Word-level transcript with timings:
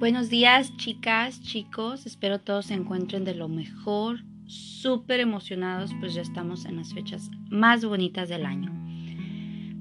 Buenos 0.00 0.30
días, 0.30 0.74
chicas, 0.78 1.42
chicos. 1.42 2.06
Espero 2.06 2.40
todos 2.40 2.64
se 2.64 2.72
encuentren 2.72 3.26
de 3.26 3.34
lo 3.34 3.48
mejor, 3.48 4.24
súper 4.46 5.20
emocionados, 5.20 5.90
pues 6.00 6.14
ya 6.14 6.22
estamos 6.22 6.64
en 6.64 6.76
las 6.76 6.94
fechas 6.94 7.30
más 7.50 7.84
bonitas 7.84 8.30
del 8.30 8.46
año. 8.46 8.72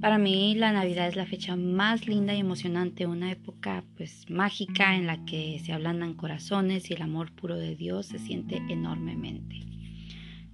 Para 0.01 0.17
mí 0.17 0.55
la 0.55 0.73
Navidad 0.73 1.07
es 1.07 1.15
la 1.15 1.25
fecha 1.25 1.55
más 1.55 2.05
linda 2.05 2.35
y 2.35 2.41
emocionante, 2.41 3.07
una 3.07 3.31
época 3.31 3.85
pues 3.95 4.29
mágica 4.29 4.97
en 4.97 5.07
la 5.07 5.23
que 5.23 5.57
se 5.63 5.71
ablandan 5.71 6.15
corazones 6.15 6.91
y 6.91 6.95
el 6.95 7.01
amor 7.01 7.31
puro 7.31 7.55
de 7.55 7.77
Dios 7.77 8.07
se 8.07 8.19
siente 8.19 8.61
enormemente. 8.67 9.61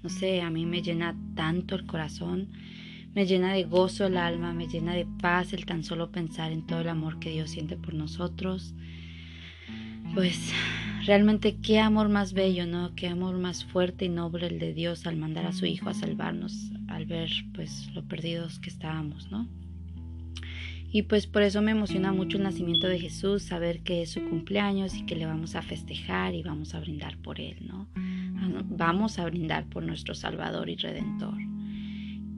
No 0.03 0.09
sé, 0.09 0.41
a 0.41 0.51
mí 0.51 0.67
me 0.67 0.83
llena 0.83 1.17
tanto 1.33 1.73
el 1.73 1.87
corazón, 1.87 2.51
me 3.15 3.25
llena 3.25 3.53
de 3.53 3.63
gozo 3.63 4.05
el 4.05 4.17
alma, 4.17 4.53
me 4.53 4.67
llena 4.67 4.93
de 4.93 5.07
paz 5.23 5.53
el 5.53 5.65
tan 5.65 5.83
solo 5.83 6.11
pensar 6.11 6.51
en 6.51 6.67
todo 6.67 6.81
el 6.81 6.89
amor 6.89 7.17
que 7.17 7.31
Dios 7.31 7.49
siente 7.49 7.77
por 7.77 7.95
nosotros 7.95 8.75
pues 10.15 10.53
realmente 11.05 11.57
qué 11.57 11.79
amor 11.79 12.07
más 12.07 12.33
bello, 12.33 12.65
¿no? 12.65 12.95
Qué 12.95 13.07
amor 13.07 13.37
más 13.37 13.65
fuerte 13.65 14.05
y 14.05 14.09
noble 14.09 14.47
el 14.47 14.59
de 14.59 14.73
Dios 14.73 15.05
al 15.05 15.17
mandar 15.17 15.45
a 15.45 15.51
su 15.51 15.65
Hijo 15.65 15.89
a 15.89 15.93
salvarnos, 15.93 16.71
al 16.87 17.05
ver 17.05 17.29
pues 17.53 17.93
lo 17.93 18.03
perdidos 18.07 18.57
que 18.59 18.69
estábamos, 18.69 19.29
¿no? 19.29 19.47
Y 20.89 21.01
pues 21.03 21.27
por 21.27 21.41
eso 21.41 21.61
me 21.61 21.71
emociona 21.71 22.13
mucho 22.13 22.37
el 22.37 22.43
nacimiento 22.43 22.87
de 22.87 22.97
Jesús, 22.97 23.43
saber 23.43 23.81
que 23.81 24.01
es 24.01 24.11
su 24.11 24.23
cumpleaños 24.23 24.95
y 24.95 25.05
que 25.05 25.17
le 25.17 25.25
vamos 25.25 25.55
a 25.55 25.61
festejar 25.61 26.33
y 26.33 26.43
vamos 26.43 26.73
a 26.73 26.79
brindar 26.79 27.17
por 27.17 27.41
Él, 27.41 27.57
¿no? 27.67 27.89
Vamos 28.69 29.19
a 29.19 29.25
brindar 29.25 29.65
por 29.65 29.83
nuestro 29.83 30.15
Salvador 30.15 30.69
y 30.69 30.77
Redentor. 30.77 31.37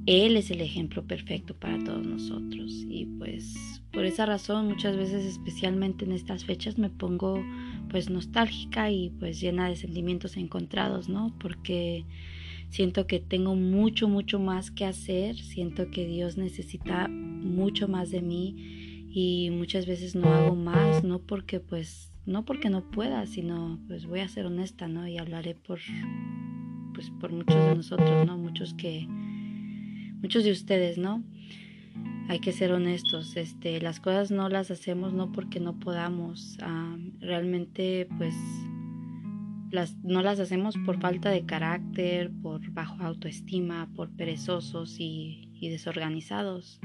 Él 0.08 0.38
es 0.38 0.52
el 0.52 0.62
ejemplo 0.62 1.06
perfecto 1.06 1.54
para 1.54 1.78
todos 1.84 2.06
nosotros. 2.08 2.72
Y 2.90 3.06
pues 3.20 3.82
por 3.92 4.06
esa 4.06 4.26
razón 4.26 4.68
muchas 4.68 4.96
veces, 4.96 5.26
especialmente 5.26 6.06
en 6.06 6.14
estas 6.14 6.46
fechas, 6.46 6.78
me 6.78 6.90
pongo 6.90 7.44
pues 7.90 8.10
nostálgica 8.10 8.92
y 8.92 9.10
pues 9.20 9.40
llena 9.40 9.70
de 9.70 9.76
sentimientos 9.76 10.38
encontrados, 10.38 11.10
¿no? 11.10 11.34
Porque 11.40 12.06
siento 12.70 13.08
que 13.08 13.20
tengo 13.20 13.56
mucho, 13.56 14.08
mucho 14.08 14.40
más 14.40 14.72
que 14.72 14.86
hacer. 14.86 15.38
Siento 15.38 15.90
que 15.92 16.06
Dios 16.06 16.38
necesita 16.38 17.08
mucho 17.08 17.88
más 17.88 18.12
de 18.12 18.22
mí 18.22 19.08
y 19.12 19.50
muchas 19.52 19.86
veces 19.86 20.16
no 20.16 20.34
hago 20.34 20.56
más, 20.56 21.04
no 21.04 21.20
porque 21.20 21.60
pues 21.60 22.12
no 22.26 22.44
porque 22.44 22.70
no 22.70 22.92
pueda, 22.92 23.26
sino 23.26 23.80
pues 23.88 24.06
voy 24.06 24.20
a 24.20 24.28
ser 24.28 24.46
honesta, 24.46 24.88
¿no? 24.88 25.08
Y 25.08 25.18
hablaré 25.18 25.56
por 25.56 25.80
pues 26.94 27.10
por 27.20 27.32
muchos 27.32 27.56
de 27.56 27.76
nosotros, 27.76 28.26
¿no? 28.26 28.38
Muchos 28.38 28.74
que 28.74 29.08
muchos 30.22 30.44
de 30.44 30.52
ustedes, 30.52 30.98
¿no? 30.98 31.24
Hay 32.30 32.40
que 32.40 32.52
ser 32.52 32.74
honestos, 32.74 33.38
este, 33.38 33.80
las 33.80 34.00
cosas 34.02 34.32
no 34.32 34.50
las 34.50 34.70
hacemos 34.70 35.14
no 35.14 35.32
porque 35.32 35.62
no 35.62 35.80
podamos, 35.80 36.58
realmente 37.22 38.08
pues 38.18 38.36
las, 39.72 39.96
no 40.04 40.22
las 40.22 40.40
hacemos 40.40 40.78
por 40.86 41.00
falta 41.00 41.30
de 41.30 41.46
carácter, 41.46 42.32
por 42.42 42.70
bajo 42.72 43.02
autoestima, 43.04 43.90
por 43.96 44.10
perezosos 44.12 44.98
y, 45.00 45.44
desorganizados. 45.62 46.80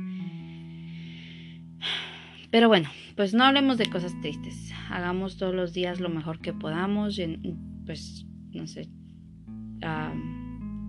Pero 2.50 2.68
bueno, 2.68 2.88
pues 3.16 3.34
no 3.34 3.44
hablemos 3.44 3.78
de 3.78 3.88
cosas 3.88 4.18
tristes. 4.20 4.72
Hagamos 4.90 5.36
todos 5.36 5.54
los 5.54 5.72
días 5.72 6.00
lo 6.00 6.08
mejor 6.08 6.40
que 6.40 6.52
podamos. 6.52 7.20
Pues, 7.86 8.26
no 8.52 8.66
sé, 8.66 8.88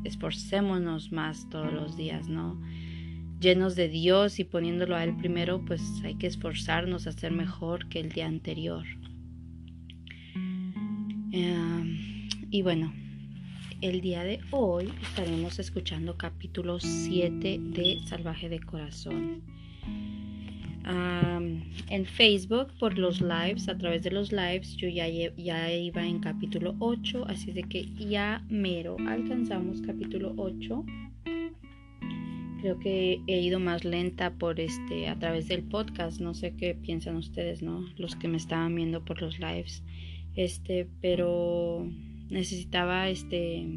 esforcémonos 0.03 1.11
más 1.11 1.49
todos 1.49 1.71
los 1.71 1.95
días, 1.95 2.27
¿no? 2.27 2.59
Llenos 3.43 3.75
de 3.75 3.89
Dios 3.89 4.39
y 4.39 4.45
poniéndolo 4.45 4.95
a 4.95 5.03
Él 5.03 5.17
primero, 5.17 5.65
pues 5.65 5.81
hay 6.05 6.15
que 6.15 6.27
esforzarnos 6.27 7.07
a 7.07 7.11
ser 7.11 7.33
mejor 7.33 7.89
que 7.89 7.99
el 7.99 8.09
día 8.09 8.25
anterior. 8.25 8.85
Em, 11.33 12.29
y 12.49 12.61
bueno, 12.61 12.93
el 13.81 13.99
día 13.99 14.23
de 14.23 14.39
hoy 14.51 14.93
estaremos 15.01 15.59
escuchando 15.59 16.15
capítulo 16.15 16.79
7 16.79 17.59
de 17.61 17.99
Salvaje 18.07 18.47
de 18.47 18.61
Corazón 18.61 19.41
en 20.85 22.05
Facebook 22.05 22.67
por 22.79 22.97
los 22.97 23.21
lives, 23.21 23.69
a 23.69 23.77
través 23.77 24.03
de 24.03 24.11
los 24.11 24.31
lives, 24.31 24.75
yo 24.77 24.87
ya, 24.87 25.07
ya 25.07 25.73
iba 25.73 26.05
en 26.05 26.19
capítulo 26.19 26.75
8, 26.79 27.25
así 27.27 27.51
de 27.51 27.63
que 27.63 27.85
ya 27.95 28.43
mero 28.49 28.97
alcanzamos 29.07 29.81
capítulo 29.81 30.33
8. 30.37 30.85
Creo 32.63 32.79
que 32.79 33.21
he 33.27 33.41
ido 33.41 33.59
más 33.59 33.83
lenta 33.83 34.35
por 34.35 34.61
este 34.61 35.09
a 35.09 35.19
través 35.19 35.49
del 35.49 35.63
podcast, 35.63 36.21
no 36.21 36.33
sé 36.33 36.55
qué 36.55 36.73
piensan 36.73 37.17
ustedes, 37.17 37.61
¿no? 37.61 37.85
Los 37.97 38.15
que 38.15 38.29
me 38.29 38.37
estaban 38.37 38.73
viendo 38.73 39.03
por 39.03 39.21
los 39.21 39.37
lives. 39.37 39.83
Este, 40.37 40.87
pero 41.01 41.85
necesitaba 42.29 43.09
este 43.09 43.67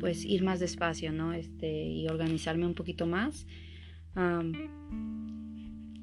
pues 0.00 0.24
ir 0.24 0.42
más 0.42 0.58
despacio, 0.58 1.12
¿no? 1.12 1.32
Este 1.32 1.84
y 1.84 2.08
organizarme 2.08 2.66
un 2.66 2.74
poquito 2.74 3.06
más 3.06 3.46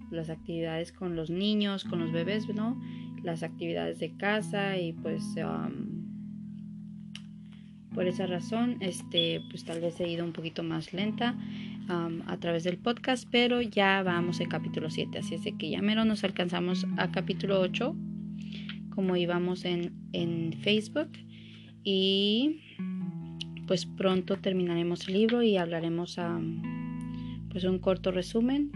las 0.10 0.30
actividades 0.30 0.94
con 0.94 1.18
los 1.18 1.30
niños, 1.30 1.84
con 1.84 2.00
los 2.00 2.14
bebés, 2.14 2.48
¿no? 2.56 2.82
Las 3.22 3.44
actividades 3.44 4.00
de 4.00 4.16
casa 4.16 4.78
y 4.78 4.94
pues 4.94 5.36
por 7.98 8.06
esa 8.06 8.28
razón, 8.28 8.78
este, 8.80 9.42
pues 9.50 9.66
tal 9.66 9.82
vez 9.82 10.00
he 10.00 10.08
ido 10.08 10.24
un 10.24 10.32
poquito 10.32 10.62
más 10.62 10.94
lenta 10.94 11.36
a 11.90 12.38
través 12.38 12.64
del 12.64 12.78
podcast, 12.78 13.28
pero 13.32 13.60
ya 13.60 14.04
vamos 14.04 14.40
en 14.40 14.50
capítulo 14.50 14.92
7, 14.92 15.18
así 15.18 15.34
es 15.34 15.44
de 15.44 15.58
que 15.58 15.72
ya 15.72 15.82
mero 15.82 16.06
nos 16.06 16.24
alcanzamos 16.24 16.86
a 16.98 17.10
capítulo 17.10 17.60
8, 17.60 17.96
como 18.94 19.16
íbamos 19.16 19.66
en, 19.66 19.94
en 20.14 20.54
Facebook 20.62 21.10
y 21.84 22.62
pues 23.66 23.88
pronto 23.88 24.38
terminaremos 24.38 25.08
el 25.08 25.16
libro 25.16 25.42
y 25.42 25.58
hablaremos 25.58 26.20
pues 27.50 27.64
un 27.64 27.80
corto 27.80 28.12
resumen 28.12 28.70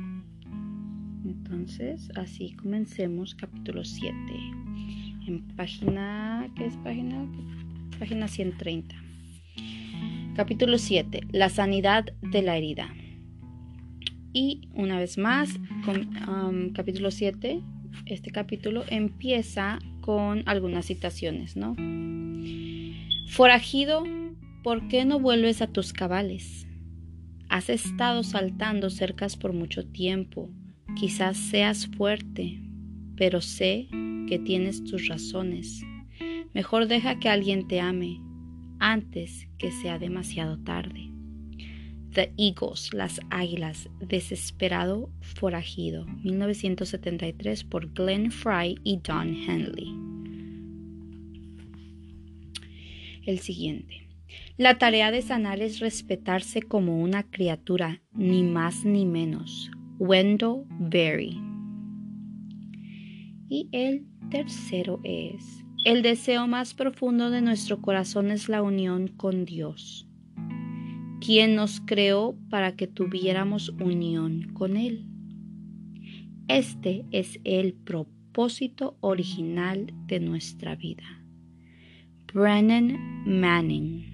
entonces, 1.25 2.09
así 2.15 2.53
comencemos 2.53 3.35
capítulo 3.35 3.85
7. 3.85 4.15
En 5.27 5.45
página, 5.55 6.49
¿qué 6.55 6.65
es 6.65 6.75
página? 6.77 7.23
Página 7.99 8.27
130. 8.27 9.10
Capítulo 10.35 10.77
7. 10.77 11.21
La 11.31 11.49
sanidad 11.49 12.05
de 12.21 12.41
la 12.41 12.57
herida. 12.57 12.93
Y 14.33 14.69
una 14.73 14.97
vez 14.99 15.17
más, 15.17 15.59
capítulo 16.73 17.11
7, 17.11 17.61
este 18.05 18.31
capítulo 18.31 18.83
empieza 18.87 19.79
con 19.99 20.43
algunas 20.45 20.85
citaciones, 20.85 21.57
¿no? 21.57 21.75
Forajido, 23.27 24.03
¿por 24.63 24.87
qué 24.87 25.05
no 25.05 25.19
vuelves 25.19 25.61
a 25.61 25.67
tus 25.67 25.91
cabales? 25.93 26.67
Has 27.49 27.69
estado 27.69 28.23
saltando 28.23 28.89
cercas 28.89 29.35
por 29.35 29.51
mucho 29.51 29.85
tiempo 29.85 30.49
Quizás 30.95 31.37
seas 31.37 31.87
fuerte, 31.87 32.59
pero 33.15 33.41
sé 33.41 33.87
que 34.27 34.39
tienes 34.39 34.83
tus 34.83 35.07
razones. 35.07 35.81
Mejor 36.53 36.87
deja 36.87 37.19
que 37.19 37.29
alguien 37.29 37.67
te 37.67 37.79
ame 37.79 38.19
antes 38.81 39.47
que 39.57 39.71
sea 39.71 39.99
demasiado 39.99 40.57
tarde. 40.57 41.09
The 42.13 42.33
Eagles, 42.37 42.93
Las 42.93 43.21
Águilas, 43.29 43.89
Desesperado 44.01 45.09
Forajido, 45.21 46.05
1973 46.23 47.63
por 47.63 47.93
Glenn 47.93 48.31
Fry 48.31 48.77
y 48.83 48.97
Don 48.97 49.33
Henley. 49.33 49.95
El 53.25 53.39
siguiente. 53.39 54.07
La 54.57 54.77
tarea 54.77 55.11
de 55.11 55.21
sanar 55.21 55.61
es 55.61 55.79
respetarse 55.79 56.61
como 56.61 57.01
una 57.01 57.23
criatura, 57.23 58.01
ni 58.13 58.43
más 58.43 58.83
ni 58.83 59.05
menos, 59.05 59.71
Wendell 59.99 60.63
Berry. 60.79 61.39
Y 63.47 63.69
el 63.71 64.05
tercero 64.29 64.99
es, 65.03 65.60
el 65.83 66.03
deseo 66.03 66.47
más 66.47 66.73
profundo 66.73 67.29
de 67.31 67.41
nuestro 67.41 67.81
corazón 67.81 68.29
es 68.29 68.49
la 68.49 68.61
unión 68.61 69.07
con 69.07 69.45
Dios, 69.45 70.07
quien 71.19 71.55
nos 71.55 71.81
creó 71.81 72.35
para 72.49 72.75
que 72.75 72.87
tuviéramos 72.87 73.69
unión 73.69 74.53
con 74.53 74.77
Él. 74.77 75.07
Este 76.47 77.05
es 77.11 77.39
el 77.43 77.73
propósito 77.73 78.97
original 79.01 79.91
de 80.05 80.19
nuestra 80.19 80.75
vida. 80.75 81.23
Brennan 82.33 83.23
Manning. 83.25 84.05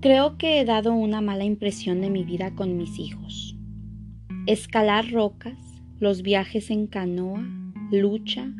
Creo 0.00 0.38
que 0.38 0.58
he 0.58 0.64
dado 0.64 0.94
una 0.94 1.20
mala 1.20 1.44
impresión 1.44 2.00
de 2.00 2.08
mi 2.08 2.24
vida 2.24 2.54
con 2.54 2.78
mis 2.78 2.98
hijos. 2.98 3.54
Escalar 4.46 5.10
rocas, 5.10 5.58
los 5.98 6.22
viajes 6.22 6.70
en 6.70 6.86
canoa, 6.86 7.46
lucha, 7.92 8.50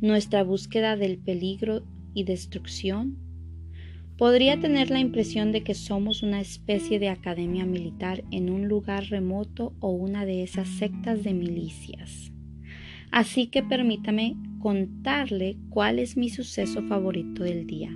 nuestra 0.00 0.42
búsqueda 0.42 0.96
del 0.96 1.18
peligro 1.18 1.82
y 2.14 2.24
destrucción, 2.24 3.18
podría 4.16 4.58
tener 4.58 4.88
la 4.88 5.00
impresión 5.00 5.52
de 5.52 5.62
que 5.62 5.74
somos 5.74 6.22
una 6.22 6.40
especie 6.40 6.98
de 6.98 7.10
academia 7.10 7.66
militar 7.66 8.24
en 8.30 8.48
un 8.48 8.66
lugar 8.66 9.04
remoto 9.10 9.74
o 9.80 9.90
una 9.90 10.24
de 10.24 10.42
esas 10.42 10.68
sectas 10.68 11.24
de 11.24 11.34
milicias. 11.34 12.32
Así 13.10 13.48
que 13.48 13.62
permítame 13.62 14.34
contarle 14.60 15.58
cuál 15.68 15.98
es 15.98 16.16
mi 16.16 16.30
suceso 16.30 16.82
favorito 16.84 17.44
del 17.44 17.66
día. 17.66 17.94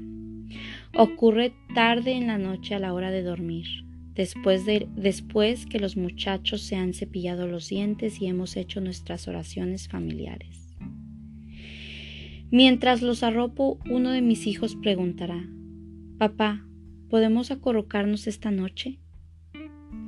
Ocurre 0.94 1.52
tarde 1.74 2.12
en 2.12 2.26
la 2.26 2.38
noche 2.38 2.74
a 2.74 2.78
la 2.78 2.92
hora 2.94 3.10
de 3.10 3.22
dormir, 3.22 3.66
después, 4.14 4.64
de, 4.64 4.88
después 4.96 5.66
que 5.66 5.78
los 5.78 5.96
muchachos 5.96 6.62
se 6.62 6.76
han 6.76 6.94
cepillado 6.94 7.46
los 7.46 7.68
dientes 7.68 8.20
y 8.20 8.26
hemos 8.26 8.56
hecho 8.56 8.80
nuestras 8.80 9.28
oraciones 9.28 9.88
familiares. 9.88 10.76
Mientras 12.50 13.02
los 13.02 13.22
arropo, 13.22 13.78
uno 13.90 14.10
de 14.10 14.22
mis 14.22 14.46
hijos 14.46 14.74
preguntará, 14.76 15.46
Papá, 16.16 16.66
¿podemos 17.10 17.50
acorrocarnos 17.50 18.26
esta 18.26 18.50
noche? 18.50 18.98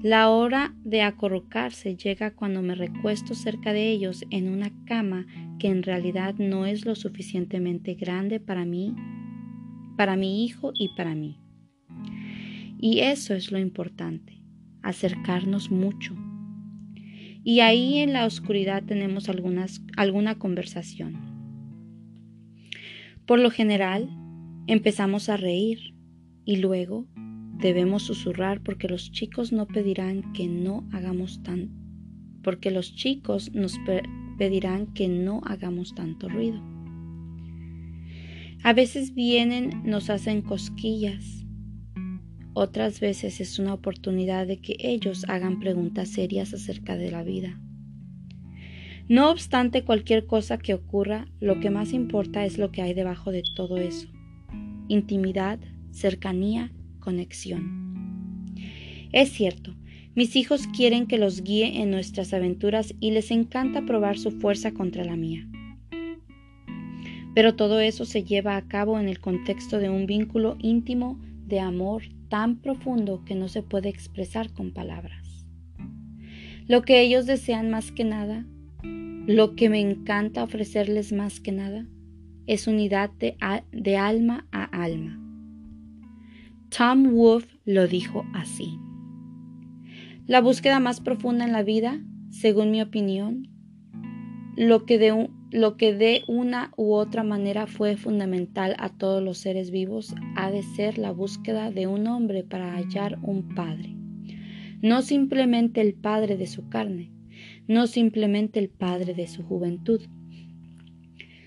La 0.02 0.30
hora 0.30 0.74
de 0.82 1.02
acorrocarse 1.02 1.94
llega 1.94 2.34
cuando 2.34 2.62
me 2.62 2.74
recuesto 2.74 3.34
cerca 3.34 3.74
de 3.74 3.90
ellos 3.90 4.24
en 4.30 4.48
una 4.48 4.72
cama 4.86 5.26
que 5.58 5.68
en 5.68 5.82
realidad 5.82 6.36
no 6.38 6.64
es 6.64 6.86
lo 6.86 6.94
suficientemente 6.94 7.94
grande 7.94 8.40
para 8.40 8.64
mí, 8.64 8.96
para 10.00 10.16
mi 10.16 10.46
hijo 10.46 10.72
y 10.74 10.88
para 10.96 11.14
mí. 11.14 11.36
Y 12.78 13.00
eso 13.00 13.34
es 13.34 13.52
lo 13.52 13.58
importante, 13.58 14.42
acercarnos 14.80 15.70
mucho. 15.70 16.16
Y 17.44 17.60
ahí 17.60 17.98
en 17.98 18.14
la 18.14 18.24
oscuridad 18.24 18.82
tenemos 18.82 19.28
alguna 19.28 20.38
conversación. 20.38 21.18
Por 23.26 23.40
lo 23.40 23.50
general, 23.50 24.08
empezamos 24.66 25.28
a 25.28 25.36
reír 25.36 25.94
y 26.46 26.56
luego 26.56 27.06
Debemos 27.60 28.04
susurrar 28.04 28.62
porque 28.62 28.88
los 28.88 29.12
chicos 29.12 29.52
no 29.52 29.66
pedirán 29.66 30.32
que 30.32 30.48
no 30.48 30.88
hagamos 30.92 31.42
tan 31.42 31.68
porque 32.42 32.70
los 32.70 32.94
chicos 32.94 33.52
nos 33.52 33.78
pedirán 34.38 34.94
que 34.94 35.08
no 35.08 35.42
hagamos 35.44 35.94
tanto 35.94 36.30
ruido. 36.30 36.69
A 38.62 38.74
veces 38.74 39.14
vienen, 39.14 39.82
nos 39.84 40.10
hacen 40.10 40.42
cosquillas. 40.42 41.46
Otras 42.52 43.00
veces 43.00 43.40
es 43.40 43.58
una 43.58 43.72
oportunidad 43.72 44.46
de 44.46 44.58
que 44.58 44.76
ellos 44.78 45.24
hagan 45.28 45.60
preguntas 45.60 46.10
serias 46.10 46.52
acerca 46.52 46.96
de 46.96 47.10
la 47.10 47.22
vida. 47.22 47.58
No 49.08 49.30
obstante 49.30 49.82
cualquier 49.82 50.26
cosa 50.26 50.58
que 50.58 50.74
ocurra, 50.74 51.26
lo 51.40 51.58
que 51.58 51.70
más 51.70 51.92
importa 51.94 52.44
es 52.44 52.58
lo 52.58 52.70
que 52.70 52.82
hay 52.82 52.92
debajo 52.92 53.32
de 53.32 53.42
todo 53.56 53.78
eso. 53.78 54.08
Intimidad, 54.88 55.58
cercanía 55.90 56.70
conexión. 57.00 58.46
Es 59.10 59.30
cierto, 59.30 59.74
mis 60.14 60.36
hijos 60.36 60.66
quieren 60.66 61.06
que 61.06 61.18
los 61.18 61.42
guíe 61.42 61.80
en 61.80 61.90
nuestras 61.90 62.34
aventuras 62.34 62.94
y 63.00 63.12
les 63.12 63.30
encanta 63.30 63.86
probar 63.86 64.18
su 64.18 64.30
fuerza 64.30 64.72
contra 64.72 65.04
la 65.04 65.16
mía. 65.16 65.49
Pero 67.34 67.54
todo 67.54 67.80
eso 67.80 68.04
se 68.04 68.24
lleva 68.24 68.56
a 68.56 68.66
cabo 68.66 68.98
en 68.98 69.08
el 69.08 69.20
contexto 69.20 69.78
de 69.78 69.88
un 69.88 70.06
vínculo 70.06 70.56
íntimo 70.58 71.20
de 71.46 71.60
amor 71.60 72.02
tan 72.28 72.56
profundo 72.56 73.24
que 73.24 73.34
no 73.34 73.48
se 73.48 73.62
puede 73.62 73.88
expresar 73.88 74.52
con 74.52 74.72
palabras. 74.72 75.46
Lo 76.66 76.82
que 76.82 77.00
ellos 77.00 77.26
desean 77.26 77.70
más 77.70 77.92
que 77.92 78.04
nada, 78.04 78.46
lo 78.82 79.54
que 79.54 79.68
me 79.68 79.80
encanta 79.80 80.42
ofrecerles 80.42 81.12
más 81.12 81.40
que 81.40 81.52
nada, 81.52 81.86
es 82.46 82.66
unidad 82.66 83.10
de, 83.10 83.96
alma 83.96 84.46
a 84.50 84.64
alma 84.64 85.20
Tom 86.76 87.14
Wolfe 87.14 87.58
lo 87.64 87.88
dijo 87.88 88.24
así. 88.32 88.78
La 90.26 90.40
búsqueda 90.40 90.78
más 90.78 91.00
profunda 91.00 91.44
en 91.44 91.52
la 91.52 91.64
vida, 91.64 92.00
según 92.30 92.70
mi 92.70 92.80
opinión, 92.80 93.48
lo 94.56 94.86
que, 94.86 94.98
de 94.98 95.28
lo 95.50 95.76
que 95.76 95.94
de 95.94 96.22
una 96.28 96.72
u 96.76 96.92
otra 96.92 97.22
manera 97.22 97.66
fue 97.66 97.96
fundamental 97.96 98.76
a 98.78 98.88
todos 98.88 99.22
los 99.22 99.38
seres 99.38 99.70
vivos, 99.70 100.14
ha 100.36 100.50
de 100.50 100.62
ser 100.62 100.98
la 100.98 101.10
búsqueda 101.10 101.70
de 101.70 101.86
un 101.86 102.06
hombre 102.06 102.44
para 102.44 102.74
hallar 102.74 103.18
un 103.22 103.54
padre. 103.54 103.96
No 104.82 105.02
simplemente 105.02 105.80
el 105.80 105.94
padre 105.94 106.36
de 106.36 106.46
su 106.46 106.68
carne, 106.68 107.10
no 107.66 107.86
simplemente 107.86 108.58
el 108.58 108.68
padre 108.68 109.14
de 109.14 109.26
su 109.26 109.42
juventud, 109.42 110.00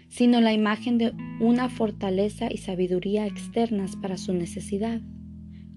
sino 0.09 0.41
la 0.41 0.53
imagen 0.53 0.97
de 0.97 1.13
una 1.39 1.69
fortaleza 1.69 2.47
y 2.51 2.57
sabiduría 2.57 3.25
externas 3.25 3.95
para 3.95 4.17
su 4.17 4.33
necesidad 4.33 5.01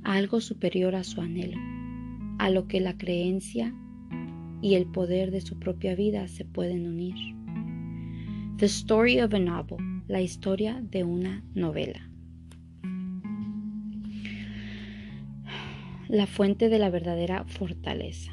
algo 0.06 0.40
superior 0.40 0.94
a 0.94 1.02
su 1.02 1.20
anhelo, 1.20 1.58
a 2.38 2.48
lo 2.48 2.68
que 2.68 2.80
la 2.80 2.96
creencia 2.96 3.74
y 4.62 4.74
el 4.74 4.86
poder 4.86 5.32
de 5.32 5.40
su 5.40 5.58
propia 5.58 5.96
vida 5.96 6.28
se 6.28 6.44
pueden 6.44 6.86
unir. 6.86 7.35
The 8.58 8.64
Story 8.64 9.20
of 9.20 9.34
a 9.34 9.38
Novel, 9.38 9.76
la 10.08 10.22
historia 10.22 10.80
de 10.80 11.04
una 11.04 11.44
novela. 11.54 12.08
La 16.08 16.26
fuente 16.26 16.70
de 16.70 16.78
la 16.78 16.88
verdadera 16.88 17.44
fortaleza. 17.44 18.32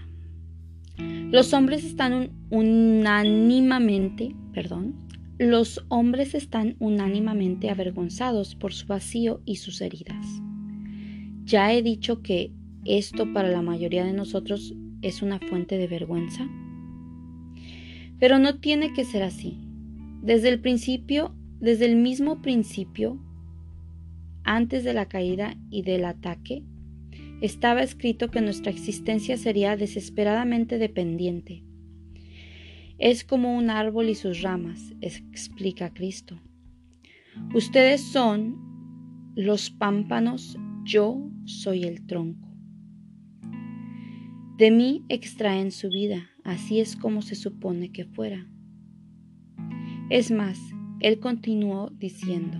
Los 0.97 1.53
hombres 1.53 1.83
están 1.83 2.31
unánimamente, 2.49 4.33
perdón, 4.53 4.95
los 5.39 5.83
hombres 5.89 6.35
están 6.35 6.77
unánimamente 6.79 7.69
avergonzados 7.69 8.55
por 8.55 8.71
su 8.71 8.87
vacío 8.87 9.41
y 9.43 9.57
sus 9.57 9.81
heridas. 9.81 10.25
Ya 11.43 11.73
he 11.73 11.81
dicho 11.81 12.21
que 12.21 12.53
esto 12.85 13.33
para 13.33 13.49
la 13.49 13.61
mayoría 13.61 14.05
de 14.05 14.13
nosotros 14.13 14.73
es 15.01 15.21
una 15.21 15.39
fuente 15.39 15.77
de 15.77 15.87
vergüenza. 15.87 16.47
Pero 18.19 18.39
no 18.39 18.61
tiene 18.61 18.93
que 18.93 19.03
ser 19.03 19.23
así. 19.23 19.59
Desde 20.23 20.47
el 20.47 20.61
principio, 20.61 21.35
desde 21.59 21.83
el 21.83 21.97
mismo 21.97 22.41
principio, 22.41 23.21
antes 24.45 24.85
de 24.85 24.93
la 24.93 25.09
caída 25.09 25.57
y 25.69 25.81
del 25.81 26.05
ataque, 26.05 26.63
estaba 27.41 27.83
escrito 27.83 28.31
que 28.31 28.39
nuestra 28.39 28.71
existencia 28.71 29.35
sería 29.35 29.75
desesperadamente 29.75 30.77
dependiente. 30.77 31.65
Es 32.99 33.25
como 33.25 33.57
un 33.57 33.69
árbol 33.69 34.07
y 34.07 34.15
sus 34.15 34.41
ramas, 34.41 34.93
explica 35.01 35.93
Cristo. 35.93 36.39
Ustedes 37.53 37.99
son 37.99 38.55
los 39.35 39.71
pámpanos 39.71 40.57
yo 40.85 41.30
soy 41.44 41.83
el 41.83 42.06
tronco. 42.07 42.47
De 44.57 44.71
mí 44.71 45.03
extraen 45.09 45.73
su 45.73 45.89
vida, 45.89 46.30
así 46.45 46.80
es 46.80 46.95
como 46.95 47.21
se 47.21 47.35
supone 47.35 47.92
que 47.92 48.06
fuera. 48.06 48.47
Es 50.13 50.29
más, 50.29 50.59
él 50.99 51.19
continuó 51.19 51.89
diciendo, 51.89 52.59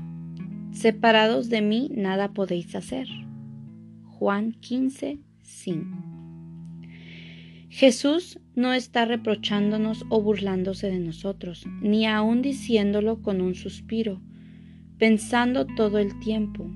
separados 0.72 1.51
de 1.51 1.62
mí 1.62 1.91
nada 1.93 2.33
podéis 2.33 2.74
hacer. 2.74 3.07
Juan 4.05 4.53
15, 4.53 5.19
5. 5.43 5.98
Jesús 7.69 8.39
no 8.55 8.74
está 8.74 9.05
reprochándonos 9.05 10.03
o 10.10 10.19
burlándose 10.19 10.89
de 10.89 10.98
nosotros, 10.98 11.67
ni 11.79 12.07
aun 12.07 12.41
diciéndolo 12.41 13.22
con 13.22 13.39
un 13.39 13.53
suspiro, 13.53 14.19
pensando 14.98 15.67
todo 15.67 16.00
el 16.00 16.19
tiempo, 16.22 16.72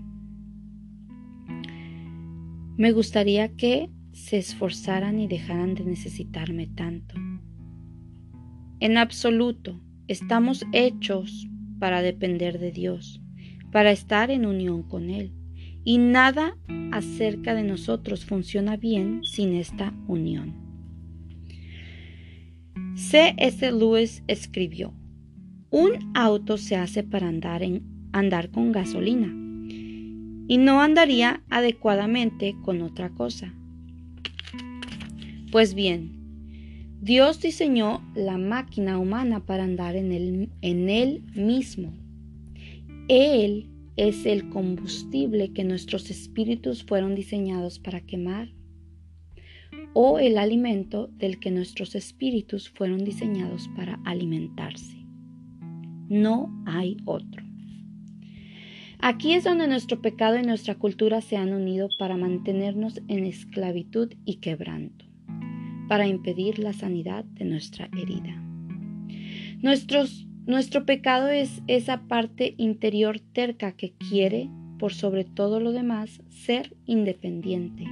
me 2.78 2.92
gustaría 2.92 3.56
que 3.56 3.90
se 4.12 4.38
esforzaran 4.38 5.20
y 5.20 5.28
dejaran 5.28 5.74
de 5.74 5.86
necesitarme 5.86 6.68
tanto. 6.68 7.16
En 8.80 9.00
absoluto, 9.00 9.82
estamos 10.08 10.66
hechos 10.72 11.48
para 11.80 12.02
depender 12.02 12.60
de 12.60 12.72
Dios, 12.72 13.22
para 13.72 13.92
estar 13.92 14.32
en 14.32 14.46
unión 14.46 14.84
con 14.84 15.10
Él. 15.10 15.34
Y 15.84 16.00
nada 16.00 16.58
acerca 16.92 17.54
de 17.54 17.64
nosotros 17.64 18.26
funciona 18.26 18.76
bien 18.76 19.22
sin 19.24 19.54
esta 19.54 19.94
unión. 20.08 20.56
C.S. 22.96 23.72
Lewis 23.72 24.24
escribió, 24.28 24.94
un 25.70 26.12
auto 26.16 26.58
se 26.58 26.76
hace 26.76 27.04
para 27.04 27.28
andar, 27.28 27.62
andar 28.12 28.50
con 28.50 28.72
gasolina 28.72 29.28
y 30.48 30.58
no 30.58 30.82
andaría 30.82 31.44
adecuadamente 31.50 32.56
con 32.64 32.82
otra 32.82 33.10
cosa. 33.10 33.54
Pues 35.52 35.74
bien, 35.74 36.17
Dios 37.08 37.40
diseñó 37.40 38.04
la 38.16 38.38
máquina 38.38 39.00
humana 39.00 39.40
para 39.46 39.64
andar 39.64 39.96
en 39.96 40.12
él, 40.62 41.24
mismo. 41.36 41.94
Él 43.08 43.70
es 43.96 44.26
el 44.26 44.50
combustible 44.50 45.54
que 45.54 45.64
nuestros 45.64 46.10
espíritus 46.10 46.84
fueron 46.84 47.16
diseñados 47.16 47.80
para 47.80 48.02
quemar 48.02 48.50
o 49.94 50.20
el 50.20 50.38
alimento 50.38 51.08
del 51.14 51.40
que 51.40 51.50
nuestros 51.50 51.96
espíritus 51.96 52.70
fueron 52.72 53.06
diseñados 53.06 53.70
para 53.70 54.02
alimentarse. 54.04 54.98
No 56.10 56.62
hay 56.66 56.98
otro. 57.06 57.42
Aquí 59.00 59.32
es 59.32 59.46
donde 59.46 59.70
nuestro 59.70 60.02
pecado 60.02 60.38
y 60.40 60.44
nuestra 60.44 60.76
cultura 60.76 61.22
se 61.22 61.38
han 61.38 61.54
unido 61.54 61.88
para 62.00 62.18
mantenernos 62.18 63.00
en 63.08 63.26
esclavitud 63.26 64.14
y 64.26 64.42
quebranto, 64.42 65.06
para 65.88 66.08
impedir 66.08 66.60
la 66.60 66.74
sanidad 66.74 67.26
de 67.26 67.46
nuestra 67.46 67.90
herida. 67.98 68.42
nuestro 70.46 70.86
pecado 70.86 71.30
es 71.30 71.62
esa 71.68 72.08
parte 72.08 72.56
interior 72.58 73.20
terca 73.20 73.72
que 73.72 73.94
quiere, 73.94 74.50
por 74.80 74.94
sobre 74.94 75.24
todo 75.24 75.60
lo 75.60 75.72
demás, 75.72 76.22
ser 76.30 76.76
independiente. 76.86 77.86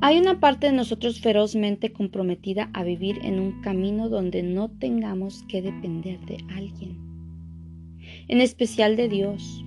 Hay 0.00 0.18
una 0.18 0.38
parte 0.38 0.68
de 0.68 0.72
nosotros 0.72 1.20
ferozmente 1.20 1.92
comprometida 1.92 2.70
a 2.72 2.84
vivir 2.84 3.18
en 3.22 3.40
un 3.40 3.60
camino 3.62 4.08
donde 4.08 4.42
no 4.42 4.70
tengamos 4.70 5.42
que 5.48 5.60
depender 5.60 6.20
de 6.20 6.38
alguien 6.54 7.08
en 8.28 8.40
especial 8.40 8.96
de 8.96 9.08
Dios. 9.08 9.64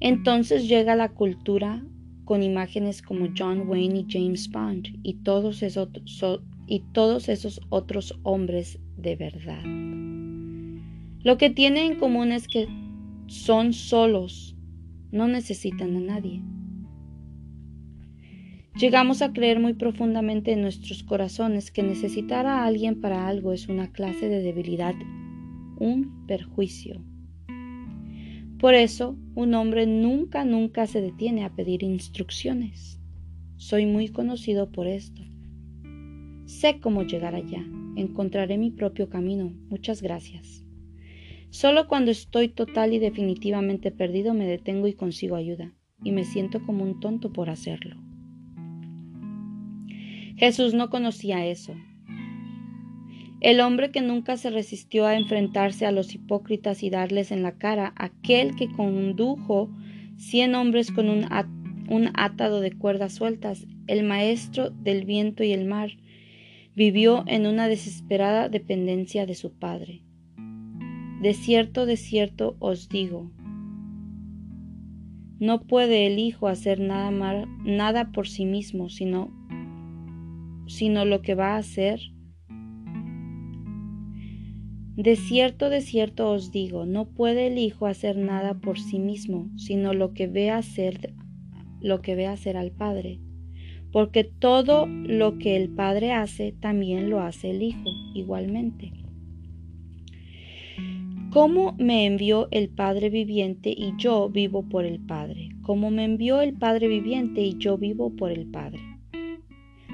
Entonces 0.00 0.68
llega 0.68 0.94
la 0.94 1.10
cultura 1.10 1.82
con 2.26 2.42
imágenes 2.42 3.00
como 3.00 3.28
John 3.34 3.66
Wayne 3.66 4.00
y 4.00 4.06
James 4.06 4.50
Bond 4.50 4.88
y 5.02 5.14
todos 5.22 5.62
esos, 5.62 5.88
y 6.66 6.80
todos 6.92 7.30
esos 7.30 7.62
otros 7.70 8.18
hombres 8.22 8.78
de 8.98 9.16
verdad. 9.16 9.64
Lo 11.24 11.38
que 11.38 11.48
tienen 11.48 11.92
en 11.92 11.98
común 11.98 12.32
es 12.32 12.46
que 12.46 12.68
son 13.28 13.72
solos, 13.72 14.54
no 15.10 15.26
necesitan 15.28 15.96
a 15.96 16.00
nadie. 16.00 16.42
Llegamos 18.78 19.22
a 19.22 19.32
creer 19.32 19.58
muy 19.58 19.72
profundamente 19.72 20.52
en 20.52 20.60
nuestros 20.60 21.02
corazones 21.02 21.70
que 21.70 21.82
necesitar 21.82 22.44
a 22.46 22.66
alguien 22.66 23.00
para 23.00 23.26
algo 23.26 23.54
es 23.54 23.68
una 23.68 23.90
clase 23.90 24.28
de 24.28 24.42
debilidad 24.42 24.94
un 25.78 26.26
perjuicio. 26.26 27.00
Por 28.58 28.74
eso, 28.74 29.16
un 29.34 29.54
hombre 29.54 29.86
nunca, 29.86 30.44
nunca 30.44 30.86
se 30.86 31.02
detiene 31.02 31.44
a 31.44 31.54
pedir 31.54 31.82
instrucciones. 31.82 32.98
Soy 33.56 33.84
muy 33.84 34.08
conocido 34.08 34.70
por 34.72 34.86
esto. 34.86 35.22
Sé 36.46 36.80
cómo 36.80 37.02
llegar 37.02 37.34
allá. 37.34 37.64
Encontraré 37.96 38.56
mi 38.56 38.70
propio 38.70 39.10
camino. 39.10 39.52
Muchas 39.68 40.00
gracias. 40.00 40.64
Solo 41.50 41.86
cuando 41.86 42.10
estoy 42.10 42.48
total 42.48 42.92
y 42.92 42.98
definitivamente 42.98 43.90
perdido 43.90 44.32
me 44.34 44.46
detengo 44.46 44.88
y 44.88 44.94
consigo 44.94 45.36
ayuda, 45.36 45.72
y 46.02 46.12
me 46.12 46.24
siento 46.24 46.62
como 46.64 46.82
un 46.82 47.00
tonto 47.00 47.32
por 47.32 47.50
hacerlo. 47.50 47.96
Jesús 50.36 50.74
no 50.74 50.90
conocía 50.90 51.46
eso. 51.46 51.74
El 53.40 53.60
hombre 53.60 53.90
que 53.90 54.00
nunca 54.00 54.36
se 54.38 54.50
resistió 54.50 55.04
a 55.04 55.14
enfrentarse 55.14 55.84
a 55.84 55.92
los 55.92 56.14
hipócritas 56.14 56.82
y 56.82 56.90
darles 56.90 57.30
en 57.30 57.42
la 57.42 57.52
cara, 57.52 57.92
aquel 57.96 58.56
que 58.56 58.70
condujo 58.70 59.70
cien 60.16 60.54
hombres 60.54 60.90
con 60.90 61.10
un, 61.10 61.26
atado 62.14 62.60
de 62.60 62.72
cuerdas 62.72 63.14
sueltas, 63.14 63.66
el 63.86 64.04
maestro 64.04 64.70
del 64.70 65.04
viento 65.04 65.44
y 65.44 65.52
el 65.52 65.66
mar, 65.66 65.90
vivió 66.74 67.24
en 67.26 67.46
una 67.46 67.68
desesperada 67.68 68.48
dependencia 68.48 69.26
de 69.26 69.34
su 69.34 69.52
padre. 69.52 70.02
De 71.20 71.34
cierto, 71.34 71.84
de 71.84 71.96
cierto 71.96 72.56
os 72.58 72.88
digo, 72.88 73.30
no 75.38 75.62
puede 75.62 76.06
el 76.06 76.18
Hijo 76.18 76.48
hacer 76.48 76.80
nada, 76.80 77.10
nada 77.64 78.12
por 78.12 78.28
sí 78.28 78.46
mismo, 78.46 78.88
sino, 78.88 79.30
sino 80.66 81.04
lo 81.04 81.20
que 81.20 81.34
va 81.34 81.54
a 81.54 81.58
hacer 81.58 82.15
de 84.96 85.14
cierto, 85.16 85.68
de 85.68 85.82
cierto 85.82 86.30
os 86.30 86.50
digo, 86.50 86.86
no 86.86 87.04
puede 87.04 87.48
el 87.48 87.58
Hijo 87.58 87.86
hacer 87.86 88.16
nada 88.16 88.54
por 88.54 88.78
sí 88.78 88.98
mismo, 88.98 89.50
sino 89.56 89.92
lo 89.92 90.14
que 90.14 90.26
ve 90.26 90.50
hacer, 90.50 91.12
lo 91.82 92.00
que 92.00 92.14
ve 92.14 92.26
hacer 92.26 92.56
al 92.56 92.72
Padre. 92.72 93.20
Porque 93.92 94.24
todo 94.24 94.86
lo 94.86 95.38
que 95.38 95.56
el 95.56 95.68
Padre 95.68 96.12
hace, 96.12 96.52
también 96.52 97.10
lo 97.10 97.20
hace 97.20 97.50
el 97.50 97.62
Hijo, 97.62 97.90
igualmente. 98.14 98.92
Como 101.30 101.74
me 101.78 102.06
envió 102.06 102.48
el 102.50 102.70
Padre 102.70 103.10
viviente 103.10 103.74
y 103.76 103.92
yo 103.98 104.30
vivo 104.30 104.62
por 104.62 104.86
el 104.86 105.00
Padre. 105.00 105.50
Como 105.60 105.90
me 105.90 106.04
envió 106.04 106.40
el 106.40 106.54
Padre 106.54 106.88
viviente 106.88 107.42
y 107.42 107.58
yo 107.58 107.76
vivo 107.76 108.16
por 108.16 108.30
el 108.30 108.46
Padre. 108.46 108.80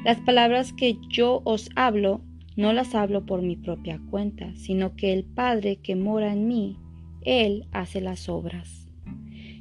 Las 0.05 0.21
palabras 0.21 0.73
que 0.73 0.97
yo 1.09 1.43
os 1.45 1.71
hablo 1.75 2.23
no 2.57 2.73
las 2.73 2.95
hablo 2.95 3.25
por 3.27 3.43
mi 3.43 3.57
propia 3.57 4.01
cuenta, 4.11 4.55
sino 4.57 4.95
que 4.95 5.13
el 5.13 5.25
Padre 5.25 5.77
que 5.77 5.97
mora 5.97 6.33
en 6.33 6.49
mí, 6.49 6.77
Él 7.23 7.67
hace 7.73 8.01
las 8.01 8.29
obras. 8.29 8.89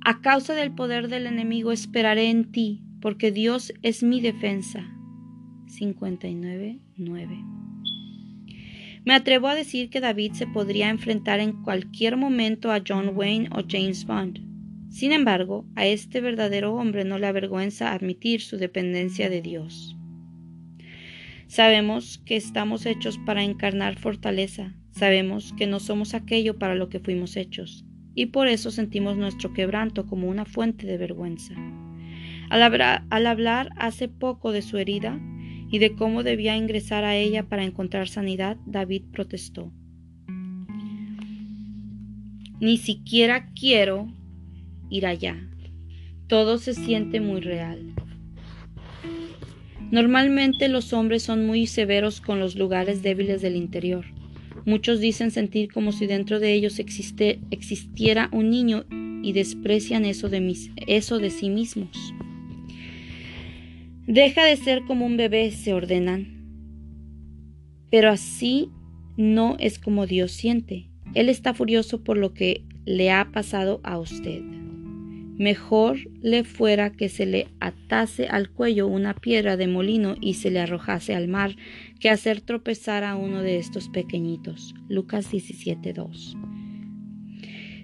A 0.05 0.22
causa 0.22 0.53
del 0.53 0.74
poder 0.74 1.08
del 1.08 1.27
enemigo 1.27 1.72
esperaré 1.72 2.29
en 2.29 2.51
ti, 2.51 2.84
porque 3.01 3.31
Dios 3.31 3.74
es 3.81 4.03
mi 4.03 4.22
defensa. 4.22 4.99
59.9. 5.69 7.69
Me 9.05 9.13
atrevo 9.13 9.47
a 9.47 9.55
decir 9.55 9.89
que 9.89 10.01
David 10.01 10.33
se 10.33 10.45
podría 10.45 10.89
enfrentar 10.89 11.39
en 11.39 11.63
cualquier 11.63 12.17
momento 12.17 12.71
a 12.71 12.81
John 12.85 13.13
Wayne 13.15 13.49
o 13.51 13.61
James 13.67 14.05
Bond. 14.05 14.39
Sin 14.89 15.11
embargo, 15.11 15.65
a 15.75 15.85
este 15.85 16.19
verdadero 16.19 16.73
hombre 16.73 17.05
no 17.05 17.19
le 17.19 17.27
avergüenza 17.27 17.93
admitir 17.93 18.41
su 18.41 18.57
dependencia 18.57 19.29
de 19.29 19.41
Dios. 19.41 19.95
Sabemos 21.47 22.21
que 22.25 22.35
estamos 22.35 22.85
hechos 22.85 23.17
para 23.25 23.43
encarnar 23.43 23.97
fortaleza, 23.97 24.75
sabemos 24.91 25.53
que 25.57 25.67
no 25.67 25.79
somos 25.79 26.13
aquello 26.13 26.59
para 26.59 26.75
lo 26.75 26.89
que 26.89 26.99
fuimos 26.99 27.38
hechos, 27.38 27.85
y 28.13 28.27
por 28.27 28.47
eso 28.47 28.69
sentimos 28.69 29.17
nuestro 29.17 29.53
quebranto 29.53 30.05
como 30.05 30.27
una 30.27 30.45
fuente 30.45 30.85
de 30.85 30.97
vergüenza. 30.97 31.55
Al, 32.49 32.61
al 33.09 33.27
hablar 33.27 33.69
hace 33.77 34.07
poco 34.07 34.51
de 34.51 34.61
su 34.61 34.77
herida, 34.77 35.19
y 35.71 35.79
de 35.79 35.93
cómo 35.93 36.23
debía 36.23 36.57
ingresar 36.57 37.03
a 37.03 37.15
ella 37.15 37.43
para 37.43 37.63
encontrar 37.63 38.07
sanidad, 38.07 38.57
David 38.65 39.03
protestó. 39.11 39.71
Ni 42.59 42.77
siquiera 42.77 43.49
quiero 43.53 44.11
ir 44.89 45.05
allá. 45.05 45.38
Todo 46.27 46.57
se 46.57 46.73
siente 46.73 47.21
muy 47.21 47.41
real. 47.41 47.93
Normalmente 49.91 50.67
los 50.67 50.93
hombres 50.93 51.23
son 51.23 51.45
muy 51.47 51.65
severos 51.65 52.21
con 52.21 52.39
los 52.39 52.55
lugares 52.55 53.01
débiles 53.01 53.41
del 53.41 53.55
interior. 53.55 54.05
Muchos 54.65 54.99
dicen 54.99 55.31
sentir 55.31 55.71
como 55.71 55.91
si 55.91 56.05
dentro 56.05 56.39
de 56.39 56.53
ellos 56.53 56.79
existiera 56.79 58.29
un 58.31 58.49
niño 58.51 58.85
y 59.23 59.33
desprecian 59.33 60.05
eso 60.05 60.29
de, 60.29 61.29
sí 61.29 61.49
mismos. 61.49 62.13
Deja 64.09 64.43
de 64.43 64.57
ser 64.57 64.85
como 64.85 65.05
un 65.05 65.17
bebé, 65.17 65.51
se 65.51 65.71
ordenan. 65.71 66.25
Pero 67.91 68.09
así 68.09 68.71
no 69.17 69.55
es 69.59 69.77
como 69.77 70.07
Dios 70.07 70.31
siente. 70.31 70.89
Él 71.13 71.29
está 71.29 71.53
furioso 71.53 72.03
por 72.03 72.17
lo 72.17 72.33
que 72.33 72.65
le 72.85 73.11
ha 73.11 73.29
pasado 73.31 73.81
a 73.83 73.99
usted. 73.99 74.41
Mejor 74.41 75.99
le 76.23 76.43
fuera 76.43 76.91
que 76.91 77.07
se 77.07 77.27
le 77.27 77.49
atase 77.59 78.25
al 78.25 78.49
cuello 78.49 78.87
una 78.87 79.13
piedra 79.13 79.57
de 79.57 79.67
molino 79.67 80.15
y 80.19 80.33
se 80.33 80.49
le 80.49 80.59
arrojase 80.59 81.13
al 81.13 81.27
mar, 81.27 81.55
que 81.99 82.09
hacer 82.09 82.41
tropezar 82.41 83.03
a 83.03 83.15
uno 83.15 83.43
de 83.43 83.59
estos 83.59 83.89
pequeñitos. 83.89 84.73
Lucas 84.87 85.31
17:2. 85.31 86.35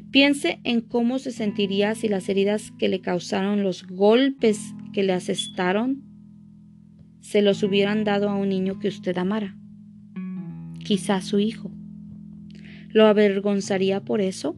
Piense 0.10 0.60
en 0.64 0.82
cómo 0.82 1.20
se 1.20 1.30
sentiría 1.30 1.94
si 1.94 2.08
las 2.08 2.30
heridas 2.30 2.72
que 2.80 2.90
le 2.90 3.02
causaron 3.02 3.62
los 3.62 3.86
golpes 3.86 4.74
que 4.92 5.04
le 5.04 5.14
asestaron 5.14 6.15
se 7.26 7.42
los 7.42 7.64
hubieran 7.64 8.04
dado 8.04 8.30
a 8.30 8.36
un 8.36 8.50
niño 8.50 8.78
que 8.78 8.88
usted 8.88 9.18
amara. 9.18 9.58
Quizá 10.84 11.22
su 11.22 11.40
hijo. 11.40 11.72
¿Lo 12.90 13.08
avergonzaría 13.08 14.06
por 14.06 14.22
eso? 14.22 14.56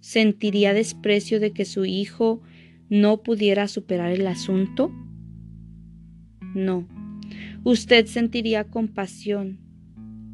¿Sentiría 0.00 0.74
desprecio 0.74 1.40
de 1.40 1.52
que 1.52 1.64
su 1.64 1.86
hijo 1.86 2.42
no 2.90 3.22
pudiera 3.22 3.66
superar 3.66 4.12
el 4.12 4.26
asunto? 4.26 4.92
No. 6.54 6.86
Usted 7.64 8.04
sentiría 8.04 8.64
compasión. 8.64 9.58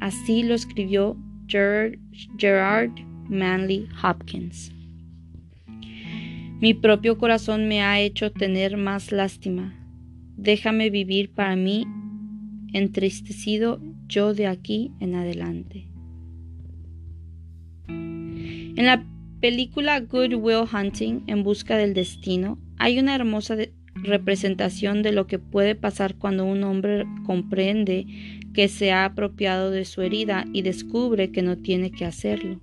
Así 0.01 0.43
lo 0.43 0.53
escribió 0.53 1.17
Gerard, 1.47 2.91
Manley 3.29 3.87
Hopkins. 4.03 4.73
Mi 6.59 6.73
propio 6.73 7.17
corazón 7.17 7.69
me 7.69 7.83
ha 7.83 8.01
hecho 8.01 8.33
tener 8.33 8.75
más 8.75 9.13
lástima. 9.13 9.84
Déjame 10.37 10.89
vivir 10.89 11.31
para 11.31 11.55
mí 11.55 11.85
entristecido 12.73 13.79
yo 14.07 14.33
de 14.33 14.47
aquí 14.47 14.91
en 14.99 15.15
adelante. 15.15 15.87
En 17.87 18.85
la 18.85 19.05
película 19.39 19.99
Good 20.01 20.33
Will 20.33 20.65
Hunting, 20.71 21.21
En 21.27 21.43
Busca 21.43 21.77
del 21.77 21.93
Destino, 21.93 22.59
hay 22.77 22.99
una 22.99 23.15
hermosa 23.15 23.55
representación 23.95 25.01
de 25.01 25.13
lo 25.13 25.27
que 25.27 25.39
puede 25.39 25.75
pasar 25.75 26.15
cuando 26.15 26.45
un 26.45 26.63
hombre 26.63 27.05
comprende 27.25 28.05
que 28.53 28.67
se 28.67 28.91
ha 28.91 29.05
apropiado 29.05 29.71
de 29.71 29.85
su 29.85 30.01
herida 30.01 30.45
y 30.51 30.61
descubre 30.61 31.31
que 31.31 31.41
no 31.41 31.57
tiene 31.57 31.91
que 31.91 32.05
hacerlo. 32.05 32.59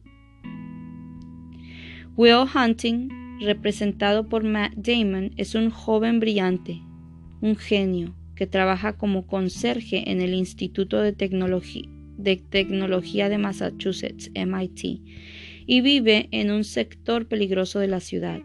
Will 2.17 2.47
Hunting, 2.55 3.09
representado 3.41 4.29
por 4.29 4.45
Matt 4.45 4.75
Damon, 4.76 5.33
es 5.38 5.55
un 5.55 5.71
joven 5.71 6.21
brillante, 6.21 6.83
un 7.43 7.57
genio, 7.57 8.15
que 8.35 8.47
trabaja 8.47 8.95
como 8.95 9.27
conserje 9.27 10.11
en 10.11 10.23
el 10.23 10.33
Instituto 10.33 11.03
de, 11.03 11.13
Tecnología 11.13 13.29
de 13.29 13.39
Massachusetts, 13.39 14.31
MIT, 14.35 15.03
y 15.67 15.81
vive 15.81 16.29
en 16.31 16.51
un 16.51 16.65
sector 16.65 17.27
peligroso 17.27 17.81
de 17.81 17.89
la 17.89 18.01
ciudad. 18.01 18.41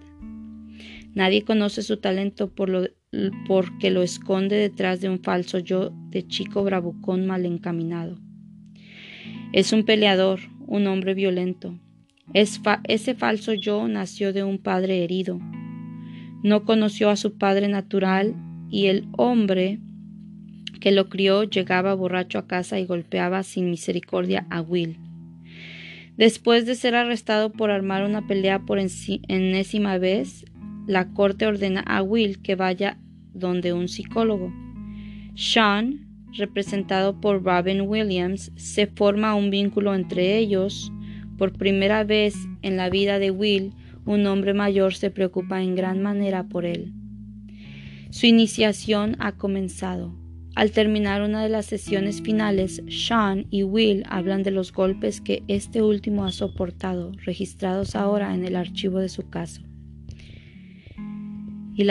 Nadie 1.13 1.43
conoce 1.43 1.83
su 1.83 1.97
talento 1.97 2.53
por 2.53 2.69
lo, 2.69 2.87
porque 3.47 3.91
lo 3.91 4.01
esconde 4.01 4.55
detrás 4.55 4.99
de 4.99 5.09
un 5.09 5.19
falso 5.19 5.59
yo 5.59 5.91
de 6.09 6.27
chico 6.27 6.63
bravucón 6.63 7.25
mal 7.25 7.45
encaminado. 7.45 8.19
Es 9.53 9.73
un 9.73 9.83
peleador, 9.83 10.39
un 10.65 10.87
hombre 10.87 11.13
violento. 11.13 11.79
ese 12.33 13.15
falso 13.15 13.53
yo 13.53 13.87
nació 13.87 14.33
de 14.33 14.43
un 14.43 14.57
padre 14.57 15.03
herido. 15.03 15.39
No 16.43 16.65
conoció 16.65 17.09
a 17.09 17.15
su 17.15 17.37
padre 17.37 17.67
natural 17.67 18.35
y 18.69 18.87
el 18.87 19.07
hombre 19.17 19.79
que 20.79 20.91
lo 20.91 21.09
crió 21.09 21.43
llegaba 21.43 21.93
borracho 21.93 22.39
a 22.39 22.47
casa 22.47 22.79
y 22.79 22.85
golpeaba 22.85 23.43
sin 23.43 23.69
misericordia 23.69 24.45
a 24.49 24.61
Will. 24.61 24.97
Después 26.17 26.65
de 26.65 26.75
ser 26.75 26.95
arrestado 26.95 27.51
por 27.51 27.69
armar 27.69 28.03
una 28.03 28.25
pelea 28.25 28.59
por 28.59 28.79
enésima 28.79 29.97
vez, 29.97 30.45
la 30.87 31.13
corte 31.13 31.45
ordena 31.45 31.81
a 31.81 32.01
Will 32.01 32.41
que 32.41 32.55
vaya 32.55 32.97
donde 33.33 33.73
un 33.73 33.87
psicólogo. 33.87 34.51
Sean, 35.35 36.07
representado 36.33 37.21
por 37.21 37.43
Robin 37.43 37.81
Williams, 37.81 38.51
se 38.55 38.87
forma 38.87 39.35
un 39.35 39.51
vínculo 39.51 39.93
entre 39.93 40.37
ellos. 40.37 40.91
Por 41.37 41.53
primera 41.53 42.03
vez 42.03 42.35
en 42.63 42.77
la 42.77 42.89
vida 42.89 43.19
de 43.19 43.29
Will, 43.29 43.73
un 44.05 44.25
hombre 44.25 44.53
mayor 44.55 44.95
se 44.95 45.11
preocupa 45.11 45.61
en 45.61 45.75
gran 45.75 46.01
manera 46.01 46.43
por 46.43 46.65
él. 46.65 46.93
Su 48.17 48.25
iniciación 48.25 49.15
ha 49.19 49.33
comenzado. 49.33 50.11
Al 50.55 50.71
terminar 50.71 51.21
una 51.21 51.43
de 51.43 51.49
las 51.49 51.67
sesiones 51.67 52.23
finales, 52.23 52.81
Sean 52.89 53.45
y 53.51 53.61
Will 53.61 54.05
hablan 54.09 54.41
de 54.41 54.49
los 54.49 54.73
golpes 54.73 55.21
que 55.21 55.43
este 55.47 55.83
último 55.83 56.25
ha 56.25 56.31
soportado, 56.31 57.11
registrados 57.25 57.95
ahora 57.95 58.33
en 58.33 58.43
el 58.43 58.55
archivo 58.55 58.97
de 58.97 59.09
su 59.09 59.29
caso. 59.29 59.61
Y 61.75 61.83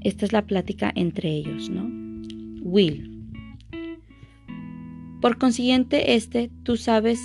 esta 0.00 0.24
es 0.24 0.32
la 0.32 0.46
plática 0.46 0.90
entre 0.94 1.28
ellos, 1.28 1.68
¿no? 1.68 1.86
Will. 2.62 3.28
Por 5.20 5.36
consiguiente, 5.36 6.14
este, 6.14 6.50
tú 6.62 6.78
sabes, 6.78 7.20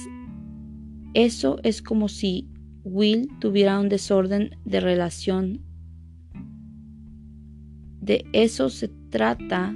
eso 1.14 1.58
es 1.64 1.82
como 1.82 2.10
si 2.10 2.50
Will 2.84 3.30
tuviera 3.40 3.80
un 3.80 3.88
desorden 3.88 4.58
de 4.66 4.82
relación. 4.82 5.65
De 8.06 8.24
eso 8.34 8.70
se 8.70 8.88
trata 9.10 9.76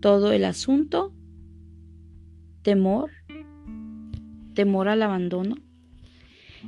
todo 0.00 0.32
el 0.32 0.44
asunto, 0.44 1.12
temor, 2.62 3.12
temor 4.54 4.88
al 4.88 5.04
abandono. 5.04 5.54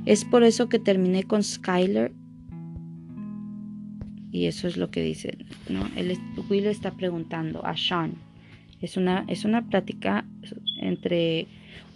Es 0.05 0.23
por 0.23 0.43
eso 0.43 0.69
que 0.69 0.79
terminé 0.79 1.23
con 1.23 1.43
Skyler. 1.43 2.13
Y 4.31 4.45
eso 4.45 4.69
es 4.69 4.77
lo 4.77 4.91
que 4.91 5.01
dice, 5.01 5.37
¿no? 5.67 5.81
Will 6.49 6.67
está 6.67 6.91
preguntando 6.91 7.65
a 7.65 7.75
Sean. 7.75 8.13
Es 8.79 8.95
una, 8.95 9.25
es 9.27 9.43
una 9.43 9.67
plática 9.67 10.23
entre 10.79 11.47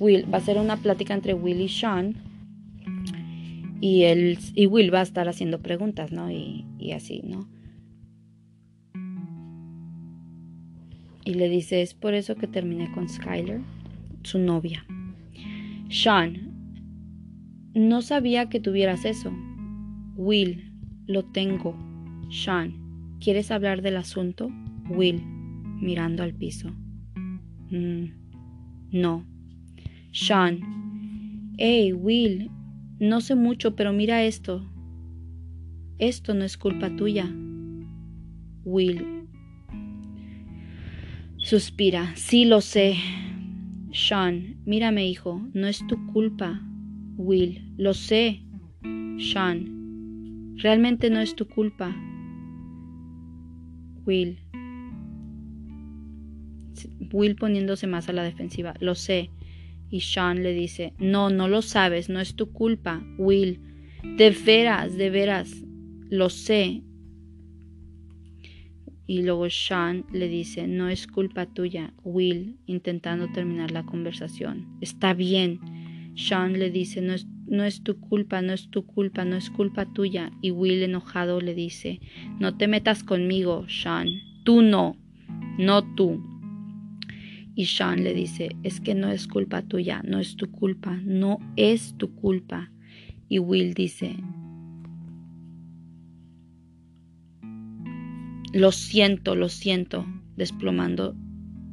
Will, 0.01 0.25
va 0.31 0.39
a 0.39 0.41
ser 0.41 0.57
una 0.57 0.75
plática 0.75 1.13
entre 1.13 1.33
Will 1.33 1.61
y 1.61 1.69
Sean. 1.69 2.32
Y, 3.85 4.03
él, 4.03 4.39
y 4.55 4.65
Will 4.65 4.93
va 4.93 5.01
a 5.01 5.03
estar 5.03 5.27
haciendo 5.27 5.61
preguntas, 5.61 6.13
¿no? 6.13 6.31
Y, 6.31 6.63
así, 6.95 7.21
¿no? 7.21 7.49
y 11.25 11.33
le 11.33 11.49
dice, 11.49 11.81
es 11.81 11.93
por 11.93 12.13
eso 12.13 12.35
que 12.35 12.47
terminé 12.47 12.89
con 12.93 13.09
Skyler, 13.09 13.59
su 14.23 14.39
novia. 14.39 14.85
Sean, 15.89 16.53
no 17.73 18.01
sabía 18.01 18.47
que 18.47 18.61
tuvieras 18.61 19.03
eso. 19.03 19.33
Will, 20.15 20.71
lo 21.05 21.25
tengo. 21.25 21.75
Sean, 22.29 23.17
¿quieres 23.19 23.51
hablar 23.51 23.81
del 23.81 23.97
asunto? 23.97 24.49
Will, 24.91 25.21
mirando 25.25 26.23
al 26.23 26.33
piso. 26.33 26.71
Mm, 27.69 28.05
no. 28.93 29.25
Sean, 30.13 31.53
hey, 31.57 31.91
Will, 31.91 32.49
no 32.99 33.21
sé 33.21 33.35
mucho, 33.35 33.75
pero 33.75 33.93
mira 33.93 34.23
esto. 34.23 34.69
Esto 35.97 36.33
no 36.33 36.43
es 36.43 36.57
culpa 36.57 36.95
tuya. 36.95 37.31
Will, 38.65 39.13
Suspira. 41.43 42.15
Sí 42.15 42.45
lo 42.45 42.61
sé. 42.61 42.95
Sean, 43.91 44.55
mírame 44.65 45.05
hijo, 45.07 45.41
no 45.53 45.67
es 45.67 45.85
tu 45.87 46.07
culpa. 46.13 46.61
Will, 47.17 47.69
lo 47.77 47.93
sé. 47.93 48.41
Sean, 49.19 50.55
realmente 50.55 51.09
no 51.09 51.19
es 51.19 51.35
tu 51.35 51.45
culpa. 51.49 51.93
Will. 54.05 54.39
Will 57.11 57.35
poniéndose 57.35 57.87
más 57.87 58.07
a 58.07 58.13
la 58.13 58.23
defensiva. 58.23 58.73
Lo 58.79 58.95
sé. 58.95 59.29
Y 59.93 59.99
Sean 59.99 60.41
le 60.41 60.53
dice, 60.53 60.93
no, 60.97 61.29
no 61.29 61.47
lo 61.47 61.61
sabes, 61.61 62.09
no 62.09 62.19
es 62.19 62.33
tu 62.33 62.51
culpa. 62.51 63.05
Will, 63.19 63.59
de 64.17 64.31
veras, 64.31 64.97
de 64.97 65.11
veras, 65.11 65.63
lo 66.09 66.31
sé, 66.31 66.81
y 69.05 69.21
luego 69.21 69.47
Sean 69.51 70.03
le 70.11 70.27
dice, 70.27 70.65
no 70.65 70.89
es 70.89 71.05
culpa 71.05 71.45
tuya, 71.45 71.93
Will, 72.03 72.57
intentando 72.65 73.31
terminar 73.31 73.69
la 73.69 73.85
conversación. 73.85 74.65
Está 74.81 75.13
bien. 75.13 75.59
Sean 76.15 76.57
le 76.57 76.71
dice, 76.71 77.03
no 77.03 77.13
es, 77.13 77.27
no 77.45 77.63
es 77.63 77.83
tu 77.83 77.99
culpa, 77.99 78.41
no 78.41 78.53
es 78.53 78.71
tu 78.71 78.87
culpa, 78.87 79.25
no 79.25 79.35
es 79.35 79.51
culpa 79.51 79.85
tuya. 79.85 80.31
Y 80.41 80.49
Will 80.49 80.81
enojado 80.81 81.39
le 81.39 81.53
dice, 81.53 82.01
no 82.39 82.57
te 82.57 82.67
metas 82.67 83.03
conmigo, 83.03 83.67
Sean. 83.69 84.07
tú 84.43 84.63
no, 84.63 84.97
no 85.59 85.83
tú. 85.93 86.32
Y 87.55 87.65
Sean 87.65 88.03
le 88.03 88.13
dice, 88.13 88.55
es 88.63 88.79
que 88.79 88.95
no 88.95 89.09
es 89.09 89.27
culpa 89.27 89.61
tuya, 89.61 90.01
no 90.03 90.19
es 90.19 90.35
tu 90.35 90.49
culpa, 90.51 90.97
no 91.03 91.37
es 91.55 91.95
tu 91.97 92.15
culpa. 92.15 92.71
Y 93.29 93.39
Will 93.39 93.73
dice, 93.73 94.15
lo 98.53 98.71
siento, 98.71 99.35
lo 99.35 99.49
siento, 99.49 100.05
desplomando, 100.35 101.15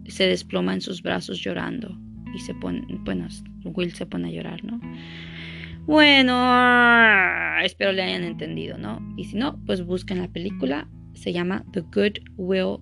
se 0.06 0.26
desploma 0.26 0.74
en 0.74 0.80
sus 0.80 1.02
brazos 1.02 1.40
llorando. 1.40 1.98
Y 2.34 2.38
se 2.40 2.54
pone, 2.54 2.84
bueno, 3.04 3.28
Will 3.64 3.92
se 3.92 4.06
pone 4.06 4.28
a 4.28 4.32
llorar, 4.32 4.64
¿no? 4.64 4.80
Bueno, 5.86 6.34
espero 7.64 7.92
le 7.92 8.02
hayan 8.02 8.22
entendido, 8.22 8.78
¿no? 8.78 9.00
Y 9.16 9.24
si 9.24 9.36
no, 9.36 9.60
pues 9.66 9.84
busquen 9.84 10.18
la 10.18 10.28
película. 10.28 10.88
Se 11.14 11.32
llama 11.32 11.64
The 11.72 11.80
Good 11.80 12.18
Will, 12.36 12.78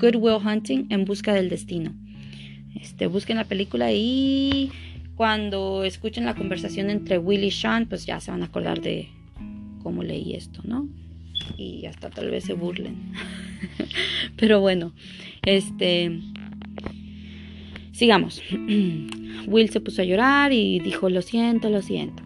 Good 0.00 0.16
Will 0.16 0.44
Hunting 0.44 0.86
en 0.90 1.04
busca 1.04 1.34
del 1.34 1.50
destino. 1.50 1.94
Este, 2.74 3.06
busquen 3.06 3.36
la 3.36 3.44
película 3.44 3.92
y 3.92 4.70
cuando 5.16 5.84
escuchen 5.84 6.24
la 6.24 6.34
conversación 6.34 6.90
entre 6.90 7.18
Will 7.18 7.44
y 7.44 7.50
Sean, 7.50 7.86
pues 7.86 8.06
ya 8.06 8.20
se 8.20 8.30
van 8.30 8.42
a 8.42 8.46
acordar 8.46 8.80
de 8.80 9.08
cómo 9.82 10.02
leí 10.02 10.34
esto, 10.34 10.60
¿no? 10.64 10.88
Y 11.56 11.86
hasta 11.86 12.10
tal 12.10 12.30
vez 12.30 12.44
se 12.44 12.54
burlen. 12.54 13.12
Pero 14.36 14.60
bueno, 14.60 14.92
este 15.42 16.20
sigamos. 17.92 18.42
Will 19.46 19.70
se 19.70 19.80
puso 19.80 20.02
a 20.02 20.04
llorar 20.04 20.52
y 20.52 20.80
dijo, 20.80 21.08
lo 21.08 21.22
siento, 21.22 21.70
lo 21.70 21.80
siento. 21.80 22.22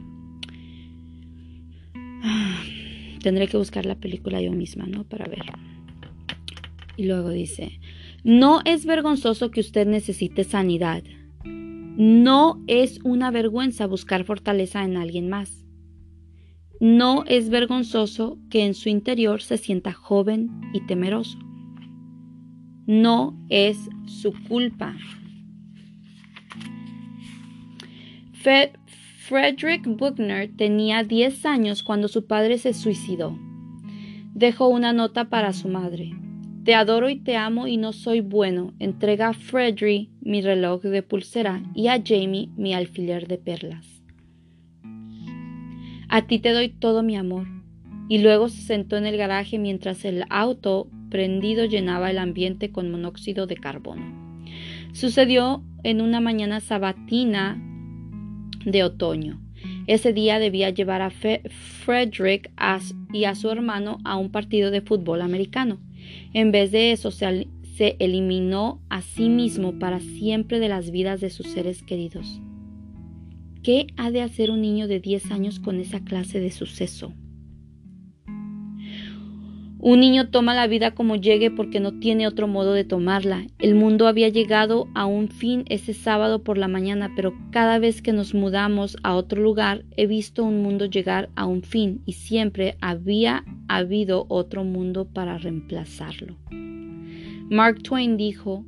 Tendré 3.22 3.46
que 3.48 3.56
buscar 3.56 3.87
la 3.87 3.96
película 3.96 4.40
yo 4.40 4.52
misma, 4.52 4.87
¿no? 4.87 5.04
Para 5.04 5.26
ver. 5.26 5.44
Y 6.96 7.04
luego 7.04 7.30
dice, 7.30 7.78
no 8.24 8.61
es 8.64 8.85
vergonzoso 8.85 9.50
que 9.50 9.61
usted 9.61 9.87
necesite 9.87 10.44
sanidad. 10.44 11.02
No 11.44 12.62
es 12.66 13.00
una 13.04 13.31
vergüenza 13.31 13.87
buscar 13.87 14.24
fortaleza 14.24 14.85
en 14.85 14.96
alguien 14.96 15.28
más. 15.28 15.64
No 16.81 17.24
es 17.26 17.48
vergonzoso 17.48 18.38
que 18.50 18.64
en 18.64 18.74
su 18.74 18.88
interior 18.88 19.42
se 19.42 19.57
sienta 19.57 19.92
joven 19.92 20.48
y 20.72 20.81
temeroso. 20.87 21.38
No 22.87 23.37
es 23.48 23.76
su 24.07 24.33
culpa. 24.48 24.96
Frederick 29.28 29.87
Buckner 29.87 30.50
tenía 30.57 31.02
10 31.02 31.46
años 31.46 31.83
cuando 31.83 32.09
su 32.09 32.26
padre 32.26 32.59
se 32.59 32.72
suicidó. 32.72 33.37
Dejó 34.35 34.68
una 34.68 34.92
nota 34.92 35.28
para 35.28 35.52
su 35.52 35.68
madre. 35.68 36.12
Te 36.68 36.74
adoro 36.74 37.09
y 37.09 37.16
te 37.16 37.35
amo 37.35 37.66
y 37.66 37.78
no 37.78 37.94
soy 37.94 38.20
bueno. 38.20 38.74
Entrega 38.78 39.28
a 39.28 39.33
Frederick 39.33 40.11
mi 40.20 40.42
reloj 40.42 40.83
de 40.83 41.02
pulsera 41.02 41.62
y 41.74 41.87
a 41.87 41.98
Jamie 42.04 42.50
mi 42.59 42.74
alfiler 42.74 43.26
de 43.26 43.38
perlas. 43.38 43.87
A 46.11 46.26
ti 46.26 46.38
te 46.40 46.52
doy 46.52 46.68
todo 46.68 47.02
mi 47.02 47.16
amor. 47.16 47.46
Y 48.11 48.18
luego 48.18 48.50
se 48.50 48.61
sentó 48.61 48.98
en 48.98 49.07
el 49.07 49.16
garaje 49.16 49.59
mientras 49.59 50.04
el 50.04 50.24
auto 50.28 50.90
prendido 51.09 51.64
llenaba 51.64 52.11
el 52.11 52.18
ambiente 52.18 52.70
con 52.70 52.90
monóxido 52.90 53.46
de 53.46 53.57
carbono. 53.57 54.04
Sucedió 54.92 55.64
en 55.85 56.02
una 56.02 56.20
mañana 56.20 56.61
sabatina 56.61 57.59
de 58.66 58.85
otoño. 58.85 59.40
Ese 59.87 60.12
día 60.12 60.38
debía 60.38 60.68
llevar 60.68 61.00
a 61.00 61.09
Frederick 61.09 62.50
y 63.14 63.24
a 63.24 63.35
su 63.35 63.50
hermano 63.50 64.00
a 64.04 64.18
un 64.18 64.31
partido 64.31 64.70
de 64.70 64.83
fútbol 64.83 65.22
americano. 65.22 65.78
En 66.33 66.53
vez 66.53 66.71
de 66.71 66.92
eso, 66.92 67.11
se, 67.11 67.47
eliminó 67.99 68.81
a 68.88 69.03
sí 69.03 69.29
mismo 69.29 69.79
para 69.79 70.01
siempre 70.01 70.59
de 70.59 70.68
las 70.68 70.90
vidas 70.90 71.21
de 71.21 71.31
sus 71.31 71.47
seres 71.47 71.83
queridos. 71.83 72.40
¿Qué 73.62 73.87
ha 73.97 74.11
de 74.11 74.23
hacer 74.23 74.51
un 74.51 74.62
niño 74.62 74.88
de 74.88 75.01
10 75.01 75.31
años 75.31 75.61
con 75.61 75.79
esa 75.79 76.01
clase 76.01 76.40
de 76.40 76.51
suceso? 76.51 77.12
Un 79.81 80.01
niño 80.01 80.31
toma 80.31 80.55
la 80.55 80.67
vida 80.67 80.91
como 80.91 81.14
llegue 81.14 81.53
porque 81.53 81.79
no 81.79 82.01
tiene 82.01 82.27
otro 82.27 82.49
modo 82.49 82.73
de 82.73 82.83
tomarla. 82.83 83.47
El 83.61 83.77
mundo 83.77 84.09
había 84.09 84.29
llegado 84.29 84.88
a 84.97 85.07
un 85.07 85.29
fin 85.29 85.64
ese 85.69 85.95
sábado 85.95 86.43
por 86.43 86.59
la 86.59 86.67
mañana, 86.67 87.12
pero 87.14 87.33
cada 87.53 87.79
vez 87.79 88.03
que 88.03 88.12
nos 88.12 88.35
mudamos 88.35 88.97
a 89.05 89.14
otro 89.14 89.41
lugar 89.41 89.85
he 89.97 90.09
visto 90.09 90.43
un 90.43 90.64
mundo 90.64 90.87
llegar 90.87 91.31
a 91.37 91.47
un 91.47 91.62
fin 91.62 92.03
y 92.07 92.14
siempre 92.14 92.77
había 92.81 93.45
habido 93.69 94.27
otro 94.29 94.64
mundo 94.64 95.07
para 95.07 95.38
reemplazarlo. 95.38 96.37
Mark 97.49 97.81
Twain 97.85 98.17
dijo 98.17 98.64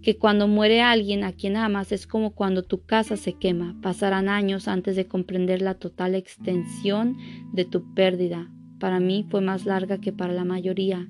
que 0.00 0.16
cuando 0.16 0.48
muere 0.48 0.80
alguien 0.80 1.24
a 1.24 1.32
quien 1.32 1.56
amas 1.58 1.92
es 1.92 2.06
como 2.06 2.30
cuando 2.30 2.62
tu 2.62 2.84
casa 2.84 3.18
se 3.18 3.34
quema. 3.34 3.76
Pasarán 3.82 4.30
años 4.30 4.66
antes 4.66 4.96
de 4.96 5.06
comprender 5.06 5.60
la 5.60 5.74
total 5.74 6.14
extensión 6.14 7.18
de 7.52 7.64
tu 7.66 7.94
pérdida, 7.94 8.50
para 8.84 9.00
mí 9.00 9.24
fue 9.30 9.40
más 9.40 9.64
larga 9.64 9.96
que 9.96 10.12
para 10.12 10.34
la 10.34 10.44
mayoría, 10.44 11.08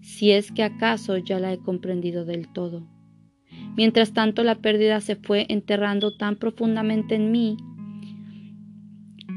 si 0.00 0.30
es 0.30 0.52
que 0.52 0.62
acaso 0.62 1.16
ya 1.16 1.40
la 1.40 1.52
he 1.52 1.58
comprendido 1.58 2.24
del 2.24 2.46
todo. 2.46 2.86
Mientras 3.76 4.12
tanto 4.12 4.44
la 4.44 4.54
pérdida 4.54 5.00
se 5.00 5.16
fue 5.16 5.46
enterrando 5.48 6.16
tan 6.16 6.36
profundamente 6.36 7.16
en 7.16 7.32
mí 7.32 7.56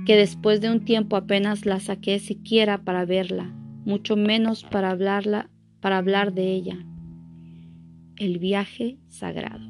que 0.05 0.15
después 0.15 0.62
de 0.62 0.69
un 0.69 0.85
tiempo 0.85 1.15
apenas 1.15 1.65
la 1.65 1.79
saqué 1.79 2.19
siquiera 2.19 2.83
para 2.83 3.03
verla, 3.05 3.51
mucho 3.83 4.15
menos 4.15 4.63
para 4.63 4.91
hablarla, 4.91 5.49
para 5.79 5.97
hablar 5.97 6.35
de 6.35 6.53
ella. 6.53 6.77
El 8.17 8.38
viaje 8.38 8.99
sagrado. 9.07 9.65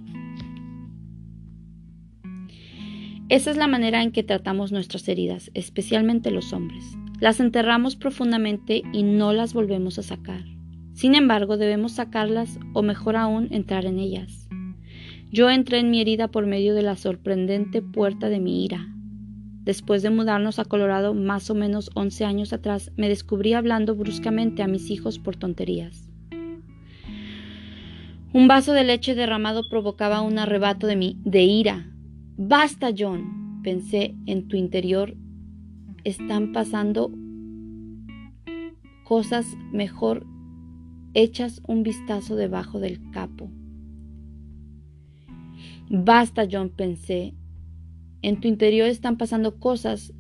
Esa 3.30 3.52
es 3.52 3.56
la 3.56 3.68
manera 3.68 4.04
en 4.04 4.12
que 4.12 4.24
tratamos 4.24 4.74
nuestras 4.74 5.08
heridas, 5.08 5.50
especialmente 5.54 6.30
los 6.30 6.52
hombres. 6.52 6.84
Las 7.20 7.40
enterramos 7.40 7.96
profundamente 7.96 8.82
y 8.94 9.04
no 9.04 9.34
las 9.34 9.54
volvemos 9.54 10.00
a 10.00 10.04
sacar. 10.04 10.44
Sin 10.94 11.16
embargo, 11.16 11.58
debemos 11.58 11.94
sacarlas 11.94 12.60
o 12.74 12.82
mejor 12.82 13.16
aún 13.16 13.48
entrar 13.52 13.86
en 13.86 14.00
ellas. 14.00 14.48
Yo 15.32 15.50
entré 15.50 15.80
en 15.80 15.92
mi 15.92 16.02
herida 16.02 16.30
por 16.30 16.46
medio 16.46 16.74
de 16.74 16.82
la 16.82 16.96
sorprendente 16.96 17.82
puerta 17.82 18.30
de 18.30 18.40
mi 18.40 18.66
ira. 18.66 18.88
Después 19.64 20.02
de 20.02 20.10
mudarnos 20.10 20.60
a 20.60 20.66
Colorado 20.66 21.14
más 21.14 21.50
o 21.50 21.56
menos 21.56 21.92
11 21.94 22.26
años 22.26 22.54
atrás, 22.54 22.92
me 22.98 23.10
descubrí 23.10 23.54
hablando 23.54 23.96
bruscamente 23.96 24.64
a 24.64 24.68
mis 24.68 24.90
hijos 24.90 25.20
por 25.20 25.36
tonterías. 25.36 26.10
Un 28.32 28.48
vaso 28.48 28.74
de 28.74 28.84
leche 28.84 29.14
derramado 29.14 29.64
provocaba 29.70 30.22
un 30.22 30.40
arrebato 30.40 30.88
de 30.88 30.96
mi 30.96 31.18
de 31.24 31.44
ira. 31.44 31.92
Basta, 32.38 32.92
John, 32.98 33.62
pensé 33.64 34.16
en 34.26 34.48
tu 34.48 34.56
interior 34.56 35.16
están 36.10 36.52
pasando 36.52 37.12
cosas 39.04 39.46
mejor 39.72 40.26
echas 41.14 41.62
un 41.68 41.84
vistazo 41.84 42.36
debajo 42.36 42.80
del 42.80 43.00
capo. 43.12 43.50
Basta, 45.90 46.48
John, 46.50 46.70
pensé. 46.70 47.34
En 48.22 48.40
tu 48.40 48.48
interior 48.48 48.88
están 48.88 49.18
pasando 49.18 49.60
cosas. 49.60 50.14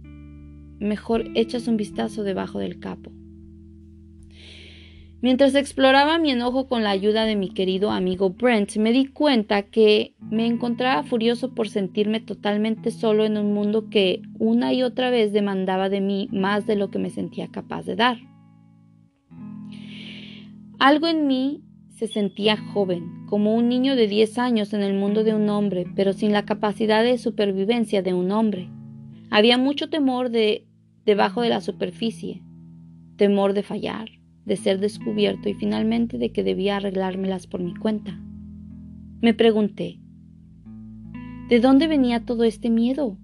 Mejor 0.80 1.26
echas 1.36 1.68
un 1.68 1.78
vistazo 1.78 2.24
debajo 2.24 2.58
del 2.58 2.80
capo. 2.80 3.12
Mientras 5.22 5.54
exploraba 5.56 6.18
mi 6.18 6.32
enojo 6.32 6.70
con 6.70 6.84
la 6.84 6.92
ayuda 6.92 7.26
de 7.26 7.36
mi 7.36 7.50
querido 7.50 7.92
amigo 7.92 8.30
Brent, 8.30 8.78
me 8.78 8.94
di 8.94 9.08
cuenta 9.08 9.64
que 9.64 10.16
me 10.22 10.48
encontraba 10.48 11.04
furioso 11.04 11.54
por 11.54 11.68
sentirme 11.68 12.22
totalmente 12.22 12.90
solo 12.92 13.26
en 13.26 13.38
un 13.38 13.54
mundo 13.54 13.90
que 13.90 14.22
una 14.38 14.72
y 14.72 14.82
otra 14.82 15.10
vez 15.10 15.34
demandaba 15.34 15.90
de 15.90 16.00
mí 16.00 16.30
más 16.32 16.66
de 16.68 16.78
lo 16.78 16.90
que 16.90 17.00
me 17.00 17.10
sentía 17.10 17.50
capaz 17.50 17.86
de 17.86 17.98
dar. 17.98 18.18
Algo 20.80 21.08
en 21.08 21.28
mí 21.28 21.66
se 21.90 22.08
sentía 22.08 22.56
joven, 22.56 23.26
como 23.26 23.56
un 23.56 23.68
niño 23.68 23.98
de 23.98 24.08
10 24.08 24.38
años 24.38 24.72
en 24.72 24.82
el 24.82 24.94
mundo 24.94 25.26
de 25.26 25.36
un 25.36 25.50
hombre, 25.50 25.86
pero 25.98 26.14
sin 26.14 26.32
la 26.32 26.46
capacidad 26.46 27.04
de 27.04 27.18
supervivencia 27.18 28.02
de 28.02 28.14
un 28.14 28.32
hombre. 28.32 28.70
Había 29.30 29.58
mucho 29.58 29.90
temor 29.90 30.30
de 30.30 30.66
debajo 31.04 31.42
de 31.42 31.50
la 31.50 31.60
superficie, 31.60 32.42
temor 33.18 33.52
de 33.52 33.64
fallar, 33.64 34.19
de 34.50 34.58
ser 34.58 34.80
descubierto 34.80 35.48
y 35.48 35.54
finalmente 35.54 36.18
de 36.18 36.32
que 36.32 36.44
debía 36.44 36.78
arreglármelas 36.78 37.46
por 37.46 37.62
mi 37.62 37.76
cuenta. 37.76 38.20
Me 39.22 39.36
pregunté, 39.36 40.00
¿de 41.50 41.60
dónde 41.60 41.88
venía 41.88 42.26
todo 42.26 42.44
este 42.44 42.72
miedo? 42.72 43.18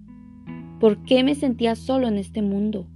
¿Por 0.78 1.02
qué 1.02 1.24
me 1.24 1.34
sentía 1.34 1.74
solo 1.74 2.06
en 2.06 2.16
este 2.16 2.42
mundo? 2.42 2.88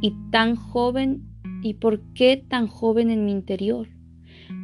Y 0.00 0.14
tan 0.30 0.56
joven, 0.56 1.28
¿y 1.62 1.74
por 1.74 2.00
qué 2.14 2.42
tan 2.48 2.68
joven 2.68 3.10
en 3.10 3.26
mi 3.26 3.32
interior? 3.32 3.88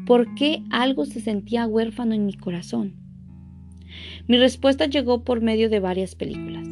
¿Por 0.07 0.35
qué 0.35 0.64
algo 0.70 1.05
se 1.05 1.20
sentía 1.20 1.66
huérfano 1.66 2.14
en 2.14 2.24
mi 2.24 2.33
corazón? 2.33 2.94
Mi 4.26 4.38
respuesta 4.38 4.87
llegó 4.87 5.24
por 5.24 5.42
medio 5.42 5.68
de 5.68 5.81
varias 5.81 6.14
películas. 6.14 6.66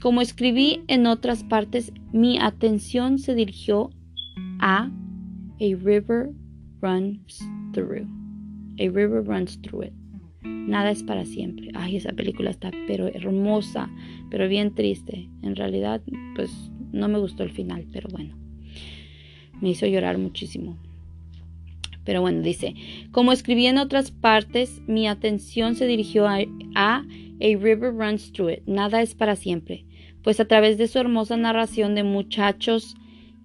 Como 0.00 0.20
escribí 0.20 0.82
en 0.86 1.06
otras 1.06 1.42
partes, 1.42 1.92
mi 2.12 2.38
atención 2.38 3.18
se 3.18 3.34
dirigió 3.34 3.90
a 4.60 4.90
a 5.60 5.74
river 5.74 6.30
runs 6.80 7.40
through. 7.72 8.06
A 8.78 8.88
river 8.88 9.22
runs 9.22 9.60
through 9.60 9.86
it. 9.86 9.92
Nada 10.42 10.90
es 10.90 11.02
para 11.02 11.24
siempre. 11.24 11.70
Ay, 11.74 11.96
esa 11.96 12.12
película 12.12 12.50
está 12.50 12.70
pero 12.86 13.08
hermosa, 13.08 13.90
pero 14.30 14.48
bien 14.48 14.74
triste. 14.74 15.28
En 15.42 15.56
realidad, 15.56 16.00
pues 16.36 16.50
no 16.92 17.08
me 17.08 17.18
gustó 17.18 17.42
el 17.42 17.50
final, 17.50 17.86
pero 17.92 18.08
bueno. 18.10 18.36
Me 19.60 19.70
hizo 19.70 19.86
llorar 19.86 20.18
muchísimo. 20.18 20.78
Pero 22.04 22.20
bueno, 22.20 22.42
dice, 22.42 22.74
como 23.10 23.32
escribí 23.32 23.66
en 23.66 23.78
otras 23.78 24.12
partes, 24.12 24.80
mi 24.86 25.08
atención 25.08 25.74
se 25.74 25.86
dirigió 25.86 26.26
a, 26.26 26.38
a, 26.74 26.98
A 26.98 27.04
River 27.40 27.92
Runs 27.92 28.32
Through 28.32 28.50
It. 28.52 28.62
Nada 28.66 29.02
es 29.02 29.14
para 29.14 29.36
siempre. 29.36 29.84
Pues 30.22 30.40
a 30.40 30.46
través 30.46 30.78
de 30.78 30.88
su 30.88 30.98
hermosa 30.98 31.36
narración 31.36 31.94
de 31.94 32.04
muchachos 32.04 32.96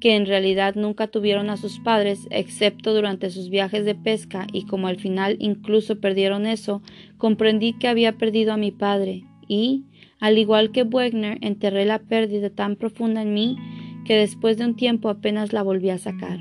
que 0.03 0.15
en 0.17 0.25
realidad 0.25 0.75
nunca 0.75 1.07
tuvieron 1.07 1.49
a 1.49 1.55
sus 1.55 1.79
padres, 1.79 2.27
excepto 2.29 2.93
durante 2.93 3.29
sus 3.29 3.49
viajes 3.49 3.85
de 3.85 3.95
pesca, 3.95 4.47
y 4.51 4.65
como 4.65 4.87
al 4.87 4.97
final 4.97 5.37
incluso 5.39 6.01
perdieron 6.01 6.45
eso, 6.45 6.81
comprendí 7.17 7.71
que 7.71 7.87
había 7.87 8.17
perdido 8.17 8.51
a 8.51 8.57
mi 8.57 8.71
padre, 8.71 9.23
y, 9.47 9.85
al 10.19 10.37
igual 10.37 10.71
que 10.71 10.83
Wegner, 10.83 11.37
enterré 11.39 11.85
la 11.85 11.99
pérdida 11.99 12.49
tan 12.49 12.75
profunda 12.75 13.21
en 13.21 13.33
mí 13.33 13.57
que 14.03 14.17
después 14.17 14.57
de 14.57 14.65
un 14.65 14.75
tiempo 14.75 15.07
apenas 15.07 15.53
la 15.53 15.63
volví 15.63 15.89
a 15.89 15.97
sacar. 15.97 16.39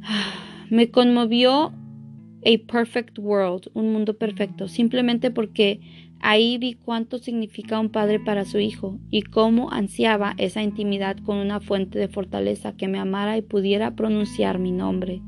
Me 0.70 0.90
conmovió 0.90 1.74
A 2.44 2.72
Perfect 2.72 3.18
World, 3.18 3.70
un 3.74 3.92
mundo 3.92 4.16
perfecto, 4.16 4.66
simplemente 4.68 5.30
porque 5.30 6.07
Ahí 6.20 6.58
vi 6.58 6.74
cuánto 6.74 7.18
significa 7.18 7.78
un 7.78 7.90
padre 7.90 8.18
para 8.18 8.44
su 8.44 8.58
hijo 8.58 8.98
y 9.10 9.22
cómo 9.22 9.70
ansiaba 9.70 10.34
esa 10.36 10.62
intimidad 10.62 11.16
con 11.18 11.38
una 11.38 11.60
fuente 11.60 11.98
de 11.98 12.08
fortaleza 12.08 12.76
que 12.76 12.88
me 12.88 12.98
amara 12.98 13.36
y 13.36 13.42
pudiera 13.42 13.94
pronunciar 13.94 14.58
mi 14.58 14.72
nombre. 14.72 15.22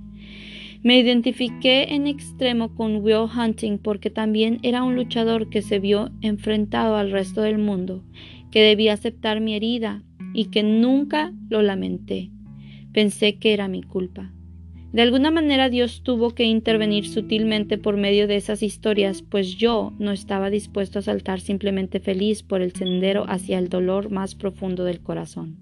Me 0.82 0.98
identifiqué 0.98 1.94
en 1.94 2.06
extremo 2.06 2.74
con 2.74 2.96
Will 2.96 3.28
Hunting 3.36 3.78
porque 3.78 4.10
también 4.10 4.58
era 4.62 4.82
un 4.82 4.96
luchador 4.96 5.50
que 5.50 5.62
se 5.62 5.78
vio 5.78 6.10
enfrentado 6.22 6.96
al 6.96 7.10
resto 7.10 7.42
del 7.42 7.58
mundo, 7.58 8.02
que 8.50 8.62
debía 8.62 8.94
aceptar 8.94 9.40
mi 9.40 9.54
herida 9.54 10.02
y 10.32 10.46
que 10.46 10.62
nunca 10.62 11.32
lo 11.50 11.62
lamenté. 11.62 12.30
Pensé 12.92 13.36
que 13.36 13.52
era 13.52 13.68
mi 13.68 13.82
culpa. 13.82 14.32
De 14.92 15.02
alguna 15.02 15.30
manera 15.30 15.68
Dios 15.68 16.02
tuvo 16.02 16.34
que 16.34 16.44
intervenir 16.44 17.06
sutilmente 17.06 17.78
por 17.78 17.96
medio 17.96 18.26
de 18.26 18.34
esas 18.34 18.62
historias, 18.62 19.22
pues 19.22 19.56
yo 19.56 19.92
no 20.00 20.10
estaba 20.10 20.50
dispuesto 20.50 20.98
a 20.98 21.02
saltar 21.02 21.40
simplemente 21.40 22.00
feliz 22.00 22.42
por 22.42 22.60
el 22.60 22.72
sendero 22.72 23.24
hacia 23.28 23.58
el 23.58 23.68
dolor 23.68 24.10
más 24.10 24.34
profundo 24.34 24.82
del 24.82 25.00
corazón. 25.00 25.58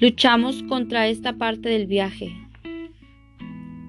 Luchamos 0.00 0.62
contra 0.64 1.08
esta 1.08 1.34
parte 1.34 1.70
del 1.70 1.86
viaje. 1.86 2.36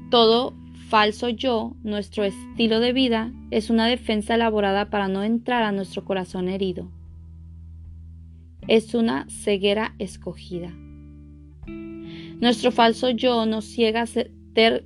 Todo 0.09 0.53
falso 0.87 1.27
yo, 1.27 1.75
nuestro 1.83 2.23
estilo 2.23 2.79
de 2.79 2.93
vida, 2.93 3.33
es 3.51 3.69
una 3.69 3.85
defensa 3.87 4.35
elaborada 4.35 4.89
para 4.89 5.09
no 5.09 5.23
entrar 5.23 5.63
a 5.63 5.73
nuestro 5.73 6.05
corazón 6.05 6.47
herido. 6.47 6.89
Es 8.67 8.93
una 8.93 9.27
ceguera 9.29 9.93
escogida. 9.99 10.73
Nuestro 12.39 12.71
falso 12.71 13.09
yo 13.09 13.45
nos 13.45 13.65
ciega, 13.65 14.05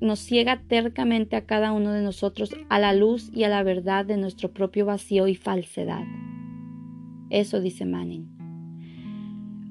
nos 0.02 0.20
ciega 0.20 0.62
tercamente 0.68 1.36
a 1.36 1.46
cada 1.46 1.72
uno 1.72 1.92
de 1.92 2.02
nosotros 2.02 2.56
a 2.70 2.80
la 2.80 2.94
luz 2.94 3.32
y 3.34 3.44
a 3.44 3.50
la 3.50 3.64
verdad 3.64 4.06
de 4.06 4.18
nuestro 4.18 4.52
propio 4.52 4.86
vacío 4.86 5.28
y 5.28 5.36
falsedad. 5.36 6.04
Eso 7.30 7.60
dice 7.60 7.86
Manning. 7.86 8.28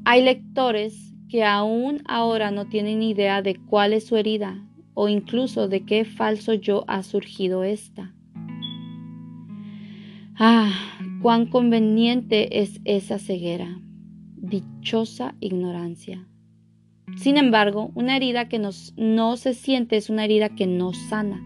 Hay 0.04 0.22
lectores 0.22 1.14
que 1.28 1.44
aún 1.44 2.02
ahora 2.06 2.50
no 2.50 2.66
tienen 2.66 3.02
idea 3.02 3.42
de 3.42 3.56
cuál 3.56 3.92
es 3.92 4.06
su 4.06 4.16
herida 4.16 4.64
o 4.94 5.08
incluso 5.08 5.68
de 5.68 5.84
qué 5.84 6.04
falso 6.04 6.54
yo 6.54 6.84
ha 6.88 7.02
surgido 7.02 7.62
esta. 7.62 8.14
Ah, 10.36 10.72
cuán 11.20 11.46
conveniente 11.46 12.60
es 12.60 12.80
esa 12.84 13.18
ceguera, 13.18 13.80
dichosa 14.36 15.34
ignorancia. 15.40 16.27
Sin 17.16 17.36
embargo, 17.36 17.90
una 17.94 18.16
herida 18.16 18.48
que 18.48 18.58
no 18.58 19.36
se 19.36 19.54
siente 19.54 19.96
es 19.96 20.10
una 20.10 20.24
herida 20.24 20.50
que 20.50 20.66
no 20.66 20.92
sana. 20.92 21.42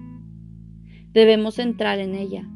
Debemos 1.13 1.59
entrar 1.59 1.99
en 1.99 2.15
ella. 2.15 2.49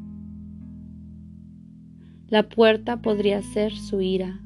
La 2.27 2.49
puerta 2.49 3.01
podría 3.01 3.41
ser 3.41 3.71
su 3.73 4.01
ira, 4.01 4.41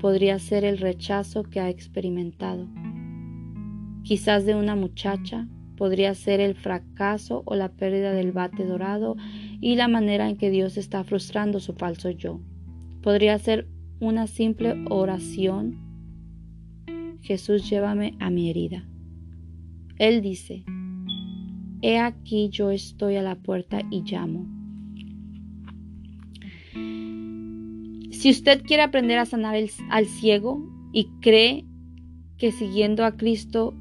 podría 0.00 0.38
ser 0.38 0.64
el 0.64 0.78
rechazo 0.78 1.42
que 1.42 1.58
ha 1.58 1.68
experimentado. 1.68 2.68
Quizás 4.04 4.46
de 4.46 4.54
una 4.54 4.76
muchacha 4.76 5.48
podría 5.76 6.14
ser 6.14 6.40
el 6.40 6.54
fracaso 6.54 7.42
o 7.44 7.56
la 7.56 7.72
pérdida 7.72 8.12
del 8.12 8.30
bate 8.32 8.64
dorado 8.64 9.16
y 9.60 9.74
la 9.74 9.88
manera 9.88 10.28
en 10.28 10.36
que 10.36 10.50
Dios 10.50 10.76
está 10.76 11.02
frustrando 11.02 11.58
su 11.58 11.72
falso 11.72 12.10
yo. 12.10 12.40
Podría 13.02 13.36
ser 13.38 13.66
una 13.98 14.26
simple 14.26 14.84
oración 14.88 15.85
Jesús 17.26 17.68
llévame 17.68 18.14
a 18.20 18.30
mi 18.30 18.48
herida. 18.50 18.84
Él 19.98 20.22
dice, 20.22 20.64
He 21.82 21.98
aquí 21.98 22.50
yo 22.50 22.70
estoy 22.70 23.16
a 23.16 23.22
la 23.22 23.34
puerta 23.34 23.80
y 23.90 24.02
llamo. 24.02 24.46
Si 28.12 28.30
usted 28.30 28.62
quiere 28.62 28.84
aprender 28.84 29.18
a 29.18 29.26
sanar 29.26 29.56
al 29.90 30.06
ciego 30.06 30.70
y 30.92 31.08
cree 31.20 31.64
que 32.38 32.52
siguiendo 32.52 33.04
a 33.04 33.16
Cristo 33.16 33.74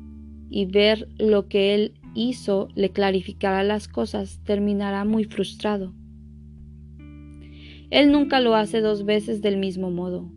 y 0.50 0.66
ver 0.66 1.08
lo 1.20 1.48
que 1.48 1.76
Él 1.76 1.94
hizo 2.16 2.70
le 2.74 2.90
clarificará 2.90 3.64
las 3.64 3.88
cosas, 3.88 4.42
terminará 4.44 5.06
muy 5.06 5.26
frustrado. 5.26 5.94
Él 7.92 8.12
nunca 8.12 8.40
lo 8.40 8.56
hace 8.56 8.82
dos 8.82 9.06
veces 9.06 9.44
del 9.44 9.58
mismo 9.58 9.92
modo. 9.92 10.32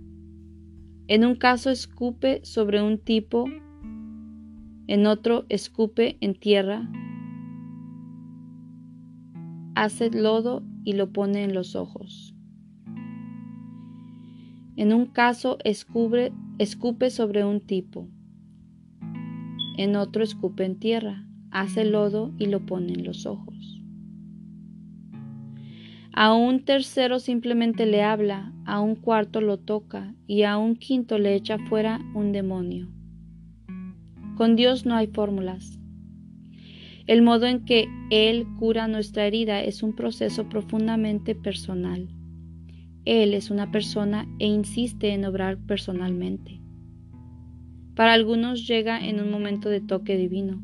En 1.11 1.25
un 1.25 1.37
caso 1.37 1.71
escupe 1.71 2.45
sobre 2.45 2.83
un 2.83 2.99
tipo, 2.99 3.47
en 4.89 5.07
otro 5.07 5.47
escupe 5.49 6.19
en 6.21 6.35
tierra, 6.35 6.87
hace 9.75 10.11
lodo 10.11 10.63
y 10.85 10.93
lo 10.93 11.11
pone 11.11 11.45
en 11.45 11.55
los 11.55 11.77
ojos. 11.77 12.35
En 14.77 14.93
un 14.93 15.07
caso 15.07 15.57
escupe, 15.65 16.31
escupe 16.59 17.09
sobre 17.09 17.43
un 17.43 17.63
tipo, 17.63 18.07
en 19.79 19.97
otro 19.97 20.23
escupe 20.23 20.67
en 20.67 20.79
tierra, 20.79 21.27
hace 21.51 21.87
lodo 21.87 22.35
y 22.37 22.49
lo 22.49 22.67
pone 22.67 22.93
en 22.93 23.05
los 23.05 23.25
ojos. 23.25 23.58
A 26.21 26.35
un 26.35 26.65
tercero 26.65 27.21
simplemente 27.21 27.87
le 27.87 28.03
habla, 28.03 28.53
a 28.65 28.81
un 28.81 28.97
cuarto 28.97 29.41
lo 29.41 29.57
toca 29.57 30.17
y 30.27 30.43
a 30.43 30.59
un 30.59 30.75
quinto 30.75 31.17
le 31.17 31.37
echa 31.37 31.59
fuera 31.59 32.01
un 32.13 32.33
demonio. 32.33 32.89
Con 34.37 34.57
Dios 34.57 34.85
no 34.85 34.97
hay 34.97 35.07
fórmulas. 35.07 35.79
El 37.07 37.23
modo 37.23 37.47
en 37.47 37.65
que 37.65 37.87
Él 38.11 38.49
cura 38.59 38.89
nuestra 38.89 39.27
herida 39.27 39.63
es 39.63 39.85
un 39.85 39.95
proceso 39.95 40.49
profundamente 40.49 41.37
personal. 41.37 42.09
Él 43.05 43.33
es 43.33 43.53
una 43.53 43.71
persona 43.71 44.27
e 44.41 44.47
insiste 44.49 45.11
en 45.11 45.25
obrar 45.25 45.57
personalmente. 45.57 46.61
Para 47.95 48.13
algunos 48.13 48.67
llega 48.67 48.99
en 49.07 49.21
un 49.21 49.31
momento 49.31 49.69
de 49.69 49.81
toque 49.81 50.17
divino, 50.17 50.61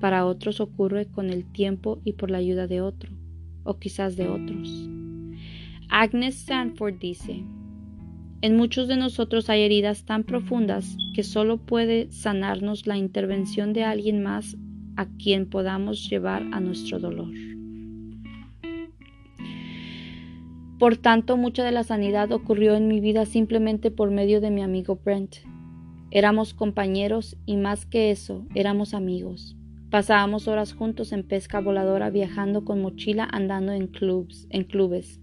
para 0.00 0.26
otros 0.26 0.60
ocurre 0.60 1.06
con 1.06 1.30
el 1.30 1.44
tiempo 1.44 2.00
y 2.04 2.14
por 2.14 2.32
la 2.32 2.38
ayuda 2.38 2.66
de 2.66 2.80
otro 2.80 3.19
o 3.64 3.78
quizás 3.78 4.16
de 4.16 4.28
otros. 4.28 4.88
Agnes 5.88 6.36
Sanford 6.36 6.98
dice, 6.98 7.44
en 8.42 8.56
muchos 8.56 8.88
de 8.88 8.96
nosotros 8.96 9.50
hay 9.50 9.62
heridas 9.62 10.04
tan 10.04 10.24
profundas 10.24 10.96
que 11.14 11.22
solo 11.22 11.58
puede 11.58 12.10
sanarnos 12.10 12.86
la 12.86 12.96
intervención 12.96 13.72
de 13.72 13.84
alguien 13.84 14.22
más 14.22 14.56
a 14.96 15.06
quien 15.06 15.48
podamos 15.48 16.08
llevar 16.08 16.42
a 16.52 16.60
nuestro 16.60 16.98
dolor. 16.98 17.34
Por 20.78 20.96
tanto, 20.96 21.36
mucha 21.36 21.62
de 21.62 21.72
la 21.72 21.84
sanidad 21.84 22.32
ocurrió 22.32 22.74
en 22.74 22.88
mi 22.88 23.00
vida 23.00 23.26
simplemente 23.26 23.90
por 23.90 24.10
medio 24.10 24.40
de 24.40 24.50
mi 24.50 24.62
amigo 24.62 24.98
Brent. 25.04 25.36
Éramos 26.10 26.54
compañeros 26.54 27.36
y 27.44 27.58
más 27.58 27.84
que 27.84 28.10
eso, 28.10 28.46
éramos 28.54 28.94
amigos. 28.94 29.58
Pasábamos 29.90 30.46
horas 30.46 30.72
juntos 30.72 31.12
en 31.12 31.24
pesca 31.24 31.60
voladora, 31.60 32.10
viajando 32.10 32.64
con 32.64 32.80
mochila, 32.80 33.28
andando 33.32 33.72
en 33.72 33.88
clubs, 33.88 34.46
en 34.50 34.62
clubes. 34.62 35.20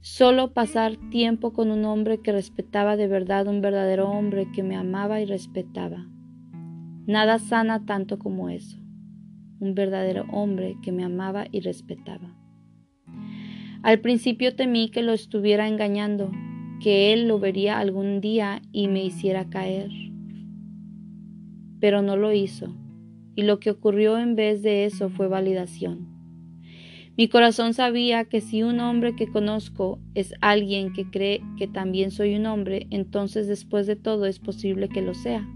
Solo 0.00 0.52
pasar 0.52 0.96
tiempo 1.10 1.52
con 1.52 1.70
un 1.70 1.84
hombre 1.84 2.18
que 2.18 2.32
respetaba 2.32 2.96
de 2.96 3.06
verdad, 3.06 3.46
un 3.46 3.60
verdadero 3.60 4.10
hombre 4.10 4.48
que 4.52 4.64
me 4.64 4.74
amaba 4.74 5.20
y 5.20 5.26
respetaba. 5.26 6.08
Nada 7.06 7.38
sana 7.38 7.86
tanto 7.86 8.18
como 8.18 8.48
eso. 8.48 8.78
Un 9.60 9.76
verdadero 9.76 10.24
hombre 10.32 10.76
que 10.82 10.90
me 10.90 11.04
amaba 11.04 11.46
y 11.52 11.60
respetaba. 11.60 12.34
Al 13.82 14.00
principio 14.00 14.56
temí 14.56 14.90
que 14.90 15.02
lo 15.02 15.12
estuviera 15.12 15.68
engañando, 15.68 16.32
que 16.82 17.12
él 17.12 17.28
lo 17.28 17.38
vería 17.38 17.78
algún 17.78 18.20
día 18.20 18.60
y 18.72 18.88
me 18.88 19.04
hiciera 19.04 19.50
caer. 19.50 19.90
Pero 21.78 22.02
no 22.02 22.16
lo 22.16 22.32
hizo, 22.32 22.74
y 23.40 23.42
lo 23.42 23.58
que 23.58 23.70
ocurrió 23.70 24.18
en 24.18 24.36
vez 24.36 24.60
de 24.60 24.84
eso 24.84 25.08
fue 25.08 25.26
validación. 25.26 26.06
Mi 27.16 27.26
corazón 27.28 27.72
sabía 27.72 28.26
que 28.26 28.42
si 28.42 28.62
un 28.62 28.80
hombre 28.80 29.16
que 29.16 29.28
conozco 29.28 29.98
es 30.14 30.34
alguien 30.42 30.92
que 30.92 31.10
cree 31.10 31.40
que 31.56 31.66
también 31.66 32.10
soy 32.10 32.34
un 32.34 32.44
hombre, 32.44 32.86
entonces 32.90 33.48
después 33.48 33.86
de 33.86 33.96
todo 33.96 34.26
es 34.26 34.38
posible 34.40 34.90
que 34.90 35.00
lo 35.00 35.14
sea. 35.14 35.48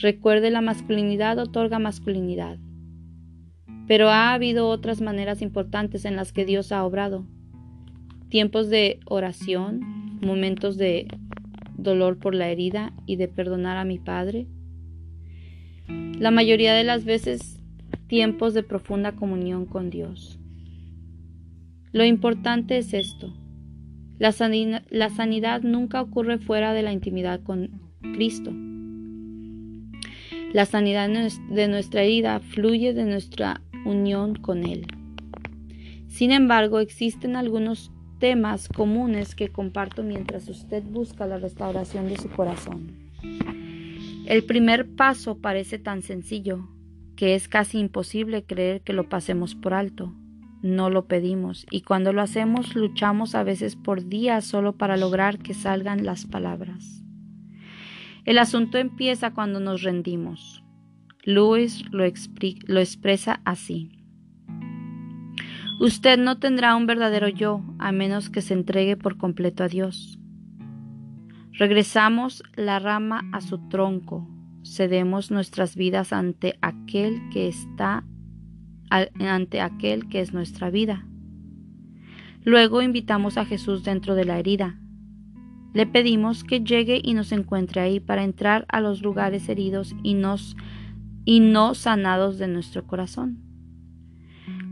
Recuerde, 0.00 0.52
la 0.52 0.60
masculinidad 0.60 1.36
otorga 1.40 1.80
masculinidad. 1.80 2.58
Pero 3.88 4.08
ha 4.08 4.32
habido 4.32 4.68
otras 4.68 5.00
maneras 5.00 5.42
importantes 5.42 6.04
en 6.04 6.14
las 6.14 6.32
que 6.32 6.44
Dios 6.44 6.70
ha 6.70 6.84
obrado. 6.84 7.26
Tiempos 8.28 8.70
de 8.70 9.00
oración, 9.06 9.80
momentos 10.20 10.76
de 10.76 11.08
dolor 11.76 12.20
por 12.20 12.36
la 12.36 12.50
herida 12.50 12.92
y 13.04 13.16
de 13.16 13.26
perdonar 13.26 13.78
a 13.78 13.84
mi 13.84 13.98
Padre. 13.98 14.46
La 15.88 16.30
mayoría 16.30 16.74
de 16.74 16.84
las 16.84 17.04
veces 17.04 17.60
tiempos 18.06 18.54
de 18.54 18.62
profunda 18.62 19.12
comunión 19.12 19.66
con 19.66 19.90
Dios. 19.90 20.38
Lo 21.92 22.04
importante 22.04 22.78
es 22.78 22.94
esto. 22.94 23.32
La, 24.18 24.30
sanidad 24.30 25.62
nunca 25.62 26.00
ocurre 26.00 26.38
fuera 26.38 26.72
de 26.72 26.82
la 26.82 26.92
intimidad 26.92 27.42
con 27.42 27.80
Cristo. 28.14 28.52
La 30.52 30.64
sanidad 30.64 31.08
de 31.08 31.68
nuestra 31.68 32.02
herida 32.02 32.40
fluye 32.40 32.94
de 32.94 33.04
nuestra 33.04 33.62
unión 33.84 34.36
con 34.36 34.64
Él. 34.64 34.86
Sin 36.08 36.30
embargo, 36.30 36.78
existen 36.78 37.36
algunos 37.36 37.90
temas 38.18 38.68
comunes 38.68 39.34
que 39.34 39.48
comparto 39.48 40.02
mientras 40.02 40.48
usted 40.48 40.82
busca 40.84 41.26
la 41.26 41.38
restauración 41.38 42.08
de 42.08 42.18
su 42.18 42.28
corazón. 42.28 42.92
El 44.32 44.44
primer 44.44 44.88
paso 44.88 45.36
parece 45.42 45.78
tan 45.78 46.00
sencillo 46.00 46.66
que 47.16 47.34
es 47.34 47.48
casi 47.48 47.78
imposible 47.78 48.44
creer 48.44 48.80
que 48.80 48.94
lo 48.94 49.10
pasemos 49.10 49.54
por 49.54 49.74
alto. 49.74 50.14
No 50.62 50.88
lo 50.88 51.06
pedimos 51.06 51.66
y 51.70 51.82
cuando 51.82 52.14
lo 52.14 52.22
hacemos 52.22 52.74
luchamos 52.74 53.34
a 53.34 53.42
veces 53.42 53.76
por 53.76 54.06
días 54.06 54.46
solo 54.46 54.78
para 54.78 54.96
lograr 54.96 55.40
que 55.40 55.52
salgan 55.52 56.06
las 56.06 56.24
palabras. 56.24 57.04
El 58.24 58.38
asunto 58.38 58.78
empieza 58.78 59.34
cuando 59.34 59.60
nos 59.60 59.82
rendimos. 59.82 60.64
Lewis 61.24 61.84
lo, 61.90 62.02
lo 62.02 62.80
expresa 62.80 63.42
así. 63.44 63.90
Usted 65.78 66.18
no 66.18 66.38
tendrá 66.38 66.74
un 66.74 66.86
verdadero 66.86 67.28
yo 67.28 67.60
a 67.78 67.92
menos 67.92 68.30
que 68.30 68.40
se 68.40 68.54
entregue 68.54 68.96
por 68.96 69.18
completo 69.18 69.62
a 69.62 69.68
Dios. 69.68 70.21
Regresamos 71.54 72.42
la 72.56 72.78
rama 72.78 73.28
a 73.32 73.40
su 73.40 73.68
tronco, 73.68 74.28
cedemos 74.64 75.30
nuestras 75.30 75.76
vidas 75.76 76.12
ante 76.12 76.58
aquel 76.62 77.20
que 77.30 77.48
está 77.48 78.04
ante 78.90 79.60
aquel 79.60 80.08
que 80.08 80.20
es 80.20 80.34
nuestra 80.34 80.70
vida. 80.70 81.06
Luego 82.44 82.82
invitamos 82.82 83.38
a 83.38 83.46
Jesús 83.46 83.84
dentro 83.84 84.14
de 84.14 84.26
la 84.26 84.38
herida, 84.38 84.78
le 85.74 85.86
pedimos 85.86 86.44
que 86.44 86.60
llegue 86.60 87.00
y 87.02 87.14
nos 87.14 87.32
encuentre 87.32 87.80
ahí 87.80 88.00
para 88.00 88.24
entrar 88.24 88.66
a 88.68 88.80
los 88.80 89.00
lugares 89.00 89.48
heridos 89.48 89.94
y, 90.02 90.20
y 91.24 91.40
no 91.40 91.74
sanados 91.74 92.38
de 92.38 92.48
nuestro 92.48 92.86
corazón. 92.86 93.38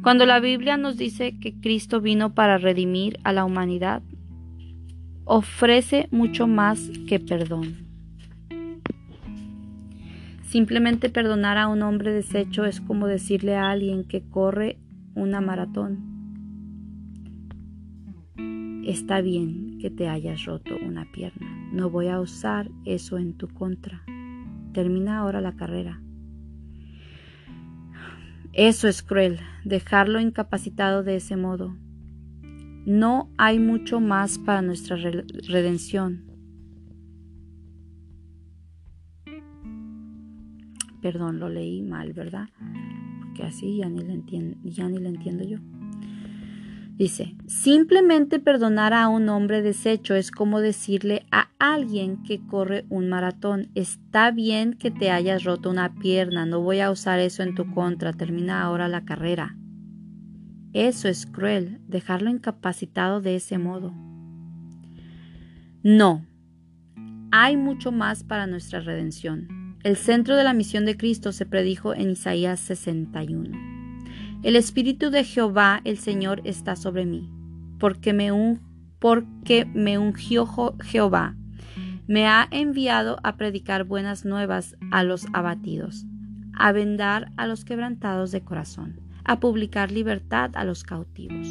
Cuando 0.03 0.27
la 0.27 0.41
Biblia 0.41 0.77
nos 0.77 0.99
dice 0.99 1.39
que 1.39 1.59
Cristo 1.59 2.01
vino 2.01 2.35
para 2.35 2.59
redimir 2.59 3.19
a 3.25 3.33
la 3.33 3.45
humanidad, 3.45 4.03
ofrece 5.31 6.09
mucho 6.11 6.47
más 6.47 6.91
que 7.07 7.21
perdón. 7.21 7.87
Simplemente 10.43 11.09
perdonar 11.09 11.57
a 11.57 11.69
un 11.69 11.83
hombre 11.83 12.13
deshecho 12.13 12.65
es 12.65 12.81
como 12.81 13.07
decirle 13.07 13.55
a 13.55 13.71
alguien 13.71 14.03
que 14.05 14.23
corre 14.29 14.79
una 15.15 15.41
maratón 15.41 16.11
Está 18.85 19.21
bien 19.21 19.79
que 19.79 19.89
te 19.89 20.09
hayas 20.09 20.47
roto 20.47 20.75
una 20.85 21.05
pierna. 21.13 21.47
No 21.71 21.91
voy 21.91 22.09
a 22.09 22.19
usar 22.19 22.71
eso 22.85 23.19
en 23.19 23.35
tu 23.35 23.47
contra. 23.47 24.03
Termina 24.73 25.19
ahora 25.19 25.41
la 25.41 25.55
carrera. 25.55 26.03
Eso 28.53 28.89
es 28.89 29.05
cruel, 29.05 29.39
dejarlo 29.65 30.19
incapacitado 30.19 31.05
de 31.05 31.15
ese 31.17 31.37
modo. 31.37 31.77
No 32.87 33.31
hay 33.37 33.59
mucho 33.59 34.01
más 34.01 34.39
para 34.39 34.63
nuestra 34.63 34.97
redención. 34.97 36.25
Perdón, 41.03 41.41
lo 41.41 41.49
leí 41.49 41.83
mal, 41.83 42.13
¿verdad? 42.13 42.49
Porque 43.21 43.43
así 43.45 43.79
ya 43.79 43.89
ni 43.89 44.03
le, 44.03 44.23
ya 44.65 44.89
ni 44.89 44.99
le 44.99 45.09
entiendo 45.09 45.45
yo. 45.45 45.59
Dice, 47.01 47.35
simplemente 47.47 48.41
perdonar 48.41 48.93
a 48.93 49.09
un 49.09 49.31
hombre 49.31 49.63
deshecho 49.63 50.15
es 50.15 50.31
como 50.31 50.61
decirle 50.61 51.25
a 51.31 51.49
alguien 51.59 52.23
que 52.23 52.47
corre 52.47 52.85
un 52.91 53.09
maratón, 53.09 53.71
está 53.75 54.31
bien 54.33 54.75
que 54.75 54.91
te 54.91 55.11
hayas 55.11 55.45
roto 55.45 55.71
una 55.71 55.95
pierna, 55.95 56.45
no 56.45 56.61
voy 56.61 56.81
a 56.81 56.91
usar 56.91 57.19
eso 57.19 57.43
en 57.43 57.55
tu 57.55 57.73
contra, 57.73 58.13
termina 58.13 58.63
ahora 58.63 58.87
la 58.87 59.07
carrera. 59.07 59.57
Eso 60.73 61.09
es 61.09 61.27
cruel, 61.27 61.81
dejarlo 61.89 62.31
incapacitado 62.31 63.21
de 63.21 63.37
ese 63.37 63.59
modo. 63.59 63.93
No, 65.83 66.25
hay 67.33 67.57
mucho 67.57 67.91
más 67.91 68.23
para 68.23 68.47
nuestra 68.47 68.81
redención. 68.81 69.77
El 69.83 69.97
centro 69.97 70.37
de 70.37 70.45
la 70.45 70.53
misión 70.53 70.85
de 70.85 70.97
Cristo 70.97 71.33
se 71.33 71.47
predijo 71.47 71.95
en 71.95 72.11
Isaías 72.11 72.61
61. 72.61 73.57
El 74.43 74.57
Espíritu 74.57 75.11
de 75.11 75.25
Jehová 75.25 75.81
el 75.85 75.99
Señor 75.99 76.43
está 76.45 76.77
sobre 76.77 77.07
mí, 77.07 77.31
porque 77.79 78.13
me, 78.13 78.31
porque 78.99 79.65
me 79.65 79.99
ungió 79.99 80.47
Jehová. 80.83 81.35
Me 82.07 82.27
ha 82.27 82.47
enviado 82.51 83.19
a 83.23 83.37
predicar 83.37 83.85
buenas 83.85 84.25
nuevas 84.25 84.77
a 84.91 85.03
los 85.03 85.27
abatidos, 85.33 86.05
a 86.53 86.73
vendar 86.73 87.33
a 87.37 87.47
los 87.47 87.65
quebrantados 87.65 88.33
de 88.33 88.43
corazón, 88.43 89.01
a 89.25 89.41
publicar 89.41 89.91
libertad 89.91 90.51
a 90.55 90.65
los 90.65 90.85
cautivos 90.85 91.47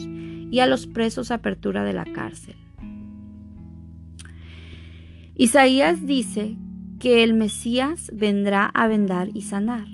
y 0.51 0.59
a 0.59 0.67
los 0.67 0.87
presos 0.87 1.31
apertura 1.31 1.83
de 1.83 1.93
la 1.93 2.05
cárcel. 2.05 2.55
Isaías 5.35 6.05
dice 6.05 6.57
que 6.99 7.23
el 7.23 7.33
Mesías 7.33 8.11
vendrá 8.13 8.65
a 8.65 8.87
vendar 8.87 9.29
y 9.33 9.43
sanar, 9.43 9.87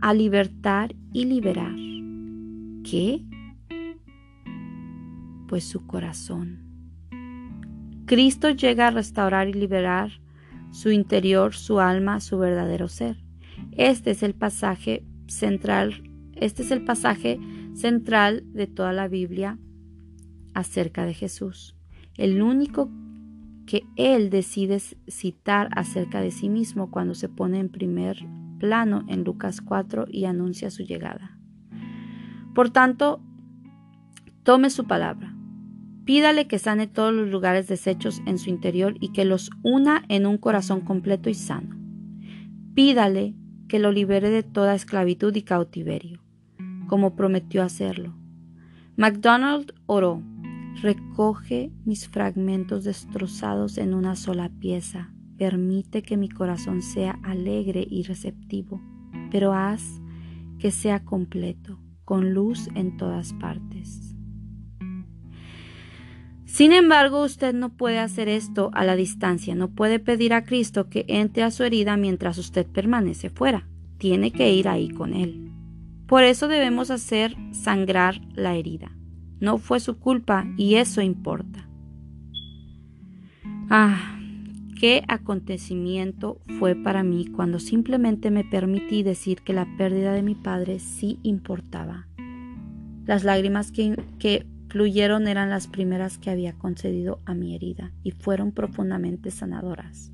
a 0.00 0.14
libertar 0.14 0.94
y 1.12 1.26
liberar 1.26 1.88
qué? 2.88 3.22
Pues 5.46 5.64
su 5.64 5.86
corazón. 5.86 6.60
Cristo 8.06 8.50
llega 8.50 8.88
a 8.88 8.90
restaurar 8.90 9.48
y 9.48 9.52
liberar 9.52 10.10
su 10.70 10.90
interior, 10.90 11.54
su 11.54 11.80
alma, 11.80 12.20
su 12.20 12.38
verdadero 12.38 12.88
ser. 12.88 13.18
Este 13.72 14.12
es 14.12 14.22
el 14.22 14.34
pasaje 14.34 15.04
central, 15.26 16.02
este 16.40 16.62
es 16.62 16.70
el 16.70 16.84
pasaje 16.84 17.38
central 17.74 18.44
de 18.52 18.66
toda 18.66 18.92
la 18.92 19.08
Biblia 19.08 19.58
acerca 20.54 21.04
de 21.04 21.14
Jesús. 21.14 21.76
El 22.16 22.42
único 22.42 22.90
que 23.66 23.84
él 23.96 24.30
decide 24.30 24.80
citar 24.80 25.68
acerca 25.72 26.20
de 26.20 26.30
sí 26.30 26.48
mismo 26.48 26.90
cuando 26.90 27.14
se 27.14 27.28
pone 27.28 27.58
en 27.58 27.68
primer 27.68 28.24
plano 28.58 29.04
en 29.08 29.24
Lucas 29.24 29.60
4 29.60 30.06
y 30.08 30.24
anuncia 30.24 30.70
su 30.70 30.82
llegada. 30.82 31.38
Por 32.54 32.70
tanto, 32.70 33.22
tome 34.42 34.70
su 34.70 34.86
palabra. 34.86 35.34
Pídale 36.04 36.48
que 36.48 36.58
sane 36.58 36.86
todos 36.86 37.12
los 37.12 37.28
lugares 37.28 37.68
deshechos 37.68 38.22
en 38.26 38.38
su 38.38 38.48
interior 38.48 38.94
y 38.98 39.12
que 39.12 39.26
los 39.26 39.50
una 39.62 40.02
en 40.08 40.26
un 40.26 40.38
corazón 40.38 40.80
completo 40.80 41.28
y 41.28 41.34
sano. 41.34 41.76
Pídale 42.74 43.34
que 43.68 43.78
lo 43.78 43.92
libere 43.92 44.30
de 44.30 44.42
toda 44.42 44.74
esclavitud 44.74 45.36
y 45.36 45.42
cautiverio, 45.42 46.22
como 46.88 47.14
prometió 47.14 47.62
hacerlo. 47.62 48.14
MacDonald 48.96 49.72
oró, 49.86 50.20
recoge 50.82 51.70
mis 51.84 52.08
fragmentos 52.08 52.82
destrozados 52.82 53.78
en 53.78 53.94
una 53.94 54.16
sola 54.16 54.50
pieza, 54.58 55.12
permite 55.36 56.02
que 56.02 56.16
mi 56.16 56.28
corazón 56.28 56.82
sea 56.82 57.20
alegre 57.22 57.86
y 57.88 58.02
receptivo, 58.02 58.82
pero 59.30 59.52
haz 59.52 60.00
que 60.58 60.72
sea 60.72 61.04
completo 61.04 61.78
con 62.04 62.34
luz 62.34 62.68
en 62.74 62.96
todas 62.96 63.32
partes. 63.34 64.16
Sin 66.44 66.72
embargo, 66.72 67.22
usted 67.22 67.54
no 67.54 67.76
puede 67.76 67.98
hacer 67.98 68.28
esto 68.28 68.70
a 68.72 68.82
la 68.84 68.96
distancia, 68.96 69.54
no 69.54 69.68
puede 69.68 70.00
pedir 70.00 70.32
a 70.32 70.44
Cristo 70.44 70.88
que 70.88 71.04
entre 71.06 71.44
a 71.44 71.50
su 71.50 71.62
herida 71.62 71.96
mientras 71.96 72.38
usted 72.38 72.66
permanece 72.66 73.28
fuera, 73.30 73.68
tiene 73.98 74.32
que 74.32 74.52
ir 74.52 74.66
ahí 74.66 74.88
con 74.88 75.12
Él. 75.12 75.47
Por 76.08 76.24
eso 76.24 76.48
debemos 76.48 76.90
hacer 76.90 77.36
sangrar 77.52 78.18
la 78.34 78.54
herida. 78.54 78.90
No 79.40 79.58
fue 79.58 79.78
su 79.78 79.98
culpa 79.98 80.46
y 80.56 80.76
eso 80.76 81.02
importa. 81.02 81.68
Ah, 83.68 84.18
qué 84.80 85.04
acontecimiento 85.06 86.40
fue 86.58 86.74
para 86.74 87.02
mí 87.02 87.26
cuando 87.26 87.58
simplemente 87.58 88.30
me 88.30 88.42
permití 88.42 89.02
decir 89.02 89.42
que 89.42 89.52
la 89.52 89.66
pérdida 89.76 90.14
de 90.14 90.22
mi 90.22 90.34
padre 90.34 90.78
sí 90.78 91.18
importaba. 91.22 92.08
Las 93.04 93.22
lágrimas 93.22 93.70
que, 93.70 94.02
que 94.18 94.46
fluyeron 94.70 95.28
eran 95.28 95.50
las 95.50 95.66
primeras 95.66 96.16
que 96.16 96.30
había 96.30 96.54
concedido 96.54 97.20
a 97.26 97.34
mi 97.34 97.54
herida 97.54 97.92
y 98.02 98.12
fueron 98.12 98.52
profundamente 98.52 99.30
sanadoras. 99.30 100.10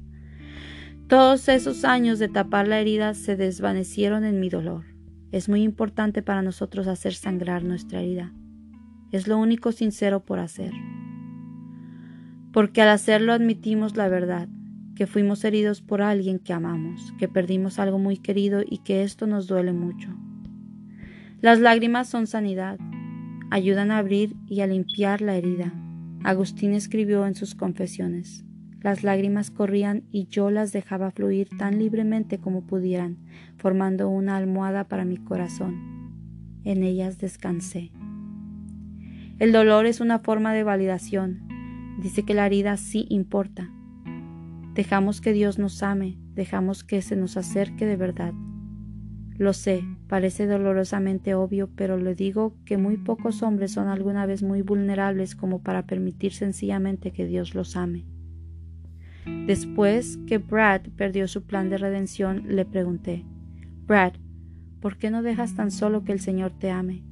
Todos 1.07 1.49
esos 1.49 1.85
años 1.85 2.19
de 2.19 2.29
tapar 2.29 2.67
la 2.67 2.81
herida 2.81 3.15
se 3.15 3.37
desvanecieron 3.37 4.25
en 4.25 4.41
mi 4.41 4.49
dolor. 4.49 4.94
Es 5.35 5.49
muy 5.49 5.63
importante 5.63 6.23
para 6.23 6.43
nosotros 6.43 6.87
hacer 6.87 7.15
sangrar 7.15 7.65
nuestra 7.65 8.01
herida. 8.01 8.33
Es 9.11 9.27
lo 9.27 9.37
único 9.39 9.73
sincero 9.73 10.25
por 10.25 10.39
hacer 10.39 10.73
porque 12.55 12.83
al 12.83 12.89
hacerlo 12.89 13.33
admitimos 13.33 13.97
la 13.97 14.07
verdad, 14.07 14.49
que 14.95 15.09
fuimos 15.09 15.45
heridos 15.45 15.83
por 15.83 16.03
alguien 16.03 16.39
que 16.39 16.53
amamos, 16.53 17.13
que 17.19 17.27
perdimos 17.27 17.81
algo 17.81 17.99
muy 17.99 18.17
querido 18.17 18.63
y 18.65 18.79
que 18.79 19.03
esto 19.03 19.27
nos 19.27 19.49
duele 19.49 19.73
mucho. 19.73 20.09
Las 21.41 21.59
lágrimas 21.59 22.09
son 22.09 22.29
sanidad, 22.29 22.79
ayudan 23.51 23.91
a 23.91 23.99
abrir 23.99 24.37
y 24.47 24.61
a 24.61 24.69
limpiar 24.69 25.21
la 25.21 25.35
herida. 25.35 25.75
Agustín 26.23 26.75
escribió 26.75 27.27
en 27.27 27.35
sus 27.35 27.57
confesiones, 27.57 28.45
las 28.85 29.03
lágrimas 29.03 29.51
corrían 29.51 30.05
y 30.13 30.29
yo 30.29 30.53
las 30.53 30.73
dejaba 30.73 31.11
fluir 31.11 31.49
tan 31.59 31.81
libremente 31.81 32.39
como 32.39 32.65
pudieran, 32.65 33.17
formando 33.57 34.09
una 34.09 34.37
almohada 34.37 34.85
para 34.85 35.05
mi 35.05 35.17
corazón. 35.17 36.61
En 36.63 36.85
ellas 36.85 37.19
descansé. 37.19 37.91
El 39.41 39.51
dolor 39.51 39.87
es 39.87 40.01
una 40.01 40.21
forma 40.21 40.55
de 40.55 40.63
validación, 40.63 41.49
Dice 41.99 42.25
que 42.25 42.35
la 42.35 42.47
herida 42.47 42.77
sí 42.77 43.07
importa. 43.09 43.71
Dejamos 44.75 45.21
que 45.21 45.33
Dios 45.33 45.59
nos 45.59 45.83
ame, 45.83 46.19
dejamos 46.35 46.83
que 46.83 47.03
se 47.03 47.15
nos 47.15 47.37
acerque 47.37 47.87
de 47.87 47.97
verdad. 47.97 48.35
Lo 49.39 49.53
sé, 49.53 49.85
parece 50.09 50.47
dolorosamente 50.47 51.35
obvio, 51.35 51.71
pero 51.75 51.97
le 51.97 52.15
digo 52.15 52.57
que 52.65 52.79
muy 52.79 52.97
pocos 52.97 53.43
hombres 53.43 53.73
son 53.73 53.89
alguna 53.89 54.27
vez 54.27 54.43
muy 54.43 54.63
vulnerables 54.63 55.37
como 55.37 55.63
para 55.63 55.87
permitir 55.87 56.33
sencillamente 56.33 57.13
que 57.13 57.27
Dios 57.27 57.55
los 57.55 57.77
ame. 57.77 58.05
Después 59.47 60.19
que 60.27 60.39
Brad 60.39 60.83
perdió 60.97 61.29
su 61.29 61.43
plan 61.43 61.71
de 61.71 61.79
redención, 61.79 62.45
le 62.47 62.65
pregunté, 62.65 63.25
Brad, 63.87 64.15
¿por 64.81 64.97
qué 64.97 65.11
no 65.11 65.23
dejas 65.23 65.55
tan 65.55 65.71
solo 65.71 66.05
que 66.05 66.13
el 66.13 66.21
Señor 66.21 66.53
te 66.53 66.71
ame? 66.71 67.03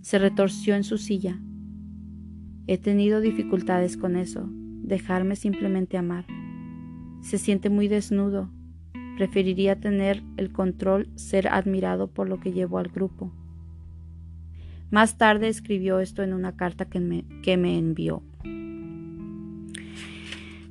Se 0.00 0.18
retorció 0.18 0.74
en 0.74 0.84
su 0.84 0.98
silla. 0.98 1.38
He 2.66 2.78
tenido 2.78 3.20
dificultades 3.20 3.96
con 3.96 4.16
eso, 4.16 4.48
dejarme 4.50 5.36
simplemente 5.36 5.96
amar. 5.96 6.26
Se 7.22 7.38
siente 7.38 7.70
muy 7.70 7.88
desnudo. 7.88 8.50
Preferiría 9.16 9.80
tener 9.80 10.22
el 10.36 10.52
control, 10.52 11.08
ser 11.16 11.48
admirado 11.48 12.08
por 12.08 12.28
lo 12.28 12.38
que 12.38 12.52
llevo 12.52 12.78
al 12.78 12.88
grupo. 12.88 13.32
Más 14.90 15.18
tarde 15.18 15.48
escribió 15.48 16.00
esto 16.00 16.22
en 16.22 16.32
una 16.32 16.56
carta 16.56 16.86
que 16.86 17.00
me, 17.00 17.24
que 17.42 17.56
me 17.56 17.76
envió. 17.76 18.22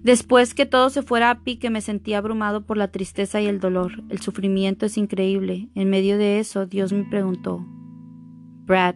Después 0.07 0.53
que 0.53 0.65
todo 0.65 0.89
se 0.89 1.01
fuera 1.01 1.29
a 1.29 1.43
pique 1.43 1.69
me 1.69 1.81
sentí 1.81 2.13
abrumado 2.13 2.65
por 2.65 2.77
la 2.77 2.87
tristeza 2.87 3.41
y 3.41 3.47
el 3.47 3.59
dolor. 3.59 4.05
El 4.07 4.21
sufrimiento 4.21 4.85
es 4.85 4.97
increíble. 4.97 5.67
En 5.75 5.89
medio 5.89 6.17
de 6.17 6.39
eso, 6.39 6.65
Dios 6.65 6.93
me 6.93 7.03
preguntó, 7.03 7.67
Brad, 8.65 8.95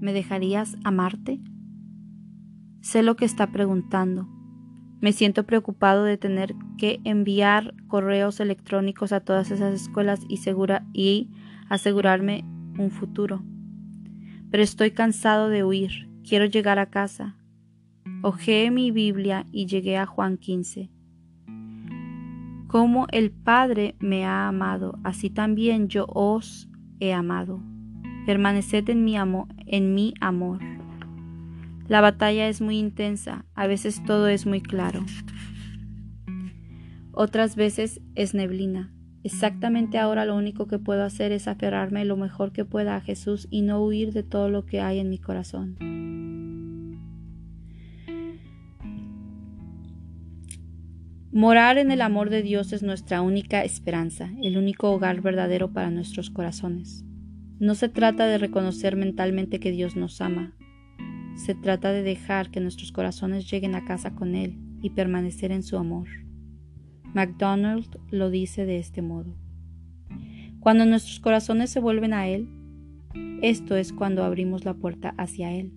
¿me 0.00 0.12
dejarías 0.12 0.76
amarte? 0.82 1.38
Sé 2.80 3.04
lo 3.04 3.14
que 3.14 3.24
está 3.24 3.52
preguntando. 3.52 4.26
Me 5.00 5.12
siento 5.12 5.44
preocupado 5.44 6.02
de 6.02 6.18
tener 6.18 6.56
que 6.76 6.98
enviar 7.04 7.72
correos 7.86 8.40
electrónicos 8.40 9.12
a 9.12 9.20
todas 9.20 9.52
esas 9.52 9.72
escuelas 9.72 10.22
y, 10.28 10.40
y 10.92 11.30
asegurarme 11.68 12.44
un 12.78 12.90
futuro. 12.90 13.44
Pero 14.50 14.64
estoy 14.64 14.90
cansado 14.90 15.48
de 15.50 15.62
huir. 15.62 16.10
Quiero 16.28 16.46
llegar 16.46 16.80
a 16.80 16.90
casa. 16.90 17.36
Ojeé 18.24 18.70
mi 18.70 18.92
Biblia 18.92 19.46
y 19.50 19.66
llegué 19.66 19.96
a 19.96 20.06
Juan 20.06 20.36
15. 20.36 20.88
Como 22.68 23.08
el 23.10 23.32
Padre 23.32 23.96
me 23.98 24.24
ha 24.24 24.46
amado, 24.46 24.96
así 25.02 25.28
también 25.28 25.88
yo 25.88 26.06
os 26.06 26.68
he 27.00 27.12
amado. 27.12 27.60
Permaneced 28.24 28.88
en 28.90 29.02
mi, 29.02 29.16
amo, 29.16 29.48
en 29.66 29.94
mi 29.94 30.14
amor. 30.20 30.60
La 31.88 32.00
batalla 32.00 32.46
es 32.46 32.60
muy 32.60 32.78
intensa, 32.78 33.44
a 33.56 33.66
veces 33.66 34.04
todo 34.04 34.28
es 34.28 34.46
muy 34.46 34.60
claro. 34.60 35.04
Otras 37.10 37.56
veces 37.56 38.00
es 38.14 38.34
neblina. 38.34 38.94
Exactamente 39.24 39.98
ahora 39.98 40.26
lo 40.26 40.36
único 40.36 40.68
que 40.68 40.78
puedo 40.78 41.02
hacer 41.02 41.32
es 41.32 41.48
aferrarme 41.48 42.04
lo 42.04 42.16
mejor 42.16 42.52
que 42.52 42.64
pueda 42.64 42.94
a 42.94 43.00
Jesús 43.00 43.48
y 43.50 43.62
no 43.62 43.82
huir 43.82 44.12
de 44.12 44.22
todo 44.22 44.48
lo 44.48 44.64
que 44.64 44.80
hay 44.80 45.00
en 45.00 45.10
mi 45.10 45.18
corazón. 45.18 46.21
Morar 51.32 51.78
en 51.78 51.90
el 51.90 52.02
amor 52.02 52.28
de 52.28 52.42
Dios 52.42 52.74
es 52.74 52.82
nuestra 52.82 53.22
única 53.22 53.64
esperanza, 53.64 54.30
el 54.42 54.58
único 54.58 54.92
hogar 54.92 55.22
verdadero 55.22 55.72
para 55.72 55.90
nuestros 55.90 56.28
corazones. 56.28 57.06
No 57.58 57.74
se 57.74 57.88
trata 57.88 58.26
de 58.26 58.36
reconocer 58.36 58.96
mentalmente 58.96 59.58
que 59.58 59.70
Dios 59.70 59.96
nos 59.96 60.20
ama, 60.20 60.54
se 61.34 61.54
trata 61.54 61.90
de 61.90 62.02
dejar 62.02 62.50
que 62.50 62.60
nuestros 62.60 62.92
corazones 62.92 63.50
lleguen 63.50 63.74
a 63.74 63.86
casa 63.86 64.14
con 64.14 64.34
Él 64.34 64.58
y 64.82 64.90
permanecer 64.90 65.52
en 65.52 65.62
su 65.62 65.78
amor. 65.78 66.06
MacDonald 67.14 67.98
lo 68.10 68.28
dice 68.28 68.66
de 68.66 68.78
este 68.78 69.00
modo. 69.00 69.34
Cuando 70.60 70.84
nuestros 70.84 71.18
corazones 71.18 71.70
se 71.70 71.80
vuelven 71.80 72.12
a 72.12 72.28
Él, 72.28 72.46
esto 73.40 73.76
es 73.76 73.94
cuando 73.94 74.22
abrimos 74.22 74.66
la 74.66 74.74
puerta 74.74 75.14
hacia 75.16 75.50
Él. 75.52 75.72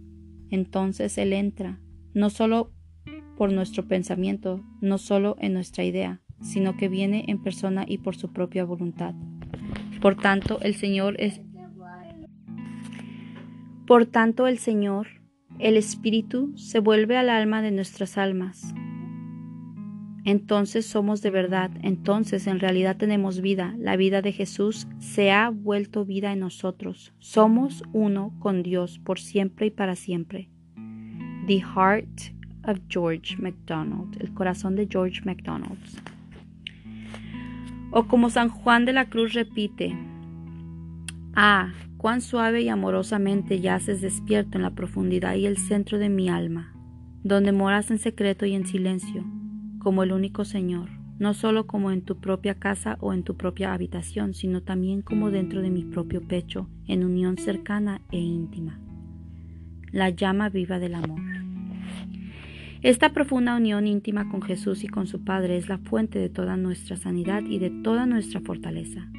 Entonces 0.50 1.18
Él 1.18 1.32
entra, 1.32 1.80
no 2.14 2.30
solo 2.30 2.75
por 3.38 3.52
nuestro 3.52 3.88
pensamiento, 3.88 4.64
no 4.82 4.98
solo 4.98 5.36
en 5.40 5.54
nuestra 5.54 5.84
idea, 5.84 6.22
sino 6.42 6.78
que 6.78 6.90
viene 6.90 7.26
en 7.28 7.42
persona 7.42 7.86
y 7.88 7.98
por 8.00 8.16
su 8.16 8.32
propia 8.32 8.66
voluntad. 8.66 9.16
Por 10.02 10.16
tanto, 10.16 10.60
el 10.62 10.76
Señor 10.76 11.16
es 11.20 11.42
Por 13.86 14.06
tanto, 14.06 14.48
el 14.48 14.58
Señor 14.58 15.08
el 15.60 15.78
espíritu 15.78 16.52
se 16.58 16.80
vuelve 16.80 17.16
al 17.16 17.30
alma 17.30 17.62
de 17.62 17.72
nuestras 17.72 18.18
almas. 18.18 18.74
Entonces 20.26 20.86
somos 20.86 21.22
de 21.22 21.30
verdad, 21.30 21.72
entonces 21.82 22.48
en 22.48 22.60
realidad 22.60 22.98
tenemos 22.98 23.40
vida. 23.40 23.74
La 23.78 23.96
vida 23.96 24.22
de 24.22 24.34
Jesús 24.34 24.88
se 25.00 25.32
ha 25.32 25.50
vuelto 25.50 26.04
vida 26.04 26.34
en 26.34 26.40
nosotros. 26.40 27.14
Somos 27.20 27.84
uno 27.94 28.36
con 28.40 28.64
Dios 28.64 29.00
por 29.00 29.20
siempre 29.20 29.68
y 29.68 29.72
para 29.72 29.96
siempre. 29.96 30.50
The 31.48 31.62
Heart 31.62 32.35
of 32.68 32.80
George 32.90 33.38
MacDonald, 33.38 34.22
el 34.22 34.34
corazón 34.34 34.76
de 34.76 34.88
George 34.90 35.22
MacDonald. 35.24 35.80
O 37.92 38.08
como 38.08 38.30
San 38.30 38.50
Juan 38.50 38.86
de 38.86 38.94
la 38.94 39.06
Cruz 39.06 39.34
repite, 39.34 39.98
Ah, 41.36 41.74
cuán 41.98 42.22
suave 42.22 42.62
y 42.62 42.70
amorosamente 42.70 43.60
yaces 43.60 44.02
despierto 44.02 44.58
en 44.58 44.64
la 44.64 44.76
profundidad 44.76 45.36
y 45.36 45.46
el 45.46 45.58
centro 45.58 45.98
de 45.98 46.10
mi 46.10 46.30
alma, 46.30 46.74
donde 47.24 47.52
moras 47.52 47.92
en 47.92 48.00
secreto 48.00 48.46
y 48.46 48.54
en 48.54 48.66
silencio, 48.66 49.24
como 49.80 50.04
el 50.04 50.12
único 50.12 50.46
Señor, 50.46 50.90
no 51.20 51.34
solo 51.34 51.68
como 51.68 51.92
en 51.92 52.02
tu 52.02 52.20
propia 52.20 52.56
casa 52.56 52.98
o 53.00 53.14
en 53.14 53.24
tu 53.24 53.38
propia 53.38 53.74
habitación, 53.74 54.34
sino 54.34 54.62
también 54.62 55.02
como 55.02 55.32
dentro 55.32 55.62
de 55.62 55.70
mi 55.70 55.84
propio 55.84 56.22
pecho, 56.22 56.70
en 56.88 57.04
unión 57.04 57.38
cercana 57.38 58.02
e 58.12 58.20
íntima. 58.20 58.80
La 59.92 60.10
llama 60.10 60.50
viva 60.50 60.80
del 60.80 60.96
amor. 60.96 61.22
Esta 62.82 63.14
profunda 63.14 63.56
unión 63.56 63.88
íntima 63.88 64.30
con 64.30 64.42
Jesús 64.42 64.84
y 64.84 64.88
con 64.88 65.08
su 65.08 65.24
Padre 65.24 65.58
es 65.58 65.70
la 65.70 65.78
fuente 65.78 66.20
de 66.20 66.30
toda 66.30 66.58
nuestra 66.58 66.98
sanidad 66.98 67.44
y 67.44 67.60
de 67.60 67.70
toda 67.70 68.06
nuestra 68.06 68.42
fortaleza. 68.42 69.10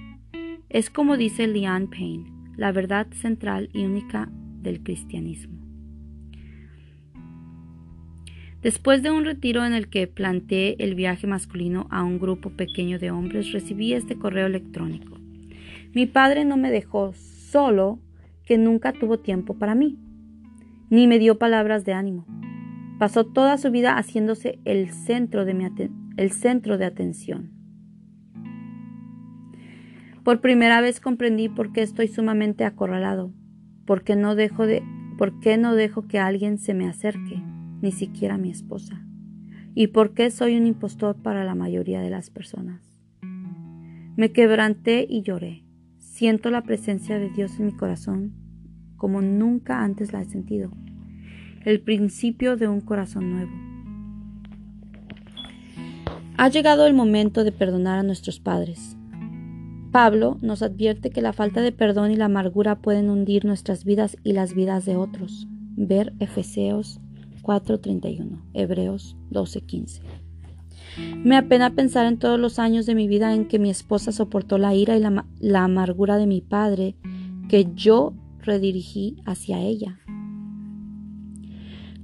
Es 0.68 0.90
como 0.90 1.16
dice 1.16 1.46
Leon 1.46 1.88
Payne, 1.88 2.30
la 2.56 2.72
verdad 2.72 3.06
central 3.12 3.70
y 3.72 3.84
única 3.84 4.28
del 4.62 4.82
cristianismo. 4.82 5.56
Después 8.62 9.02
de 9.02 9.10
un 9.10 9.24
retiro 9.24 9.64
en 9.64 9.74
el 9.74 9.88
que 9.88 10.06
planteé 10.06 10.76
el 10.78 10.94
viaje 10.94 11.26
masculino 11.26 11.86
a 11.90 12.02
un 12.02 12.18
grupo 12.18 12.50
pequeño 12.50 12.98
de 12.98 13.10
hombres, 13.10 13.52
recibí 13.52 13.92
este 13.92 14.18
correo 14.18 14.46
electrónico. 14.46 15.18
Mi 15.94 16.06
padre 16.06 16.44
no 16.44 16.56
me 16.56 16.70
dejó 16.70 17.12
solo 17.14 18.00
que 18.44 18.58
nunca 18.58 18.92
tuvo 18.92 19.18
tiempo 19.18 19.54
para 19.54 19.74
mí, 19.74 19.98
ni 20.90 21.06
me 21.06 21.18
dio 21.18 21.38
palabras 21.38 21.84
de 21.84 21.92
ánimo. 21.92 22.26
Pasó 22.98 23.26
toda 23.26 23.58
su 23.58 23.70
vida 23.70 23.96
haciéndose 23.96 24.58
el 24.64 24.90
centro 24.90 25.44
de, 25.44 25.54
mi 25.54 25.66
el 26.16 26.30
centro 26.32 26.78
de 26.78 26.86
atención. 26.86 27.52
Por 30.24 30.40
primera 30.40 30.80
vez 30.80 31.00
comprendí 31.00 31.48
por 31.48 31.72
qué 31.72 31.82
estoy 31.82 32.08
sumamente 32.08 32.64
acorralado, 32.64 33.32
por 33.84 34.02
qué 34.02 34.16
no 34.16 34.34
dejo 34.34 34.66
de, 34.66 34.82
por 35.18 35.38
qué 35.40 35.56
no 35.58 35.74
dejo 35.74 36.08
que 36.08 36.18
alguien 36.18 36.58
se 36.58 36.74
me 36.74 36.88
acerque, 36.88 37.42
ni 37.80 37.92
siquiera 37.92 38.38
mi 38.38 38.50
esposa. 38.50 39.02
y 39.78 39.88
por 39.88 40.14
qué 40.14 40.30
soy 40.30 40.56
un 40.56 40.66
impostor 40.66 41.16
para 41.16 41.44
la 41.44 41.54
mayoría 41.54 42.00
de 42.00 42.08
las 42.08 42.30
personas. 42.30 42.80
Me 44.16 44.32
quebranté 44.32 45.06
y 45.06 45.20
lloré. 45.20 45.66
Siento 45.98 46.50
la 46.50 46.62
presencia 46.62 47.18
de 47.18 47.28
Dios 47.28 47.60
en 47.60 47.66
mi 47.66 47.72
corazón 47.72 48.46
como 48.96 49.20
nunca 49.20 49.82
antes 49.82 50.12
la 50.12 50.22
he 50.22 50.24
sentido. 50.24 50.72
El 51.66 51.80
principio 51.80 52.56
de 52.56 52.68
un 52.68 52.80
corazón 52.80 53.32
nuevo. 53.32 53.50
Ha 56.36 56.48
llegado 56.48 56.86
el 56.86 56.94
momento 56.94 57.42
de 57.42 57.50
perdonar 57.50 57.98
a 57.98 58.04
nuestros 58.04 58.38
padres. 58.38 58.96
Pablo 59.90 60.38
nos 60.42 60.62
advierte 60.62 61.10
que 61.10 61.22
la 61.22 61.32
falta 61.32 61.62
de 61.62 61.72
perdón 61.72 62.12
y 62.12 62.16
la 62.16 62.26
amargura 62.26 62.78
pueden 62.78 63.10
hundir 63.10 63.44
nuestras 63.44 63.84
vidas 63.84 64.16
y 64.22 64.32
las 64.32 64.54
vidas 64.54 64.84
de 64.84 64.94
otros. 64.94 65.48
Ver 65.74 66.12
Efeseos 66.20 67.00
4:31, 67.42 68.44
Hebreos 68.54 69.16
12:15. 69.32 70.02
Me 71.24 71.36
apena 71.36 71.74
pensar 71.74 72.06
en 72.06 72.20
todos 72.20 72.38
los 72.38 72.60
años 72.60 72.86
de 72.86 72.94
mi 72.94 73.08
vida 73.08 73.34
en 73.34 73.48
que 73.48 73.58
mi 73.58 73.70
esposa 73.70 74.12
soportó 74.12 74.56
la 74.58 74.72
ira 74.76 74.96
y 74.96 75.00
la, 75.00 75.26
la 75.40 75.64
amargura 75.64 76.16
de 76.16 76.28
mi 76.28 76.42
padre 76.42 76.94
que 77.48 77.66
yo 77.74 78.14
redirigí 78.38 79.16
hacia 79.26 79.58
ella. 79.58 79.98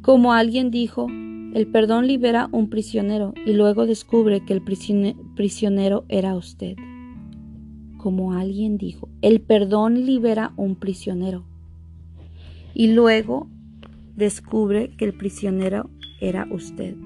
Como 0.02 0.32
alguien 0.32 0.72
dijo, 0.72 1.06
el 1.54 1.68
perdón 1.68 2.08
libera 2.08 2.48
un 2.50 2.68
prisionero 2.68 3.34
y 3.46 3.52
luego 3.52 3.86
descubre 3.86 4.44
que 4.44 4.52
el 4.52 4.60
prisionero 4.60 6.04
era 6.08 6.34
usted. 6.34 6.74
Como 7.98 8.32
alguien 8.32 8.78
dijo, 8.78 9.08
el 9.22 9.40
perdón 9.40 10.04
libera 10.04 10.54
un 10.56 10.74
prisionero 10.74 11.44
y 12.74 12.88
luego 12.88 13.46
descubre 14.16 14.90
que 14.96 15.04
el 15.04 15.14
prisionero 15.14 15.88
era 16.20 16.48
usted. 16.50 16.96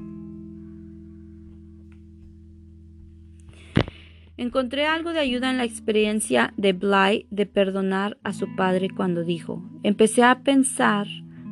Encontré 4.39 4.87
algo 4.87 5.13
de 5.13 5.21
ayuda 5.21 5.51
en 5.51 5.59
la 5.59 5.65
experiencia 5.65 6.55
de 6.57 6.73
Bly 6.73 7.27
de 7.31 7.45
perdonar 7.45 8.17
a 8.23 8.33
su 8.33 8.57
padre 8.57 8.89
cuando 8.89 9.23
dijo, 9.23 9.63
empecé 9.83 10.23
a 10.23 10.43
pensar 10.43 11.07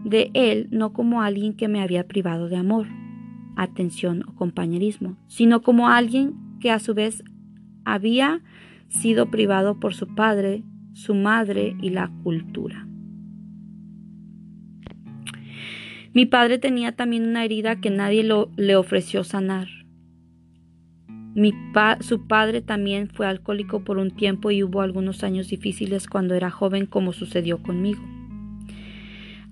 de 0.04 0.30
él 0.34 0.68
no 0.70 0.92
como 0.92 1.22
alguien 1.22 1.54
que 1.54 1.68
me 1.68 1.80
había 1.80 2.06
privado 2.06 2.48
de 2.48 2.56
amor, 2.56 2.86
atención 3.56 4.22
o 4.28 4.34
compañerismo, 4.34 5.16
sino 5.26 5.62
como 5.62 5.88
alguien 5.88 6.34
que 6.60 6.70
a 6.70 6.78
su 6.78 6.94
vez 6.94 7.24
había 7.84 8.42
sido 8.88 9.30
privado 9.30 9.80
por 9.80 9.94
su 9.94 10.14
padre, 10.14 10.62
su 10.92 11.14
madre 11.14 11.76
y 11.80 11.90
la 11.90 12.10
cultura. 12.22 12.86
Mi 16.12 16.26
padre 16.26 16.58
tenía 16.58 16.92
también 16.92 17.26
una 17.26 17.44
herida 17.44 17.80
que 17.80 17.90
nadie 17.90 18.22
le 18.56 18.76
ofreció 18.76 19.24
sanar. 19.24 19.66
su 22.00 22.26
padre 22.28 22.60
también 22.60 23.08
fue 23.08 23.26
alcohólico 23.26 23.82
por 23.82 23.98
un 23.98 24.12
tiempo 24.12 24.52
y 24.52 24.62
hubo 24.62 24.80
algunos 24.80 25.24
años 25.24 25.48
difíciles 25.48 26.06
cuando 26.06 26.34
era 26.34 26.50
joven 26.50 26.86
como 26.86 27.12
sucedió 27.12 27.60
conmigo. 27.60 28.13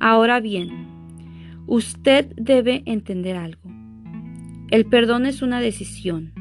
Ahora 0.05 0.41
bien, 0.41 0.89
usted 1.69 2.35
debe 2.35 2.83
entender 2.87 3.37
algo. 3.37 3.71
El 4.73 4.85
perdón 4.85 5.27
es 5.27 5.43
una 5.43 5.61
decisión, 5.61 6.33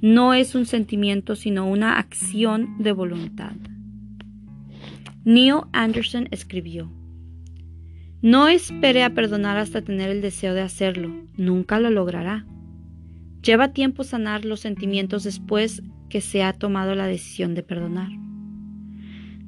no 0.00 0.34
es 0.34 0.56
un 0.56 0.66
sentimiento 0.66 1.36
sino 1.36 1.68
una 1.68 1.96
acción 2.00 2.74
de 2.82 2.90
voluntad. 2.90 3.52
Neil 5.24 5.60
Anderson 5.72 6.26
escribió, 6.32 6.90
no 8.20 8.48
espere 8.48 9.04
a 9.04 9.14
perdonar 9.14 9.58
hasta 9.58 9.82
tener 9.82 10.10
el 10.10 10.20
deseo 10.20 10.52
de 10.52 10.62
hacerlo, 10.62 11.08
nunca 11.36 11.78
lo 11.78 11.88
logrará. 11.88 12.46
Lleva 13.44 13.72
tiempo 13.72 14.02
sanar 14.02 14.44
los 14.44 14.58
sentimientos 14.58 15.22
después 15.22 15.84
que 16.10 16.20
se 16.20 16.42
ha 16.42 16.52
tomado 16.52 16.96
la 16.96 17.06
decisión 17.06 17.54
de 17.54 17.62
perdonar. 17.62 18.10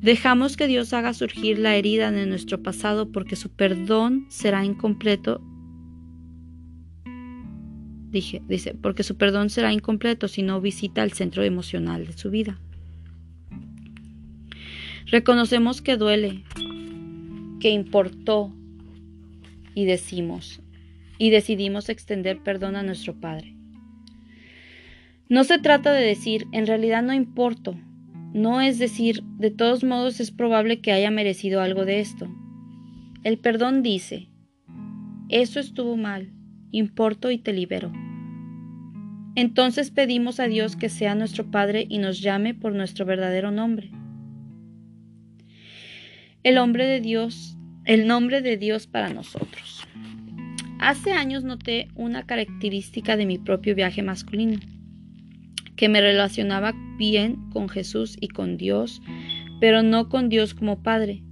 Dejamos 0.05 0.59
que 0.59 0.67
Dios 0.67 0.93
haga 0.93 1.15
surgir 1.15 1.59
la 1.59 1.77
herida 1.77 2.11
de 2.11 2.27
nuestro 2.27 2.63
pasado 2.63 3.11
porque 3.11 3.37
su 3.37 3.49
perdón 3.49 4.27
será 4.29 4.63
incompleto. 4.63 5.41
Dije, 8.11 8.43
dice, 8.47 8.75
porque 8.75 9.03
su 9.03 9.17
perdón 9.17 9.49
será 9.49 9.73
incompleto 9.73 10.29
si 10.29 10.43
no 10.43 10.61
visita 10.61 11.03
el 11.03 11.15
centro 11.15 11.43
emocional 11.43 12.07
de 12.07 12.13
su 12.13 12.29
vida. 12.29 12.61
Reconocemos 15.07 15.81
que 15.81 15.97
duele, 15.97 16.45
que 17.59 17.71
importó, 17.71 18.53
y 19.75 19.87
decimos 19.87 20.61
y 21.17 21.31
decidimos 21.31 21.89
extender 21.89 22.41
perdón 22.41 22.77
a 22.77 22.83
nuestro 22.83 23.19
Padre. 23.19 23.57
No 25.31 25.45
se 25.45 25.59
trata 25.59 25.95
de 25.95 26.05
decir, 26.05 26.47
en 26.53 26.67
realidad 26.67 27.03
no 27.03 27.15
importo, 27.15 27.75
no 28.35 28.61
es 28.61 28.79
decir, 28.79 29.23
de 29.39 29.51
todos 29.51 29.83
modos 29.83 30.21
es 30.21 30.31
probable 30.31 30.83
que 30.83 30.93
haya 30.93 31.11
merecido 31.11 31.63
algo 31.63 31.87
de 31.87 32.01
esto. 32.01 32.29
El 33.23 33.39
perdón 33.39 33.83
dice, 33.83 34.29
eso 35.31 35.59
estuvo 35.59 35.97
mal, 35.97 36.31
importo 36.71 37.31
y 37.31 37.39
te 37.39 37.55
libero. 37.55 37.91
Entonces 39.37 39.91
pedimos 39.91 40.39
a 40.39 40.49
Dios 40.49 40.77
que 40.77 40.91
sea 40.91 41.15
nuestro 41.15 41.51
Padre 41.51 41.87
y 41.89 41.97
nos 41.97 42.21
llame 42.21 42.53
por 42.53 42.75
nuestro 42.75 43.07
verdadero 43.07 43.51
nombre. 43.51 43.91
El 46.43 46.59
hombre 46.59 46.87
de 46.87 47.01
Dios 47.01 47.55
el 47.85 48.07
nombre 48.07 48.41
de 48.41 48.57
Dios 48.57 48.87
para 48.87 49.11
nosotros. 49.11 49.87
Hace 50.79 51.13
años 51.13 51.45
noté 51.45 51.89
una 51.95 52.25
característica 52.25 53.17
de 53.17 53.27
mi 53.27 53.39
propio 53.39 53.75
viaje 53.75 54.03
masculino, 54.03 54.59
que 55.77 55.89
me 55.89 56.01
relacionaba 56.01 56.75
bien 56.97 57.51
con 57.51 57.69
Jesús 57.69 58.17
y 58.21 58.29
con 58.29 58.57
Dios, 58.57 59.03
pero 59.61 59.83
no 59.83 60.09
con 60.09 60.29
Dios 60.29 60.55
como 60.55 60.83
Padre. 60.83 61.23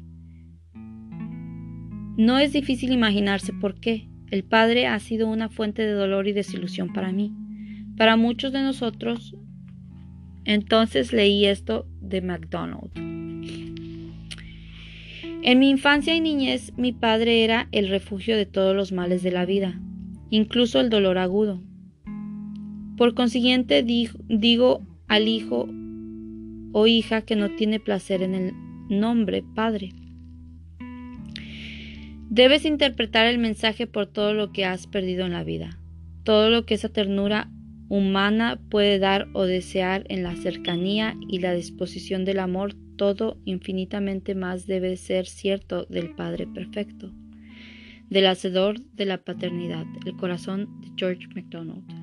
No 2.17 2.39
es 2.39 2.53
difícil 2.53 2.93
imaginarse 2.93 3.53
por 3.53 3.81
qué. 3.81 4.09
El 4.31 4.45
Padre 4.45 4.87
ha 4.87 4.99
sido 4.99 5.29
una 5.29 5.49
fuente 5.49 5.83
de 5.83 5.93
dolor 5.93 6.29
y 6.29 6.33
desilusión 6.33 6.93
para 6.93 7.13
mí. 7.13 7.33
Para 7.97 8.17
muchos 8.17 8.53
de 8.53 8.63
nosotros, 8.63 9.35
entonces 10.45 11.13
leí 11.13 11.47
esto 11.47 11.87
de 12.01 12.21
McDonald. 12.21 12.91
En 15.45 15.59
mi 15.59 15.71
infancia 15.71 16.15
y 16.15 16.21
niñez 16.21 16.73
mi 16.77 16.93
padre 16.93 17.43
era 17.43 17.69
el 17.73 17.89
refugio 17.89 18.37
de 18.37 18.47
todos 18.47 18.77
los 18.77 18.93
males 18.93 19.25
de 19.25 19.33
la 19.33 19.45
vida, 19.45 19.81
incluso 20.31 20.81
el 20.81 20.89
dolor 20.89 21.19
agudo. 21.19 21.61
Por 23.03 23.15
consiguiente 23.15 23.83
digo 23.83 24.81
al 25.09 25.27
hijo 25.27 25.69
o 26.71 26.87
hija 26.87 27.23
que 27.23 27.35
no 27.35 27.51
tiene 27.57 27.81
placer 27.81 28.23
en 28.23 28.37
el 28.37 28.53
nombre 28.89 29.43
Padre. 29.57 29.91
Debes 32.31 32.65
interpretar 32.65 33.27
el 33.27 33.39
mensaje 33.39 33.89
por 33.89 34.07
todo 34.07 34.35
lo 34.35 34.53
que 34.53 34.65
has 34.65 34.87
perdido 34.87 35.27
en 35.27 35.33
la 35.33 35.43
vida, 35.43 35.81
todo 36.23 36.49
lo 36.49 36.65
que 36.65 36.75
esa 36.75 36.91
ternura 36.91 37.51
humana 37.89 38.61
puede 38.71 39.01
dar 39.01 39.27
o 39.33 39.47
desear 39.47 40.05
en 40.09 40.23
la 40.23 40.37
cercanía 40.37 41.17
y 41.29 41.41
la 41.41 41.55
disposición 41.55 42.25
del 42.25 42.39
amor 42.39 42.77
todo 42.95 43.37
infinitamente 43.45 44.37
más 44.37 44.69
debe 44.69 44.97
ser 44.97 45.27
cierto 45.27 45.87
del 45.87 46.15
Padre 46.15 46.47
Perfecto, 46.47 47.11
del 48.11 48.27
Hacedor 48.29 48.81
de 48.93 49.07
la 49.07 49.25
Paternidad, 49.25 49.87
el 50.07 50.17
corazón 50.17 50.81
de 50.83 50.93
George 50.97 51.27
MacDonald. 51.35 52.02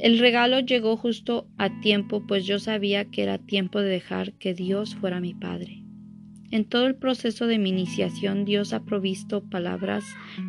El 0.00 0.18
regalo 0.18 0.60
llegó 0.60 0.96
justo 0.96 1.46
a 1.58 1.68
tiempo, 1.80 2.26
pues 2.26 2.46
yo 2.46 2.58
sabía 2.58 3.04
que 3.04 3.22
era 3.22 3.36
tiempo 3.36 3.80
de 3.80 3.90
dejar 3.90 4.32
que 4.32 4.54
Dios 4.54 4.94
fuera 4.94 5.20
mi 5.20 5.34
Padre. 5.34 5.84
En 6.50 6.64
todo 6.64 6.86
el 6.86 6.94
proceso 6.96 7.46
de 7.46 7.58
mi 7.58 7.68
iniciación, 7.68 8.46
Dios 8.46 8.72
ha 8.72 8.82
provisto 8.84 9.44
palabras 9.44 10.04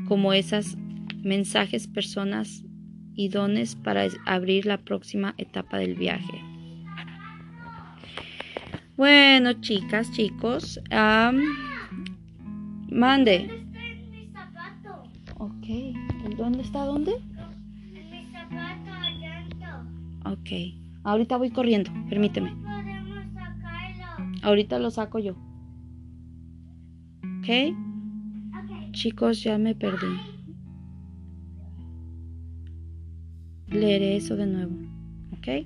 como 0.07 0.31
esas, 0.31 0.77
mensajes, 1.21 1.87
personas 1.87 2.63
y 3.13 3.27
dones 3.27 3.75
para 3.75 4.07
abrir 4.25 4.65
la 4.65 4.77
próxima 4.77 5.35
etapa 5.37 5.77
del 5.79 5.95
viaje. 5.95 6.41
Bueno, 8.95 9.51
chicas, 9.59 10.09
chicos. 10.13 10.79
mande. 12.89 13.49
Mi 14.11 14.29
zapato. 14.31 15.03
Ok. 15.39 15.67
¿Dónde 16.37 16.61
está? 16.61 16.85
¿Dónde? 16.85 17.30
Ok. 20.31 20.49
Ahorita 21.03 21.37
voy 21.37 21.49
corriendo. 21.49 21.91
Permíteme. 22.09 22.55
Ahorita 24.41 24.79
lo 24.79 24.89
saco 24.89 25.19
yo. 25.19 25.33
¿Ok? 27.39 27.49
Ok. 28.49 28.91
Chicos, 28.91 29.43
ya 29.43 29.57
me 29.57 29.75
perdí. 29.75 30.07
Leeré 33.67 34.15
eso 34.15 34.35
de 34.35 34.47
nuevo. 34.47 34.75
¿Ok? 35.37 35.65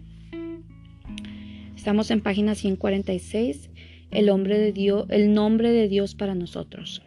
Estamos 1.75 2.09
en 2.09 2.21
página 2.21 2.55
146, 2.55 3.69
el, 4.09 4.29
el 4.29 5.33
nombre 5.33 5.69
de 5.69 5.87
Dios 5.87 6.15
para 6.15 6.33
nosotros. 6.33 7.03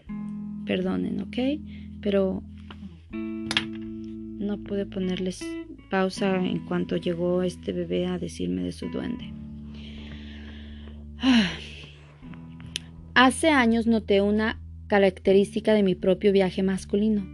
Perdonen, 0.66 1.20
¿ok? 1.22 1.36
Pero 2.00 2.42
no 3.10 4.58
pude 4.58 4.86
ponerles 4.86 5.44
pausa 5.88 6.36
en 6.44 6.60
cuanto 6.66 6.96
llegó 6.96 7.42
este 7.42 7.72
bebé 7.72 8.06
a 8.06 8.18
decirme 8.18 8.62
de 8.62 8.72
su 8.72 8.88
duende. 8.88 9.32
Hace 13.14 13.50
años 13.50 13.86
noté 13.86 14.22
una 14.22 14.60
característica 14.86 15.74
de 15.74 15.82
mi 15.82 15.94
propio 15.94 16.32
viaje 16.32 16.62
masculino, 16.62 17.26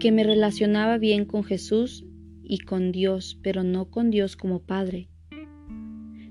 que 0.00 0.10
me 0.10 0.24
relacionaba 0.24 0.98
bien 0.98 1.24
con 1.26 1.44
Jesús 1.44 2.06
y 2.42 2.58
con 2.58 2.92
Dios, 2.92 3.38
pero 3.42 3.62
no 3.62 3.90
con 3.90 4.10
Dios 4.10 4.36
como 4.36 4.62
Padre. 4.62 5.10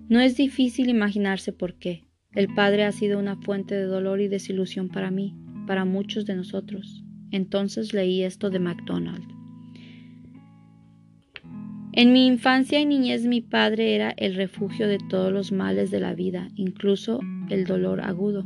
No 0.10 0.20
es 0.20 0.36
difícil 0.36 0.90
imaginarse 0.90 1.54
por 1.54 1.76
qué. 1.76 2.08
El 2.34 2.54
Padre 2.54 2.86
ha 2.86 2.92
sido 2.92 3.20
una 3.20 3.36
fuente 3.36 3.76
de 3.76 3.84
dolor 3.84 4.22
y 4.22 4.28
desilusión 4.28 4.90
para 4.90 5.12
mí, 5.12 5.36
para 5.68 5.86
muchos 5.86 6.26
de 6.26 6.36
nosotros. 6.36 7.04
Entonces 7.32 7.94
leí 7.94 8.24
esto 8.24 8.50
de 8.50 8.60
MacDonald. 8.60 9.37
En 12.00 12.14
mi 12.14 12.28
infancia 12.28 12.80
y 12.80 12.86
niñez 12.86 13.26
mi 13.26 13.42
padre 13.42 13.96
era 13.96 14.12
el 14.18 14.36
refugio 14.36 14.88
de 14.88 15.00
todos 15.00 15.34
los 15.34 15.52
males 15.52 15.90
de 15.90 16.00
la 16.00 16.14
vida, 16.14 16.48
incluso 16.54 17.22
el 17.50 17.66
dolor 17.66 18.02
agudo. 18.02 18.46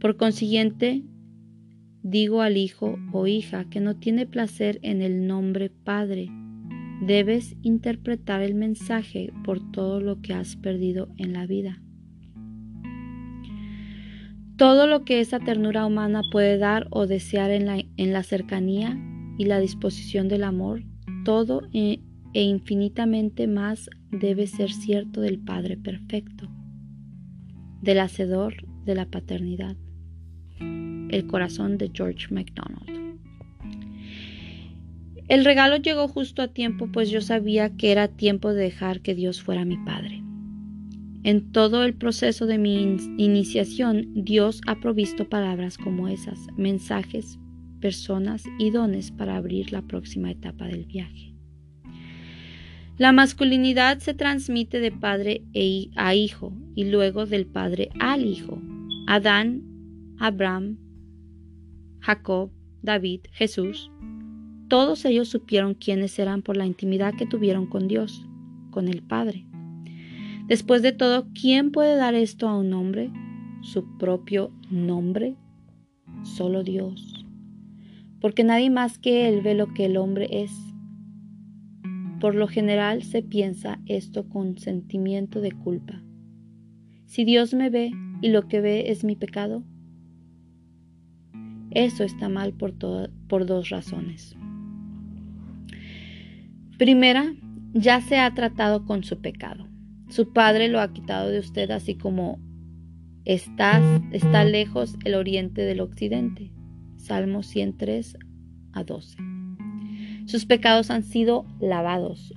Por 0.00 0.16
consiguiente, 0.16 1.04
digo 2.02 2.42
al 2.42 2.56
hijo 2.56 2.98
o 3.12 3.28
hija 3.28 3.70
que 3.70 3.78
no 3.78 3.94
tiene 3.94 4.26
placer 4.26 4.80
en 4.82 5.00
el 5.00 5.28
nombre 5.28 5.70
Padre, 5.70 6.28
debes 7.06 7.54
interpretar 7.62 8.42
el 8.42 8.56
mensaje 8.56 9.32
por 9.44 9.70
todo 9.70 10.00
lo 10.00 10.20
que 10.22 10.34
has 10.34 10.56
perdido 10.56 11.06
en 11.18 11.34
la 11.34 11.46
vida. 11.46 11.80
Todo 14.56 14.88
lo 14.88 15.04
que 15.04 15.20
esa 15.20 15.38
ternura 15.38 15.86
humana 15.86 16.22
puede 16.32 16.58
dar 16.58 16.88
o 16.90 17.06
desear 17.06 17.52
en 17.52 17.66
la, 17.66 17.76
en 17.96 18.12
la 18.12 18.24
cercanía 18.24 18.98
y 19.38 19.44
la 19.44 19.60
disposición 19.60 20.26
del 20.26 20.42
amor, 20.42 20.82
todo 21.24 21.62
e, 21.72 22.00
e 22.32 22.42
infinitamente 22.42 23.46
más 23.46 23.90
debe 24.10 24.46
ser 24.46 24.70
cierto 24.72 25.20
del 25.20 25.38
Padre 25.38 25.76
perfecto, 25.76 26.48
del 27.82 27.98
Hacedor 27.98 28.54
de 28.84 28.94
la 28.94 29.06
paternidad, 29.06 29.76
el 30.60 31.26
corazón 31.26 31.78
de 31.78 31.90
George 31.92 32.32
MacDonald. 32.32 33.18
El 35.26 35.44
regalo 35.44 35.76
llegó 35.76 36.06
justo 36.06 36.42
a 36.42 36.48
tiempo, 36.48 36.88
pues 36.92 37.10
yo 37.10 37.22
sabía 37.22 37.74
que 37.76 37.92
era 37.92 38.08
tiempo 38.08 38.52
de 38.52 38.64
dejar 38.64 39.00
que 39.00 39.14
Dios 39.14 39.42
fuera 39.42 39.64
mi 39.64 39.78
Padre. 39.78 40.22
En 41.22 41.50
todo 41.52 41.84
el 41.84 41.94
proceso 41.94 42.44
de 42.44 42.58
mi 42.58 42.98
iniciación, 43.16 44.12
Dios 44.14 44.60
ha 44.66 44.80
provisto 44.80 45.26
palabras 45.26 45.78
como 45.78 46.08
esas, 46.08 46.38
mensajes, 46.58 47.38
personas 47.84 48.44
y 48.58 48.70
dones 48.70 49.10
para 49.10 49.36
abrir 49.36 49.70
la 49.70 49.82
próxima 49.82 50.30
etapa 50.30 50.64
del 50.68 50.86
viaje. 50.86 51.34
La 52.96 53.12
masculinidad 53.12 53.98
se 53.98 54.14
transmite 54.14 54.80
de 54.80 54.90
padre 54.90 55.42
e 55.52 55.90
a 55.94 56.14
hijo 56.14 56.54
y 56.74 56.84
luego 56.84 57.26
del 57.26 57.44
padre 57.44 57.90
al 58.00 58.24
hijo. 58.24 58.58
Adán, 59.06 59.60
Abraham, 60.18 60.78
Jacob, 62.00 62.52
David, 62.80 63.20
Jesús, 63.32 63.90
todos 64.68 65.04
ellos 65.04 65.28
supieron 65.28 65.74
quiénes 65.74 66.18
eran 66.18 66.40
por 66.40 66.56
la 66.56 66.64
intimidad 66.64 67.12
que 67.12 67.26
tuvieron 67.26 67.66
con 67.66 67.86
Dios, 67.86 68.24
con 68.70 68.88
el 68.88 69.02
Padre. 69.02 69.44
Después 70.48 70.80
de 70.80 70.92
todo, 70.92 71.26
¿quién 71.38 71.70
puede 71.70 71.96
dar 71.96 72.14
esto 72.14 72.48
a 72.48 72.56
un 72.56 72.72
hombre? 72.72 73.10
¿Su 73.60 73.98
propio 73.98 74.52
nombre? 74.70 75.36
Solo 76.22 76.62
Dios. 76.62 77.13
Porque 78.24 78.42
nadie 78.42 78.70
más 78.70 78.96
que 78.96 79.28
Él 79.28 79.42
ve 79.42 79.52
lo 79.52 79.74
que 79.74 79.84
el 79.84 79.98
hombre 79.98 80.26
es. 80.30 80.50
Por 82.22 82.34
lo 82.34 82.48
general 82.48 83.02
se 83.02 83.22
piensa 83.22 83.80
esto 83.84 84.30
con 84.30 84.56
sentimiento 84.56 85.42
de 85.42 85.52
culpa. 85.52 86.02
Si 87.04 87.26
Dios 87.26 87.52
me 87.52 87.68
ve 87.68 87.90
y 88.22 88.30
lo 88.30 88.48
que 88.48 88.62
ve 88.62 88.90
es 88.90 89.04
mi 89.04 89.14
pecado, 89.14 89.62
eso 91.70 92.02
está 92.02 92.30
mal 92.30 92.54
por, 92.54 92.72
por 93.28 93.44
dos 93.44 93.68
razones. 93.68 94.34
Primera, 96.78 97.34
ya 97.74 98.00
se 98.00 98.16
ha 98.16 98.32
tratado 98.32 98.86
con 98.86 99.04
su 99.04 99.20
pecado. 99.20 99.68
Su 100.08 100.32
Padre 100.32 100.68
lo 100.68 100.80
ha 100.80 100.94
quitado 100.94 101.28
de 101.28 101.40
usted 101.40 101.70
así 101.70 101.94
como 101.94 102.38
estás, 103.26 103.84
está 104.12 104.46
lejos 104.46 104.96
el 105.04 105.14
oriente 105.14 105.60
del 105.60 105.82
occidente. 105.82 106.53
Salmo 107.04 107.42
103 107.42 108.16
a 108.72 108.82
12. 108.82 109.18
Sus 110.24 110.46
pecados 110.46 110.90
han 110.90 111.02
sido 111.02 111.44
lavados. 111.60 112.32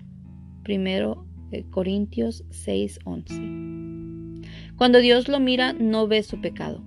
Primero 0.64 1.26
Corintios 1.70 2.44
6, 2.50 3.00
11. 3.06 4.44
Cuando 4.76 5.00
Dios 5.00 5.30
lo 5.30 5.40
mira, 5.40 5.72
no 5.72 6.10
ve 6.10 6.22
su 6.22 6.42
pecado. 6.42 6.84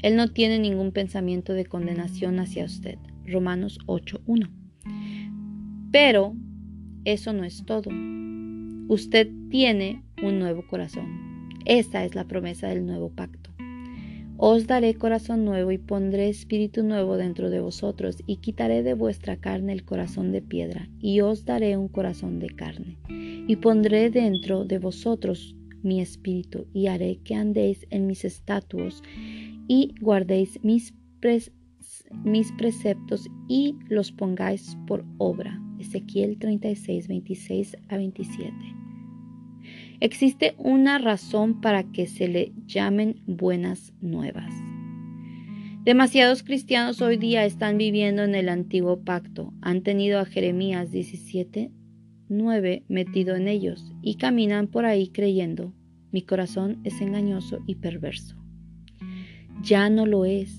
Él 0.00 0.16
no 0.16 0.28
tiene 0.28 0.58
ningún 0.58 0.92
pensamiento 0.92 1.52
de 1.52 1.66
condenación 1.66 2.40
hacia 2.40 2.64
usted. 2.64 2.96
Romanos 3.26 3.78
8, 3.84 4.22
1. 4.24 4.48
Pero 5.92 6.34
eso 7.04 7.34
no 7.34 7.44
es 7.44 7.62
todo. 7.66 7.90
Usted 8.88 9.30
tiene 9.50 10.02
un 10.22 10.38
nuevo 10.38 10.66
corazón. 10.66 11.50
Esa 11.66 12.04
es 12.06 12.14
la 12.14 12.24
promesa 12.24 12.68
del 12.68 12.86
nuevo 12.86 13.10
pacto. 13.10 13.41
Os 14.44 14.66
daré 14.66 14.94
corazón 14.94 15.44
nuevo 15.44 15.70
y 15.70 15.78
pondré 15.78 16.28
espíritu 16.28 16.82
nuevo 16.82 17.16
dentro 17.16 17.48
de 17.48 17.60
vosotros 17.60 18.16
y 18.26 18.38
quitaré 18.38 18.82
de 18.82 18.94
vuestra 18.94 19.36
carne 19.36 19.72
el 19.72 19.84
corazón 19.84 20.32
de 20.32 20.42
piedra 20.42 20.88
y 20.98 21.20
os 21.20 21.44
daré 21.44 21.76
un 21.76 21.86
corazón 21.86 22.40
de 22.40 22.48
carne 22.48 22.98
y 23.08 23.54
pondré 23.54 24.10
dentro 24.10 24.64
de 24.64 24.80
vosotros 24.80 25.54
mi 25.84 26.00
espíritu 26.00 26.66
y 26.72 26.88
haré 26.88 27.20
que 27.22 27.36
andéis 27.36 27.86
en 27.90 28.08
mis 28.08 28.24
estatutos 28.24 29.04
y 29.68 29.94
guardéis 30.00 30.58
mis, 30.64 30.92
mis 32.24 32.50
preceptos 32.58 33.28
y 33.46 33.76
los 33.88 34.10
pongáis 34.10 34.76
por 34.88 35.04
obra. 35.18 35.62
Ezequiel 35.78 36.40
36, 36.40 37.06
26 37.06 37.76
a 37.90 37.96
27. 37.96 38.81
Existe 40.04 40.56
una 40.58 40.98
razón 40.98 41.60
para 41.60 41.84
que 41.84 42.08
se 42.08 42.26
le 42.26 42.50
llamen 42.66 43.22
buenas 43.24 43.92
nuevas. 44.00 44.52
Demasiados 45.84 46.42
cristianos 46.42 47.00
hoy 47.00 47.18
día 47.18 47.44
están 47.44 47.78
viviendo 47.78 48.24
en 48.24 48.34
el 48.34 48.48
antiguo 48.48 49.04
pacto, 49.04 49.54
han 49.60 49.84
tenido 49.84 50.18
a 50.18 50.24
Jeremías 50.24 50.90
17, 50.90 51.70
9 52.28 52.82
metido 52.88 53.36
en 53.36 53.46
ellos 53.46 53.92
y 54.02 54.16
caminan 54.16 54.66
por 54.66 54.86
ahí 54.86 55.06
creyendo, 55.06 55.72
mi 56.10 56.22
corazón 56.22 56.80
es 56.82 57.00
engañoso 57.00 57.60
y 57.68 57.76
perverso. 57.76 58.34
Ya 59.62 59.88
no 59.88 60.04
lo 60.04 60.24
es. 60.24 60.58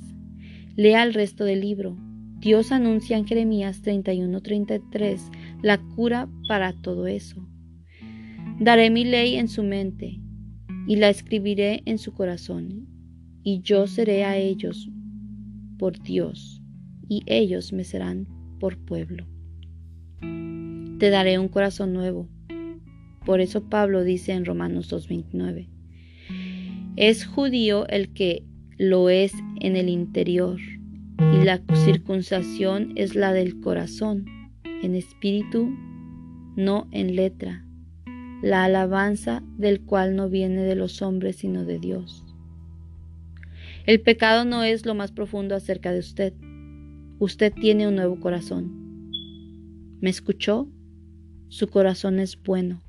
Lea 0.77 1.03
el 1.03 1.13
resto 1.13 1.43
del 1.43 1.59
libro. 1.59 1.97
Dios 2.39 2.71
anuncia 2.71 3.17
en 3.17 3.27
Jeremías 3.27 3.83
31-33 3.83 5.19
la 5.61 5.79
cura 5.79 6.29
para 6.47 6.71
todo 6.71 7.07
eso. 7.07 7.45
Daré 8.60 8.91
mi 8.91 9.04
ley 9.04 9.36
en 9.36 9.47
su 9.47 9.64
mente 9.64 10.20
y 10.88 10.97
la 10.97 11.10
escribiré 11.10 11.82
en 11.86 11.97
su 11.97 12.14
corazón, 12.14 12.88
y 13.41 13.62
yo 13.62 13.88
seré 13.88 14.26
a 14.26 14.38
ellos 14.38 14.89
por 15.80 16.01
Dios, 16.01 16.62
y 17.10 17.24
ellos 17.26 17.74
me 17.74 17.84
serán 17.84 18.28
por 18.60 18.78
pueblo. 18.78 19.26
Te 20.99 21.10
daré 21.10 21.39
un 21.39 21.47
corazón 21.47 21.93
nuevo. 21.93 22.30
Por 23.26 23.41
eso 23.41 23.70
Pablo 23.70 24.04
dice 24.04 24.34
en 24.34 24.45
Romanos 24.45 24.91
2.29, 24.93 25.68
es 26.95 27.26
judío 27.26 27.88
el 27.88 28.14
que 28.14 28.43
lo 28.78 29.10
es 29.10 29.34
en 29.62 29.76
el 29.76 29.89
interior, 29.89 30.60
y 31.18 31.43
la 31.43 31.60
circuncisión 31.86 32.91
es 32.95 33.16
la 33.16 33.34
del 33.34 33.60
corazón, 33.62 34.26
en 34.64 34.93
espíritu, 34.93 35.76
no 36.56 36.88
en 36.91 37.16
letra 37.16 37.66
la 38.43 38.65
alabanza 38.65 39.41
del 39.57 39.79
cual 39.81 40.17
no 40.17 40.29
viene 40.29 40.63
de 40.63 40.75
los 40.75 41.01
hombres 41.01 41.37
sino 41.37 41.63
de 41.63 41.79
Dios. 41.79 42.25
El 43.85 44.01
pecado 44.01 44.43
no 44.43 44.63
es 44.63 44.85
lo 44.85 44.95
más 44.95 45.13
profundo 45.13 45.55
acerca 45.55 45.93
de 45.93 45.99
usted. 45.99 46.33
Usted 47.19 47.53
tiene 47.53 47.87
un 47.87 47.95
nuevo 47.95 48.19
corazón. 48.19 49.09
¿Me 50.01 50.09
escuchó? 50.09 50.67
Su 51.47 51.69
corazón 51.69 52.19
es 52.19 52.37
bueno. 52.43 52.81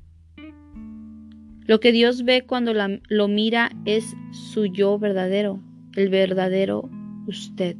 Lo 1.65 1.79
que 1.79 1.93
Dios 1.93 2.25
ve 2.25 2.45
cuando 2.45 2.73
lo 2.73 3.27
mira 3.29 3.71
es 3.85 4.13
su 4.31 4.65
yo 4.65 4.99
verdadero, 4.99 5.63
el 5.95 6.09
verdadero 6.09 6.89
usted, 7.27 7.77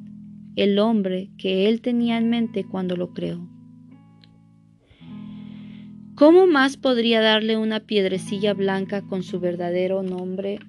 el 0.55 0.79
hombre 0.79 1.29
que 1.37 1.67
Él 1.67 1.81
tenía 1.81 2.17
en 2.17 2.29
mente 2.29 2.63
cuando 2.63 2.95
lo 2.95 3.13
creó. 3.13 3.54
¿Cómo 6.15 6.47
más 6.47 6.77
podría 6.77 7.19
darle 7.19 7.57
una 7.57 7.81
piedrecilla 7.81 8.53
blanca 8.53 9.01
con 9.01 9.21
su 9.21 9.41
verdadero 9.41 10.01
nombre? 10.01 10.59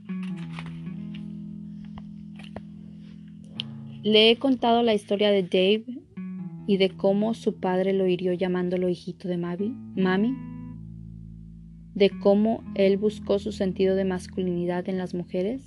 Le 4.02 4.32
he 4.32 4.38
contado 4.38 4.82
la 4.82 4.92
historia 4.92 5.30
de 5.30 5.44
Dave 5.44 5.84
y 6.66 6.78
de 6.78 6.90
cómo 6.90 7.32
su 7.34 7.60
padre 7.60 7.92
lo 7.92 8.08
hirió 8.08 8.32
llamándolo 8.32 8.88
hijito 8.88 9.28
de 9.28 9.36
Mavi, 9.36 9.72
mami, 9.94 10.34
de 11.94 12.10
cómo 12.10 12.64
él 12.74 12.96
buscó 12.96 13.38
su 13.38 13.52
sentido 13.52 13.94
de 13.94 14.04
masculinidad 14.04 14.88
en 14.88 14.98
las 14.98 15.14
mujeres, 15.14 15.64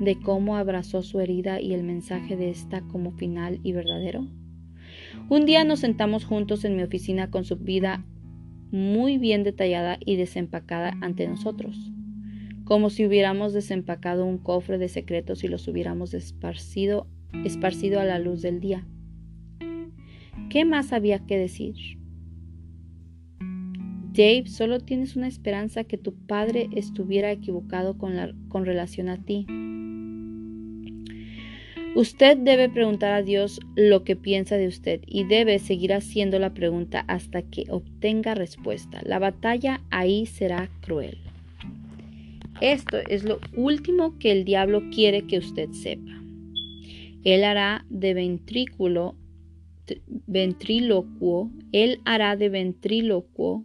de 0.00 0.18
cómo 0.18 0.56
abrazó 0.56 1.02
su 1.02 1.20
herida 1.20 1.60
y 1.60 1.74
el 1.74 1.82
mensaje 1.82 2.38
de 2.38 2.48
esta 2.48 2.80
como 2.80 3.12
final 3.12 3.60
y 3.62 3.72
verdadero. 3.72 4.26
Un 5.28 5.44
día 5.44 5.62
nos 5.64 5.80
sentamos 5.80 6.24
juntos 6.24 6.64
en 6.64 6.74
mi 6.74 6.82
oficina 6.82 7.30
con 7.30 7.44
su 7.44 7.56
vida 7.56 8.02
muy 8.70 9.18
bien 9.18 9.44
detallada 9.44 9.98
y 10.04 10.16
desempacada 10.16 10.96
ante 11.00 11.26
nosotros, 11.26 11.92
como 12.64 12.90
si 12.90 13.06
hubiéramos 13.06 13.52
desempacado 13.52 14.26
un 14.26 14.38
cofre 14.38 14.78
de 14.78 14.88
secretos 14.88 15.44
y 15.44 15.48
los 15.48 15.66
hubiéramos 15.68 16.14
esparcido, 16.14 17.06
esparcido 17.44 18.00
a 18.00 18.04
la 18.04 18.18
luz 18.18 18.42
del 18.42 18.60
día. 18.60 18.86
¿Qué 20.50 20.64
más 20.64 20.92
había 20.92 21.20
que 21.26 21.38
decir? 21.38 21.76
Dave, 24.18 24.46
solo 24.46 24.80
tienes 24.80 25.14
una 25.14 25.28
esperanza 25.28 25.84
que 25.84 25.98
tu 25.98 26.14
padre 26.14 26.68
estuviera 26.72 27.30
equivocado 27.30 27.98
con, 27.98 28.16
la, 28.16 28.34
con 28.48 28.64
relación 28.64 29.08
a 29.08 29.22
ti. 29.22 29.46
Usted 31.94 32.36
debe 32.38 32.68
preguntar 32.68 33.12
a 33.12 33.22
Dios 33.22 33.60
lo 33.74 34.04
que 34.04 34.14
piensa 34.14 34.56
de 34.56 34.68
usted 34.68 35.00
y 35.06 35.24
debe 35.24 35.58
seguir 35.58 35.92
haciendo 35.92 36.38
la 36.38 36.54
pregunta 36.54 37.04
hasta 37.08 37.42
que 37.42 37.64
obtenga 37.70 38.34
respuesta. 38.34 39.00
La 39.04 39.18
batalla 39.18 39.80
ahí 39.90 40.26
será 40.26 40.68
cruel. 40.80 41.18
Esto 42.60 42.98
es 43.08 43.24
lo 43.24 43.40
último 43.56 44.18
que 44.18 44.32
el 44.32 44.44
diablo 44.44 44.82
quiere 44.90 45.26
que 45.26 45.38
usted 45.38 45.70
sepa. 45.70 46.12
Él 47.24 47.44
hará 47.44 47.84
de 47.88 48.14
ventrículo 48.14 49.16
ventrílocuo, 50.26 51.50
él 51.72 52.00
hará 52.04 52.36
de 52.36 52.48
ventrílocuo, 52.48 53.64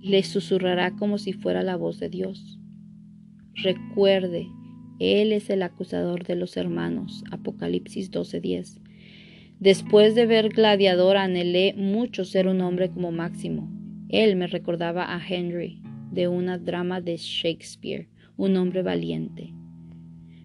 le 0.00 0.22
susurrará 0.22 0.96
como 0.96 1.18
si 1.18 1.32
fuera 1.32 1.62
la 1.62 1.76
voz 1.76 1.98
de 1.98 2.08
Dios. 2.08 2.58
Recuerde, 3.54 4.48
él 4.98 5.32
es 5.32 5.50
el 5.50 5.62
acusador 5.62 6.24
de 6.24 6.36
los 6.36 6.56
hermanos. 6.56 7.24
Apocalipsis 7.30 8.10
12:10. 8.10 8.80
Después 9.60 10.14
de 10.14 10.26
ver 10.26 10.50
Gladiador 10.50 11.16
anhelé 11.16 11.74
mucho 11.74 12.24
ser 12.24 12.46
un 12.46 12.60
hombre 12.60 12.90
como 12.90 13.10
Máximo. 13.10 13.70
Él 14.08 14.36
me 14.36 14.46
recordaba 14.46 15.14
a 15.14 15.20
Henry 15.24 15.82
de 16.12 16.28
una 16.28 16.58
drama 16.58 17.00
de 17.00 17.16
Shakespeare, 17.16 18.08
un 18.36 18.56
hombre 18.56 18.82
valiente. 18.82 19.52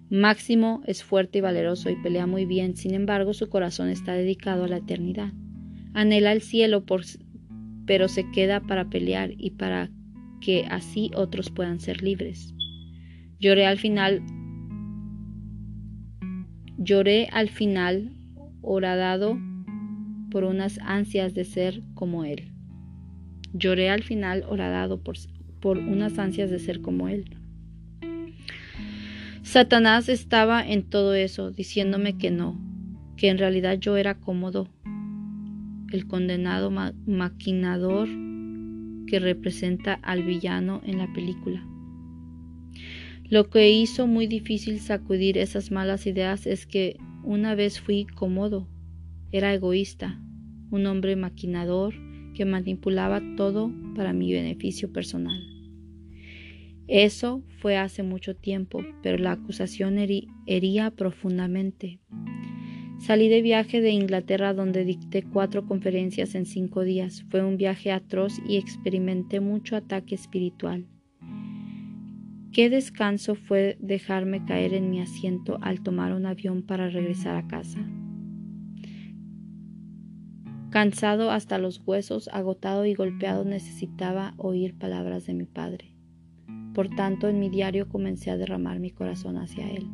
Máximo 0.09 0.81
es 0.85 1.03
fuerte 1.03 1.39
y 1.39 1.41
valeroso 1.41 1.89
y 1.89 1.95
pelea 1.95 2.27
muy 2.27 2.45
bien, 2.45 2.75
sin 2.75 2.93
embargo 2.93 3.33
su 3.33 3.49
corazón 3.49 3.89
está 3.89 4.13
dedicado 4.13 4.65
a 4.65 4.67
la 4.67 4.77
eternidad. 4.77 5.31
Anhela 5.93 6.31
el 6.31 6.41
cielo, 6.41 6.83
pero 7.85 8.07
se 8.07 8.29
queda 8.31 8.59
para 8.61 8.89
pelear 8.89 9.31
y 9.37 9.51
para 9.51 9.89
que 10.41 10.65
así 10.69 11.11
otros 11.15 11.49
puedan 11.49 11.79
ser 11.79 12.03
libres. 12.03 12.53
Lloré 13.39 13.65
al 13.65 13.77
final, 13.77 14.21
lloré 16.77 17.27
al 17.31 17.49
final, 17.49 18.11
horadado 18.61 19.37
por 20.31 20.43
unas 20.43 20.79
ansias 20.79 21.33
de 21.33 21.45
ser 21.45 21.81
como 21.93 22.25
él. 22.25 22.51
Lloré 23.53 23.89
al 23.89 24.03
final, 24.03 24.43
horadado 24.47 25.01
por, 25.01 25.15
por 25.59 25.77
unas 25.77 26.17
ansias 26.17 26.49
de 26.49 26.59
ser 26.59 26.81
como 26.81 27.07
él. 27.07 27.37
Satanás 29.43 30.09
estaba 30.09 30.65
en 30.67 30.83
todo 30.83 31.13
eso, 31.13 31.51
diciéndome 31.51 32.17
que 32.17 32.31
no, 32.31 32.59
que 33.17 33.29
en 33.29 33.37
realidad 33.37 33.77
yo 33.77 33.97
era 33.97 34.15
cómodo, 34.15 34.67
el 35.91 36.07
condenado 36.07 36.71
maquinador 36.71 38.07
que 39.05 39.19
representa 39.19 39.93
al 40.01 40.23
villano 40.23 40.81
en 40.83 40.97
la 40.97 41.11
película. 41.13 41.63
Lo 43.29 43.49
que 43.49 43.71
hizo 43.71 44.05
muy 44.05 44.27
difícil 44.27 44.79
sacudir 44.79 45.37
esas 45.37 45.71
malas 45.71 46.05
ideas 46.05 46.45
es 46.45 46.67
que 46.67 46.97
una 47.23 47.55
vez 47.55 47.79
fui 47.79 48.05
cómodo, 48.05 48.67
era 49.31 49.53
egoísta, 49.53 50.21
un 50.71 50.85
hombre 50.85 51.15
maquinador 51.15 51.93
que 52.35 52.45
manipulaba 52.45 53.21
todo 53.37 53.71
para 53.95 54.13
mi 54.13 54.31
beneficio 54.33 54.91
personal. 54.91 55.41
Eso 56.87 57.43
fue 57.59 57.77
hace 57.77 58.03
mucho 58.03 58.35
tiempo, 58.35 58.83
pero 59.01 59.17
la 59.17 59.31
acusación 59.31 59.97
hería 59.97 60.91
profundamente. 60.91 61.99
Salí 62.99 63.29
de 63.29 63.41
viaje 63.41 63.81
de 63.81 63.91
Inglaterra 63.91 64.53
donde 64.53 64.85
dicté 64.85 65.23
cuatro 65.23 65.65
conferencias 65.65 66.35
en 66.35 66.45
cinco 66.45 66.83
días. 66.83 67.25
Fue 67.29 67.43
un 67.43 67.57
viaje 67.57 67.91
atroz 67.91 68.33
y 68.47 68.57
experimenté 68.57 69.39
mucho 69.39 69.75
ataque 69.75 70.15
espiritual. 70.15 70.87
Qué 72.53 72.69
descanso 72.69 73.33
fue 73.33 73.77
dejarme 73.79 74.45
caer 74.45 74.75
en 74.75 74.91
mi 74.91 75.01
asiento 75.01 75.57
al 75.63 75.81
tomar 75.81 76.13
un 76.13 76.27
avión 76.27 76.61
para 76.61 76.87
regresar 76.87 77.35
a 77.35 77.47
casa. 77.47 77.79
Cansado 80.69 81.31
hasta 81.31 81.57
los 81.57 81.81
huesos, 81.83 82.27
agotado 82.27 82.85
y 82.85 82.93
golpeado, 82.93 83.43
necesitaba 83.43 84.35
oír 84.37 84.77
palabras 84.77 85.25
de 85.25 85.33
mi 85.33 85.45
padre. 85.45 85.95
Por 86.75 86.89
tanto, 86.89 87.27
en 87.27 87.39
mi 87.39 87.49
diario 87.49 87.89
comencé 87.89 88.29
a 88.29 88.37
derramar 88.37 88.79
mi 88.79 88.91
corazón 88.91 89.37
hacia 89.37 89.67
Él. 89.71 89.87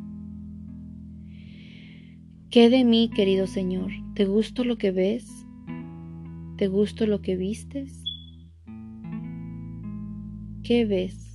¿Qué 2.50 2.68
de 2.68 2.84
mí, 2.84 3.08
querido 3.14 3.46
Señor? 3.46 3.90
¿Te 4.14 4.26
gusto 4.26 4.64
lo 4.64 4.76
que 4.76 4.90
ves? 4.90 5.46
¿Te 6.58 6.68
gusto 6.68 7.06
lo 7.06 7.22
que 7.22 7.36
vistes? 7.36 8.02
¿Qué 10.62 10.84
ves? 10.84 11.32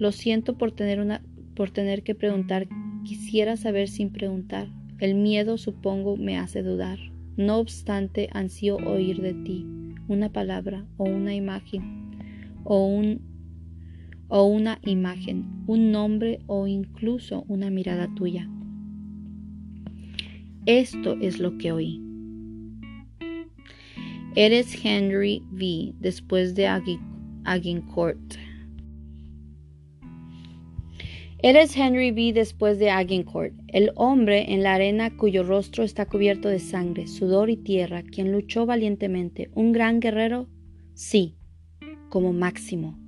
Lo 0.00 0.12
siento 0.12 0.56
por 0.56 0.72
tener, 0.72 0.98
una, 0.98 1.22
por 1.54 1.70
tener 1.70 2.02
que 2.02 2.14
preguntar. 2.14 2.66
Quisiera 3.04 3.58
saber 3.58 3.86
sin 3.86 4.10
preguntar. 4.10 4.68
El 4.98 5.14
miedo, 5.14 5.58
supongo, 5.58 6.16
me 6.16 6.38
hace 6.38 6.62
dudar. 6.62 6.98
No 7.36 7.58
obstante, 7.58 8.30
ansío 8.32 8.76
oír 8.76 9.20
de 9.20 9.34
ti 9.34 9.66
una 10.08 10.32
palabra 10.32 10.86
o 10.96 11.04
una 11.04 11.34
imagen 11.34 12.10
o 12.64 12.86
un 12.86 13.20
o 14.28 14.44
una 14.44 14.78
imagen, 14.84 15.44
un 15.66 15.92
nombre 15.92 16.40
o 16.46 16.66
incluso 16.66 17.44
una 17.48 17.68
mirada 17.68 18.08
tuya. 18.14 18.48
Esto 20.64 21.16
es 21.20 21.40
lo 21.40 21.58
que 21.58 21.72
oí. 21.72 22.00
Eres 24.34 24.82
Henry 24.82 25.42
V. 25.50 25.94
después 26.00 26.54
de 26.54 26.68
Agincourt. 27.44 28.49
Eres 31.42 31.74
Henry 31.74 32.10
V. 32.10 32.34
después 32.34 32.78
de 32.78 32.90
Agincourt, 32.90 33.54
el 33.68 33.92
hombre 33.94 34.52
en 34.52 34.62
la 34.62 34.74
arena 34.74 35.16
cuyo 35.16 35.42
rostro 35.42 35.84
está 35.84 36.04
cubierto 36.04 36.50
de 36.50 36.58
sangre, 36.58 37.06
sudor 37.06 37.48
y 37.48 37.56
tierra, 37.56 38.02
quien 38.02 38.30
luchó 38.30 38.66
valientemente, 38.66 39.50
un 39.54 39.72
gran 39.72 40.00
guerrero, 40.00 40.50
sí, 40.92 41.38
como 42.10 42.34
máximo 42.34 42.98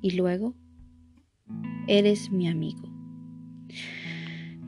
y 0.00 0.12
luego, 0.12 0.54
eres 1.88 2.30
mi 2.30 2.46
amigo. 2.46 2.88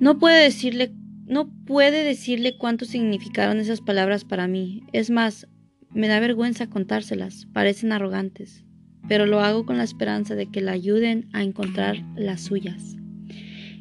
No 0.01 0.19
puede 0.19 0.43
decirle, 0.43 0.93
no 1.27 1.49
puede 1.65 2.03
decirle 2.03 2.59
cuánto 2.59 2.87
significaron 2.87 3.61
esas 3.61 3.83
palabras 3.83 4.25
para 4.25 4.49
mí. 4.49 4.83
Es 4.93 5.11
más, 5.11 5.47
me 5.91 6.09
da 6.09 6.19
vergüenza 6.19 6.69
contárselas, 6.69 7.47
parecen 7.53 7.93
arrogantes, 7.93 8.66
pero 9.09 9.27
lo 9.27 9.41
hago 9.41 9.65
con 9.65 9.79
la 9.79 9.85
esperanza 9.85 10.35
de 10.35 10.47
que 10.47 10.61
la 10.61 10.73
ayuden 10.73 11.29
a 11.33 11.43
encontrar 11.43 11.97
las 12.17 12.43
suyas. 12.43 12.97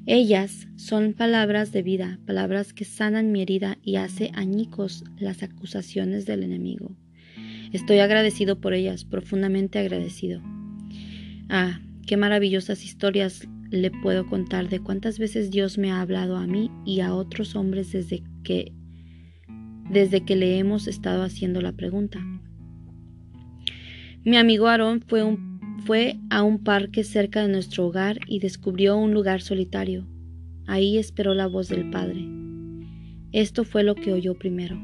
Ellas 0.08 0.68
son 0.76 1.14
palabras 1.14 1.72
de 1.72 1.82
vida, 1.82 2.20
palabras 2.28 2.74
que 2.74 2.86
sanan 2.86 3.32
mi 3.32 3.42
herida 3.42 3.80
y 3.82 3.96
hace 3.96 4.30
añicos 4.36 5.04
las 5.18 5.42
acusaciones 5.42 6.28
del 6.28 6.44
enemigo. 6.44 6.96
Estoy 7.74 8.00
agradecido 8.00 8.62
por 8.62 8.74
ellas, 8.74 9.04
profundamente 9.04 9.80
agradecido. 9.80 10.42
Ah, 11.50 11.80
qué 12.06 12.18
maravillosas 12.18 12.86
historias 12.86 13.48
le 13.72 13.90
puedo 13.90 14.28
contar 14.28 14.70
de 14.70 14.80
cuántas 14.80 15.18
veces 15.18 15.50
Dios 15.50 15.78
me 15.78 15.92
ha 15.92 16.02
hablado 16.02 16.38
a 16.38 16.46
mí 16.46 16.70
y 16.86 17.00
a 17.00 17.14
otros 17.14 17.56
hombres 17.56 17.92
desde 17.92 18.24
que 18.44 18.74
desde 19.90 20.24
que 20.26 20.36
le 20.36 20.58
hemos 20.58 20.88
estado 20.88 21.24
haciendo 21.24 21.62
la 21.62 21.72
pregunta. 21.72 22.20
Mi 24.26 24.38
amigo 24.38 24.68
Aarón 24.68 25.04
fue, 25.86 26.18
a 26.32 26.42
un 26.42 26.64
parque 26.64 27.04
cerca 27.04 27.44
de 27.44 27.48
nuestro 27.48 27.86
hogar 27.86 28.18
y 28.28 28.40
descubrió 28.40 28.98
un 28.98 29.14
lugar 29.14 29.42
solitario. 29.42 30.08
Ahí 30.66 30.98
esperó 30.98 31.36
la 31.36 31.46
voz 31.46 31.70
del 31.70 31.92
Padre. 31.92 32.28
Esto 33.32 33.64
fue 33.64 33.84
lo 33.84 33.94
que 33.94 34.14
oyó 34.14 34.34
primero. 34.34 34.82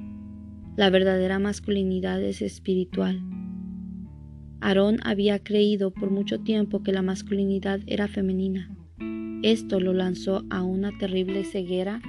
La 0.78 0.92
verdadera 0.92 1.40
masculinidad 1.40 2.22
es 2.22 2.44
espiritual 2.44 3.20
Aarón 4.62 5.00
había 5.04 5.40
creído 5.40 5.90
por 5.92 6.12
mucho 6.12 6.40
tiempo 6.40 6.84
que 6.84 6.92
la 6.92 7.02
masculinidad 7.02 7.80
era 7.88 8.08
femenina. 8.08 8.70
Esto 9.42 9.80
lo 9.80 9.92
lanzó 9.92 10.44
a 10.52 10.62
una 10.62 10.96
terrible 11.00 11.44
ceguera 11.46 12.00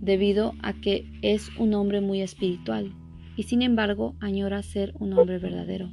debido 0.00 0.54
a 0.60 0.72
que 0.72 1.08
es 1.22 1.50
un 1.56 1.74
hombre 1.74 2.00
muy 2.00 2.20
espiritual 2.20 2.92
y 3.40 3.44
sin 3.44 3.62
embargo 3.62 4.16
añora 4.20 4.62
ser 4.62 4.92
un 4.98 5.14
hombre 5.14 5.38
verdadero. 5.38 5.88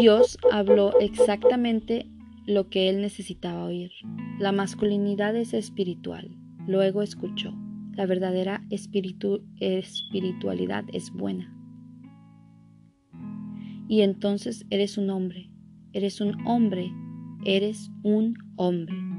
Dios 0.00 0.38
habló 0.50 0.98
exactamente 0.98 2.06
lo 2.46 2.70
que 2.70 2.88
él 2.88 3.02
necesitaba 3.02 3.64
oír. 3.64 3.90
La 4.38 4.50
masculinidad 4.50 5.36
es 5.36 5.52
espiritual. 5.52 6.34
Luego 6.66 7.02
escuchó. 7.02 7.52
La 7.94 8.06
verdadera 8.06 8.64
espiritualidad 8.70 10.84
es 10.90 11.12
buena. 11.12 11.54
Y 13.88 14.00
entonces 14.00 14.64
eres 14.70 14.96
un 14.96 15.10
hombre. 15.10 15.50
Eres 15.92 16.22
un 16.22 16.46
hombre. 16.46 16.90
Eres 17.44 17.90
un 18.02 18.38
hombre. 18.56 19.11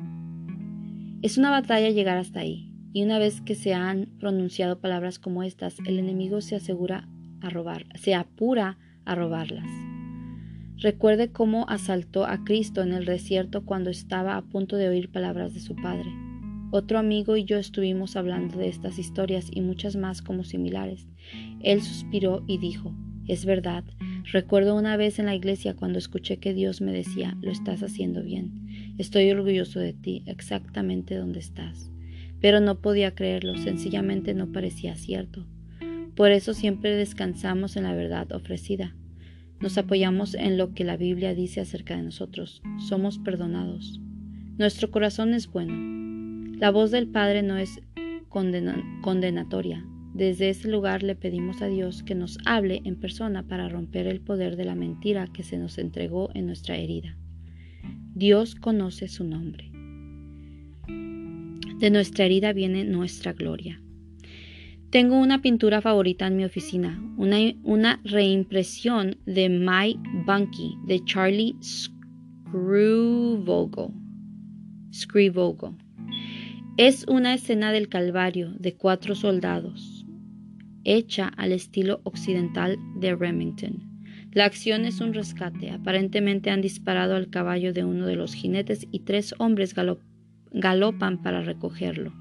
Es 1.24 1.38
una 1.38 1.52
batalla 1.52 1.90
llegar 1.90 2.18
hasta 2.18 2.42
ahí. 2.42 2.70
Y 2.92 3.02
una 3.02 3.18
vez 3.18 3.40
que 3.40 3.56
se 3.56 3.74
han 3.74 4.08
pronunciado 4.20 4.82
palabras 4.82 5.20
como 5.20 5.42
estas, 5.42 5.80
el 5.88 5.98
enemigo 5.98 6.42
se 6.42 6.58
asegura 6.58 7.08
a 7.40 7.50
robar, 7.50 7.86
se 7.98 8.14
apura 8.14 8.78
a 9.06 9.16
robarlas. 9.16 9.70
Recuerde 10.80 11.32
cómo 11.32 11.66
asaltó 11.70 12.26
a 12.26 12.44
Cristo 12.44 12.82
en 12.82 12.92
el 12.92 13.06
desierto 13.06 13.64
cuando 13.64 13.90
estaba 13.90 14.36
a 14.36 14.42
punto 14.42 14.76
de 14.76 14.90
oír 14.90 15.10
palabras 15.14 15.54
de 15.54 15.62
su 15.62 15.78
Padre. 15.78 16.12
Otro 16.72 17.00
amigo 17.00 17.38
y 17.38 17.46
yo 17.46 17.58
estuvimos 17.58 18.18
hablando 18.18 18.58
de 18.58 18.68
estas 18.68 19.00
historias 19.00 19.48
y 19.50 19.62
muchas 19.62 19.96
más 19.96 20.22
como 20.22 20.44
similares. 20.44 21.08
Él 21.62 21.82
suspiró 21.82 22.44
y 22.48 22.58
dijo, 22.58 22.94
es 23.30 23.46
verdad, 23.46 23.86
recuerdo 24.34 24.76
una 24.76 24.98
vez 24.98 25.20
en 25.20 25.28
la 25.28 25.36
iglesia 25.36 25.74
cuando 25.74 26.00
escuché 26.00 26.36
que 26.40 26.54
Dios 26.54 26.82
me 26.82 26.92
decía, 26.92 27.38
lo 27.42 27.50
estás 27.50 27.82
haciendo 27.82 28.24
bien, 28.24 28.63
estoy 28.98 29.30
orgulloso 29.32 29.80
de 29.80 29.94
ti, 29.94 30.24
exactamente 30.26 31.16
donde 31.16 31.40
estás. 31.40 31.92
Pero 32.40 32.60
no 32.60 32.80
podía 32.80 33.16
creerlo, 33.16 33.58
sencillamente 33.58 34.34
no 34.34 34.52
parecía 34.52 34.96
cierto. 34.96 35.46
Por 36.16 36.32
eso 36.32 36.54
siempre 36.54 36.96
descansamos 36.96 37.76
en 37.76 37.84
la 37.84 37.96
verdad 37.96 38.32
ofrecida. 38.34 38.96
Nos 39.60 39.78
apoyamos 39.78 40.36
en 40.36 40.58
lo 40.58 40.74
que 40.74 40.84
la 40.84 40.98
Biblia 40.98 41.34
dice 41.34 41.62
acerca 41.62 41.96
de 41.96 42.04
nosotros. 42.04 42.62
Somos 42.78 43.18
perdonados. 43.18 44.00
Nuestro 44.58 44.92
corazón 44.92 45.34
es 45.34 45.52
bueno. 45.52 45.74
La 46.60 46.70
voz 46.70 46.92
del 46.92 47.08
Padre 47.08 47.44
no 47.44 47.58
es 47.58 47.82
condenatoria. 48.30 49.86
Desde 50.14 50.50
ese 50.50 50.70
lugar 50.70 51.02
le 51.02 51.16
pedimos 51.16 51.62
a 51.62 51.68
Dios 51.68 52.04
que 52.04 52.14
nos 52.14 52.38
hable 52.46 52.82
en 52.84 53.00
persona 53.00 53.48
para 53.48 53.70
romper 53.70 54.06
el 54.06 54.22
poder 54.22 54.56
de 54.56 54.66
la 54.66 54.76
mentira 54.76 55.28
que 55.34 55.42
se 55.42 55.58
nos 55.58 55.80
entregó 55.80 56.30
en 56.36 56.46
nuestra 56.46 56.78
herida. 56.78 57.18
Dios 58.16 58.54
conoce 58.54 59.08
su 59.08 59.24
nombre. 59.24 59.72
De 61.80 61.90
nuestra 61.90 62.26
herida 62.26 62.54
viene 62.54 62.84
nuestra 62.84 63.34
gloria. 63.34 63.82
Tengo 64.92 65.18
una 65.18 65.42
pintura 65.42 65.82
favorita 65.82 66.28
en 66.28 66.38
mi 66.38 66.46
oficina, 66.46 67.02
una, 67.18 67.38
una 67.64 68.00
reimpresión 68.04 69.18
de 69.26 69.50
My 69.50 70.00
Bunky 70.28 70.78
de 70.86 71.04
Charlie 71.04 71.56
Scrivogo. 74.94 75.76
Es 76.78 77.06
una 77.08 77.34
escena 77.34 77.72
del 77.72 77.90
Calvario 77.90 78.54
de 78.60 78.76
cuatro 78.76 79.16
soldados, 79.16 80.06
hecha 80.84 81.30
al 81.30 81.52
estilo 81.52 82.02
occidental 82.04 82.78
de 83.00 83.16
Remington. 83.16 83.93
La 84.34 84.46
acción 84.46 84.86
es 84.86 85.00
un 85.00 85.14
rescate. 85.14 85.70
Aparentemente 85.70 86.50
han 86.50 86.62
disparado 86.62 87.16
al 87.16 87.30
caballo 87.30 87.72
de 87.72 87.86
uno 87.86 88.08
de 88.08 88.16
los 88.16 88.34
jinetes 88.34 88.88
y 88.92 89.00
tres 89.00 89.36
hombres 89.38 89.76
galopan 90.52 91.22
para 91.22 91.42
recogerlo. 91.42 92.14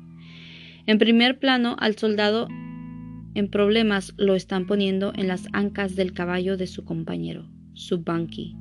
En 0.87 0.99
primer 0.99 1.39
plano, 1.39 1.75
al 1.79 1.97
soldado 1.97 2.49
en 3.35 3.49
problemas 3.49 4.13
lo 4.19 4.35
están 4.35 4.67
poniendo 4.67 5.13
en 5.17 5.27
las 5.27 5.49
ancas 5.55 5.97
del 5.97 6.13
caballo 6.13 6.59
de 6.59 6.67
su 6.67 6.85
compañero, 6.85 7.49
su 7.73 8.03
bunkie, 8.03 8.57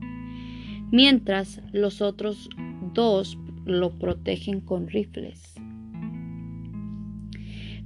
mientras 0.92 1.62
los 1.74 2.02
otros 2.02 2.48
dos 2.94 3.38
lo 3.66 4.00
protegen 4.00 4.62
con 4.62 4.88
rifles. 4.88 5.56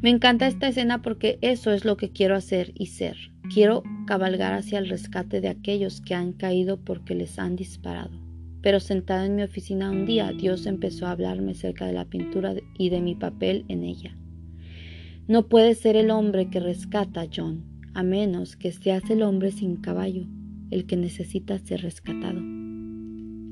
Me 0.01 0.11
encanta 0.11 0.45
esta 0.45 0.67
escena 0.67 1.01
porque 1.01 1.39
eso 1.41 1.71
es 1.71 1.85
lo 1.85 1.97
que 1.97 2.11
quiero 2.11 2.35
hacer 2.35 2.71
y 2.75 2.87
ser. 2.87 3.34
Quiero 3.53 3.83
cabalgar 4.07 4.53
hacia 4.53 4.79
el 4.79 4.89
rescate 4.89 5.41
de 5.41 5.49
aquellos 5.49 6.01
que 6.01 6.15
han 6.15 6.33
caído 6.33 6.77
porque 6.77 7.15
les 7.15 7.39
han 7.39 7.55
disparado. 7.55 8.11
Pero 8.61 8.79
sentada 8.79 9.25
en 9.25 9.35
mi 9.35 9.43
oficina 9.43 9.91
un 9.91 10.05
día, 10.05 10.31
Dios 10.31 10.65
empezó 10.65 11.05
a 11.05 11.11
hablarme 11.11 11.51
acerca 11.51 11.85
de 11.85 11.93
la 11.93 12.05
pintura 12.05 12.55
y 12.77 12.89
de 12.89 13.01
mi 13.01 13.13
papel 13.15 13.63
en 13.67 13.83
ella. 13.83 14.17
No 15.27 15.47
puede 15.47 15.75
ser 15.75 15.95
el 15.95 16.09
hombre 16.09 16.49
que 16.49 16.59
rescata 16.59 17.27
John, 17.33 17.63
a 17.93 18.03
menos 18.03 18.55
que 18.55 18.71
seas 18.71 19.09
el 19.09 19.21
hombre 19.21 19.51
sin 19.51 19.77
caballo, 19.77 20.25
el 20.71 20.85
que 20.87 20.97
necesita 20.97 21.59
ser 21.59 21.81
rescatado. 21.81 22.41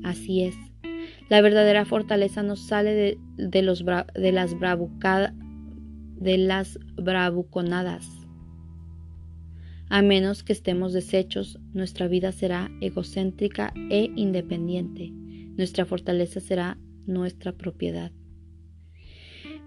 Así 0.02 0.42
es. 0.42 0.56
La 1.30 1.40
verdadera 1.40 1.84
fortaleza 1.84 2.42
no 2.42 2.56
sale 2.56 3.16
de 3.36 3.62
las, 3.62 3.84
de 4.14 4.32
las 4.32 4.58
bravuconadas. 6.96 8.23
A 9.88 10.02
menos 10.02 10.42
que 10.42 10.52
estemos 10.52 10.92
deshechos, 10.92 11.58
nuestra 11.72 12.08
vida 12.08 12.32
será 12.32 12.70
egocéntrica 12.80 13.72
e 13.90 14.10
independiente. 14.16 15.10
Nuestra 15.56 15.84
fortaleza 15.84 16.40
será 16.40 16.78
nuestra 17.06 17.52
propiedad. 17.52 18.10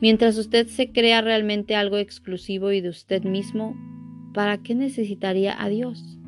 Mientras 0.01 0.37
usted 0.37 0.67
se 0.67 0.91
crea 0.91 1.21
realmente 1.21 1.75
algo 1.75 1.97
exclusivo 1.97 2.71
y 2.71 2.81
de 2.81 2.89
usted 2.89 3.23
mismo, 3.23 3.75
¿para 4.33 4.57
qué 4.59 4.75
necesitaría 4.75 5.61
a 5.61 5.69
Dios? 5.69 6.19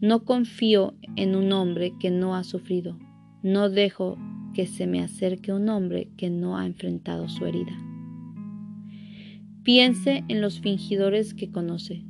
No 0.00 0.24
confío 0.24 0.94
en 1.16 1.36
un 1.36 1.52
hombre 1.52 1.94
que 1.98 2.10
no 2.10 2.34
ha 2.34 2.44
sufrido. 2.44 2.98
No 3.42 3.70
dejo 3.70 4.16
que 4.54 4.66
se 4.66 4.86
me 4.86 5.00
acerque 5.00 5.52
un 5.52 5.68
hombre 5.68 6.08
que 6.16 6.30
no 6.30 6.56
ha 6.56 6.66
enfrentado 6.66 7.28
su 7.28 7.46
herida. 7.46 7.85
Piense 9.66 10.22
en 10.28 10.40
los 10.40 10.60
fingidores 10.60 11.34
que 11.34 11.50
conoce. 11.50 12.04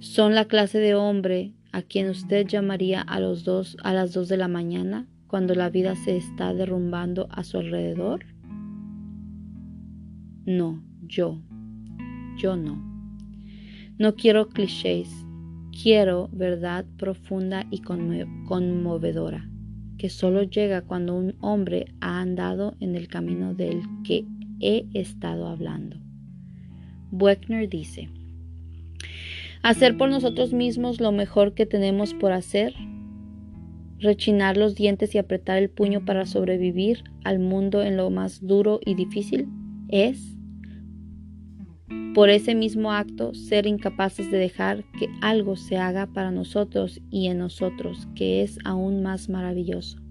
Son 0.00 0.34
la 0.34 0.44
clase 0.44 0.78
de 0.80 0.94
hombre 0.94 1.54
a 1.72 1.80
quien 1.80 2.10
usted 2.10 2.46
llamaría 2.46 3.00
a, 3.00 3.20
los 3.20 3.42
dos, 3.42 3.78
a 3.82 3.94
las 3.94 4.12
dos 4.12 4.28
de 4.28 4.36
la 4.36 4.48
mañana 4.48 5.08
cuando 5.28 5.54
la 5.54 5.70
vida 5.70 5.96
se 5.96 6.18
está 6.18 6.52
derrumbando 6.52 7.26
a 7.30 7.42
su 7.42 7.56
alrededor? 7.56 8.26
No, 10.44 10.84
yo, 11.06 11.40
yo 12.36 12.54
no. 12.54 12.76
No 13.96 14.14
quiero 14.14 14.50
clichés, 14.50 15.08
quiero 15.82 16.28
verdad 16.34 16.84
profunda 16.98 17.64
y 17.70 17.80
conmovedora, 17.80 19.48
que 19.96 20.10
solo 20.10 20.42
llega 20.42 20.82
cuando 20.82 21.16
un 21.16 21.34
hombre 21.40 21.86
ha 22.02 22.20
andado 22.20 22.76
en 22.78 22.94
el 22.94 23.08
camino 23.08 23.54
del 23.54 23.80
que 24.04 24.26
he 24.62 24.86
estado 24.94 25.48
hablando. 25.48 25.98
Buechner 27.10 27.68
dice, 27.68 28.08
hacer 29.62 29.98
por 29.98 30.08
nosotros 30.08 30.54
mismos 30.54 31.00
lo 31.00 31.12
mejor 31.12 31.52
que 31.52 31.66
tenemos 31.66 32.14
por 32.14 32.32
hacer 32.32 32.74
rechinar 34.02 34.56
los 34.56 34.74
dientes 34.74 35.14
y 35.14 35.18
apretar 35.18 35.58
el 35.58 35.70
puño 35.70 36.04
para 36.04 36.26
sobrevivir 36.26 37.04
al 37.24 37.38
mundo 37.38 37.82
en 37.82 37.96
lo 37.96 38.10
más 38.10 38.44
duro 38.44 38.80
y 38.84 38.94
difícil 38.94 39.48
es, 39.88 40.36
por 42.14 42.28
ese 42.28 42.54
mismo 42.54 42.92
acto, 42.92 43.32
ser 43.32 43.66
incapaces 43.66 44.30
de 44.30 44.38
dejar 44.38 44.84
que 44.98 45.08
algo 45.22 45.56
se 45.56 45.78
haga 45.78 46.06
para 46.06 46.30
nosotros 46.30 47.00
y 47.10 47.28
en 47.28 47.38
nosotros, 47.38 48.08
que 48.14 48.42
es 48.42 48.58
aún 48.64 49.02
más 49.02 49.28
maravilloso. 49.28 50.01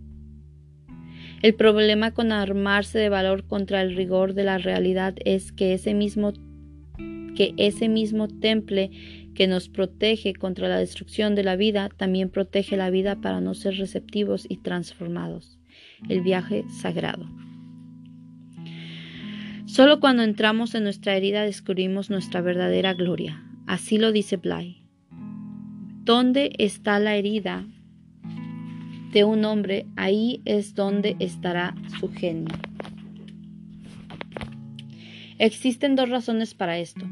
El 1.42 1.56
problema 1.56 2.12
con 2.12 2.32
armarse 2.32 3.00
de 3.00 3.10
valor 3.10 3.46
contra 3.46 3.82
el 3.82 3.96
rigor 3.96 4.34
de 4.34 4.44
la 4.44 4.60
realidad 4.60 5.16
es 5.26 5.52
que 5.52 5.74
ese 5.74 5.94
mismo 5.94 6.34
que 7.36 7.54
ese 7.58 7.88
mismo 7.88 8.28
temple 8.28 8.92
que 9.34 9.48
nos 9.48 9.70
protege 9.70 10.34
contra 10.34 10.68
la 10.68 10.78
destrucción 10.78 11.34
de 11.34 11.44
la 11.44 11.56
vida, 11.56 11.90
también 11.96 12.30
protege 12.30 12.76
la 12.78 12.90
vida 12.90 13.22
para 13.22 13.40
no 13.40 13.54
ser 13.54 13.78
receptivos 13.78 14.46
y 14.48 14.58
transformados. 14.58 15.58
El 16.10 16.22
viaje 16.22 16.66
sagrado. 16.70 17.26
Solo 19.66 20.00
cuando 20.02 20.24
entramos 20.24 20.76
en 20.76 20.84
nuestra 20.84 21.16
herida 21.16 21.44
descubrimos 21.44 22.10
nuestra 22.10 22.42
verdadera 22.42 22.94
gloria. 22.94 23.42
Así 23.68 23.98
lo 23.98 24.12
dice 24.12 24.36
Bly. 24.36 24.84
¿Dónde 26.04 26.52
está 26.58 27.00
la 27.00 27.16
herida 27.16 27.66
de 29.12 29.24
un 29.24 29.46
hombre? 29.46 29.86
Ahí 29.96 30.42
es 30.46 30.76
donde 30.76 31.16
estará 31.20 31.76
su 32.00 32.12
genio. 32.12 32.54
Existen 35.38 35.96
dos 35.96 36.10
razones 36.10 36.54
para 36.54 36.78
esto. 36.78 37.06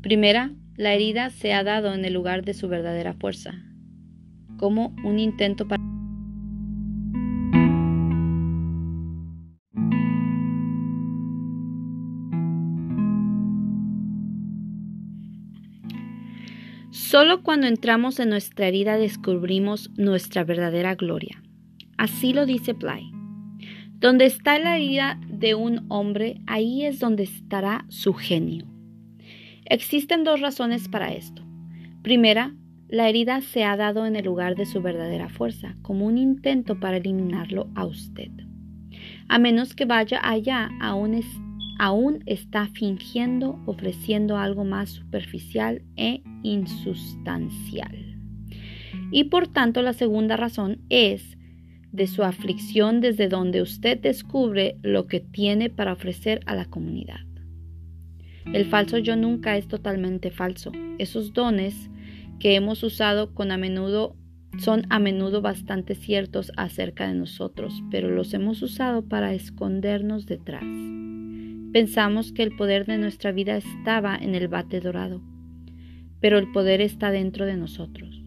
Primera, 0.00 0.50
la 0.76 0.92
herida 0.92 1.30
se 1.30 1.52
ha 1.52 1.62
dado 1.62 1.94
en 1.94 2.04
el 2.04 2.12
lugar 2.12 2.44
de 2.44 2.54
su 2.54 2.68
verdadera 2.68 3.14
fuerza, 3.14 3.54
como 4.56 4.94
un 5.04 5.18
intento 5.18 5.68
para... 5.68 5.93
Solo 17.14 17.44
cuando 17.44 17.68
entramos 17.68 18.18
en 18.18 18.30
nuestra 18.30 18.66
herida 18.66 18.96
descubrimos 18.96 19.88
nuestra 19.96 20.42
verdadera 20.42 20.96
gloria. 20.96 21.40
Así 21.96 22.32
lo 22.32 22.44
dice 22.44 22.72
Bly. 22.72 23.12
Donde 24.00 24.24
está 24.24 24.58
la 24.58 24.74
herida 24.74 25.20
de 25.28 25.54
un 25.54 25.86
hombre, 25.90 26.40
ahí 26.48 26.84
es 26.84 26.98
donde 26.98 27.22
estará 27.22 27.84
su 27.88 28.14
genio. 28.14 28.66
Existen 29.64 30.24
dos 30.24 30.40
razones 30.40 30.88
para 30.88 31.12
esto. 31.12 31.40
Primera, 32.02 32.52
la 32.88 33.08
herida 33.08 33.42
se 33.42 33.62
ha 33.62 33.76
dado 33.76 34.06
en 34.06 34.16
el 34.16 34.24
lugar 34.24 34.56
de 34.56 34.66
su 34.66 34.82
verdadera 34.82 35.28
fuerza, 35.28 35.76
como 35.82 36.06
un 36.06 36.18
intento 36.18 36.80
para 36.80 36.96
eliminarlo 36.96 37.68
a 37.76 37.86
usted. 37.86 38.32
A 39.28 39.38
menos 39.38 39.76
que 39.76 39.84
vaya 39.84 40.18
allá, 40.20 40.68
aún, 40.80 41.14
aún 41.78 42.22
está 42.26 42.68
fingiendo, 42.68 43.60
ofreciendo 43.66 44.36
algo 44.36 44.64
más 44.64 44.90
superficial 44.90 45.82
e 45.96 46.22
insustancial. 46.42 47.96
Y 49.10 49.24
por 49.24 49.48
tanto, 49.48 49.82
la 49.82 49.92
segunda 49.92 50.36
razón 50.36 50.80
es 50.88 51.36
de 51.92 52.06
su 52.08 52.24
aflicción 52.24 53.00
desde 53.00 53.28
donde 53.28 53.62
usted 53.62 54.00
descubre 54.00 54.76
lo 54.82 55.06
que 55.06 55.20
tiene 55.20 55.70
para 55.70 55.92
ofrecer 55.92 56.40
a 56.46 56.54
la 56.56 56.64
comunidad. 56.64 57.20
El 58.52 58.66
falso 58.66 58.98
yo 58.98 59.16
nunca 59.16 59.56
es 59.56 59.68
totalmente 59.68 60.30
falso. 60.30 60.72
Esos 60.98 61.32
dones 61.32 61.88
que 62.40 62.56
hemos 62.56 62.82
usado 62.82 63.32
con 63.32 63.52
a 63.52 63.56
menudo 63.56 64.16
son 64.58 64.86
a 64.90 64.98
menudo 64.98 65.40
bastante 65.40 65.94
ciertos 65.94 66.52
acerca 66.56 67.08
de 67.08 67.14
nosotros, 67.14 67.82
pero 67.90 68.10
los 68.10 68.34
hemos 68.34 68.62
usado 68.62 69.08
para 69.08 69.34
escondernos 69.34 70.26
detrás. 70.26 70.64
Pensamos 71.74 72.30
que 72.30 72.44
el 72.44 72.54
poder 72.54 72.86
de 72.86 72.98
nuestra 72.98 73.32
vida 73.32 73.56
estaba 73.56 74.14
en 74.14 74.36
el 74.36 74.46
bate 74.46 74.78
dorado, 74.78 75.20
pero 76.20 76.38
el 76.38 76.52
poder 76.52 76.80
está 76.80 77.10
dentro 77.10 77.46
de 77.46 77.56
nosotros. 77.56 78.22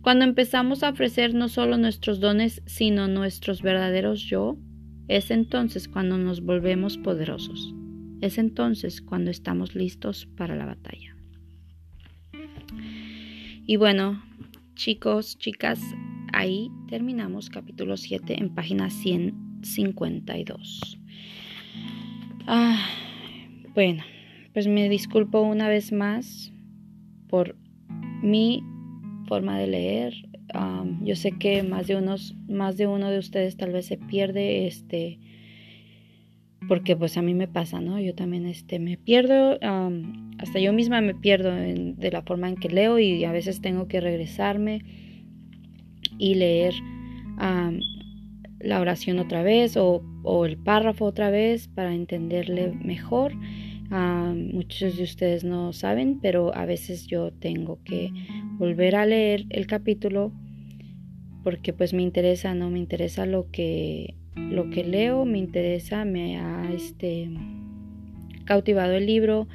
Cuando 0.00 0.24
empezamos 0.24 0.82
a 0.82 0.88
ofrecer 0.88 1.34
no 1.34 1.48
solo 1.48 1.78
nuestros 1.78 2.18
dones, 2.18 2.60
sino 2.66 3.06
nuestros 3.06 3.62
verdaderos 3.62 4.22
yo, 4.22 4.58
es 5.06 5.30
entonces 5.30 5.86
cuando 5.86 6.18
nos 6.18 6.40
volvemos 6.40 6.98
poderosos. 6.98 7.72
Es 8.20 8.38
entonces 8.38 9.02
cuando 9.02 9.30
estamos 9.30 9.76
listos 9.76 10.26
para 10.36 10.56
la 10.56 10.66
batalla. 10.66 11.16
Y 13.66 13.76
bueno, 13.76 14.20
chicos, 14.74 15.38
chicas, 15.38 15.80
ahí 16.32 16.72
terminamos 16.88 17.50
capítulo 17.50 17.96
7 17.96 18.36
en 18.36 18.52
página 18.52 18.90
152. 18.90 20.97
Ah, 22.50 22.78
bueno, 23.74 24.02
pues 24.54 24.66
me 24.68 24.88
disculpo 24.88 25.42
una 25.42 25.68
vez 25.68 25.92
más 25.92 26.50
por 27.28 27.56
mi 28.22 28.62
forma 29.26 29.58
de 29.58 29.66
leer. 29.66 30.14
yo 31.02 31.14
sé 31.14 31.32
que 31.32 31.62
más 31.62 31.88
de 31.88 31.96
unos, 31.96 32.34
más 32.48 32.78
de 32.78 32.86
uno 32.86 33.10
de 33.10 33.18
ustedes 33.18 33.58
tal 33.58 33.72
vez 33.72 33.84
se 33.84 33.98
pierde, 33.98 34.66
este, 34.66 35.18
porque 36.68 36.96
pues 36.96 37.18
a 37.18 37.22
mí 37.22 37.34
me 37.34 37.48
pasa, 37.48 37.82
¿no? 37.82 38.00
Yo 38.00 38.14
también, 38.14 38.46
este, 38.46 38.78
me 38.78 38.96
pierdo, 38.96 39.58
hasta 40.38 40.58
yo 40.58 40.72
misma 40.72 41.02
me 41.02 41.14
pierdo 41.14 41.50
de 41.52 42.10
la 42.10 42.22
forma 42.22 42.48
en 42.48 42.56
que 42.56 42.70
leo 42.70 42.98
y 42.98 43.24
a 43.24 43.32
veces 43.32 43.60
tengo 43.60 43.88
que 43.88 44.00
regresarme 44.00 44.80
y 46.16 46.34
leer 46.36 46.72
la 48.60 48.80
oración 48.80 49.18
otra 49.18 49.42
vez 49.42 49.76
o, 49.76 50.02
o 50.30 50.44
el 50.44 50.58
párrafo 50.58 51.06
otra 51.06 51.30
vez 51.30 51.68
para 51.68 51.94
entenderle 51.94 52.72
mejor. 52.84 53.32
muchos 54.52 54.98
de 54.98 55.04
ustedes 55.04 55.42
no 55.42 55.72
saben, 55.72 56.20
pero 56.20 56.54
a 56.54 56.66
veces 56.66 57.06
yo 57.06 57.32
tengo 57.32 57.78
que 57.82 58.12
volver 58.58 58.94
a 58.94 59.06
leer 59.06 59.46
el 59.48 59.66
capítulo 59.66 60.30
porque 61.42 61.72
pues 61.72 61.94
me 61.94 62.02
interesa, 62.02 62.52
¿no? 62.52 62.68
Me 62.68 62.78
interesa 62.78 63.24
lo 63.24 63.50
que, 63.50 64.16
lo 64.36 64.68
que 64.68 64.84
leo, 64.84 65.24
me 65.24 65.38
interesa, 65.38 66.04
me 66.04 66.36
ha 66.36 66.70
este, 66.74 67.30
cautivado 68.44 68.92
el 68.92 69.06
libro, 69.06 69.48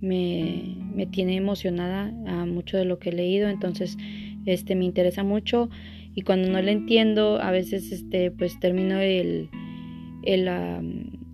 me, 0.00 0.76
me 0.92 1.06
tiene 1.06 1.36
emocionada 1.36 2.12
a 2.26 2.46
mucho 2.46 2.76
de 2.76 2.84
lo 2.84 2.98
que 2.98 3.10
he 3.10 3.12
leído, 3.12 3.48
entonces 3.48 3.96
este, 4.44 4.74
me 4.74 4.86
interesa 4.86 5.22
mucho 5.22 5.70
y 6.16 6.22
cuando 6.22 6.48
no 6.50 6.60
le 6.60 6.72
entiendo, 6.72 7.40
a 7.40 7.52
veces 7.52 7.92
este, 7.92 8.32
pues 8.32 8.58
termino 8.58 8.98
el, 8.98 9.50
el, 10.26 10.48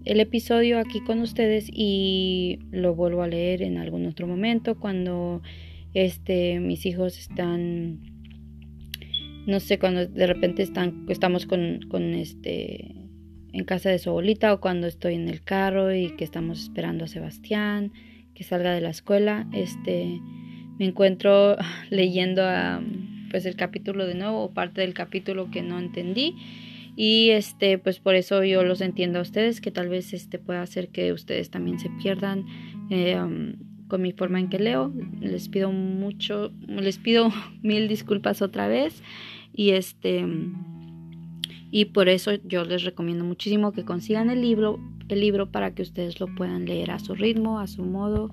el 0.05 0.20
episodio 0.20 0.78
aquí 0.78 1.01
con 1.01 1.20
ustedes 1.20 1.68
y 1.72 2.59
lo 2.70 2.95
vuelvo 2.95 3.22
a 3.22 3.28
leer 3.28 3.62
en 3.62 3.78
algún 3.78 4.07
otro 4.07 4.26
momento 4.26 4.78
cuando 4.78 5.43
este, 5.95 6.59
mis 6.61 6.86
hijos 6.86 7.18
están, 7.18 8.01
no 9.47 9.61
sé, 9.61 9.78
cuando 9.78 10.07
de 10.07 10.26
repente 10.26 10.62
están, 10.62 11.07
estamos 11.09 11.47
con, 11.47 12.14
este, 12.14 12.95
en 13.53 13.64
casa 13.64 13.90
de 13.90 13.99
su 13.99 14.11
abuelita 14.11 14.53
o 14.53 14.61
cuando 14.61 14.86
estoy 14.86 15.14
en 15.14 15.28
el 15.28 15.43
carro 15.43 15.95
y 15.95 16.16
que 16.16 16.24
estamos 16.24 16.62
esperando 16.62 17.05
a 17.05 17.09
Sebastián 17.09 17.93
que 18.34 18.45
salga 18.45 18.72
de 18.72 18.80
la 18.80 18.90
escuela, 18.90 19.47
este, 19.53 20.20
me 20.78 20.86
encuentro 20.86 21.57
leyendo 21.90 22.43
pues 23.30 23.47
el 23.47 23.57
capítulo 23.57 24.07
de 24.07 24.14
nuevo 24.14 24.43
o 24.43 24.51
parte 24.53 24.80
del 24.80 24.95
capítulo 24.95 25.51
que 25.51 25.62
no 25.62 25.78
entendí 25.78 26.34
y 26.97 27.30
este 27.30 27.78
pues 27.78 28.01
por 28.01 28.14
eso 28.14 28.45
yo 28.45 28.62
los 28.64 28.80
entiendo 28.80 29.18
a 29.18 29.22
ustedes 29.22 29.61
que 29.61 29.70
tal 29.70 29.88
vez 29.88 30.12
este 30.12 30.38
pueda 30.38 30.62
hacer 30.62 30.88
que 30.88 31.12
ustedes 31.12 31.51
también 31.51 31.78
se 31.78 31.88
pierdan 32.03 32.45
eh, 32.90 33.18
con 33.88 34.01
mi 34.01 34.12
forma 34.12 34.40
en 34.40 34.49
que 34.49 34.59
leo. 34.59 34.93
Les 35.20 35.49
pido 35.49 35.70
mucho, 35.70 36.51
les 36.66 36.99
pido 36.99 37.30
mil 37.62 37.88
disculpas 37.88 38.43
otra 38.43 38.68
vez 38.68 39.03
y 39.55 39.70
este 39.70 40.26
y 41.70 41.86
por 41.86 42.11
eso 42.11 42.32
yo 42.45 42.64
les 42.64 42.84
recomiendo 42.84 43.24
muchísimo 43.24 43.72
que 43.72 43.84
consigan 43.84 44.28
el 44.28 44.43
libro, 44.43 44.78
el 45.09 45.20
libro 45.20 45.51
para 45.51 45.74
que 45.74 45.82
ustedes 45.82 46.20
lo 46.20 46.26
puedan 46.34 46.66
leer 46.66 46.90
a 46.90 46.99
su 46.99 47.14
ritmo, 47.14 47.59
a 47.59 47.66
su 47.66 47.82
modo. 47.82 48.30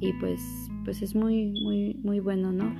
y 0.00 0.12
pues 0.20 0.40
pues 0.84 1.02
es 1.02 1.14
muy 1.14 1.52
muy 1.62 1.94
muy 2.02 2.20
bueno, 2.20 2.52
¿no? 2.52 2.74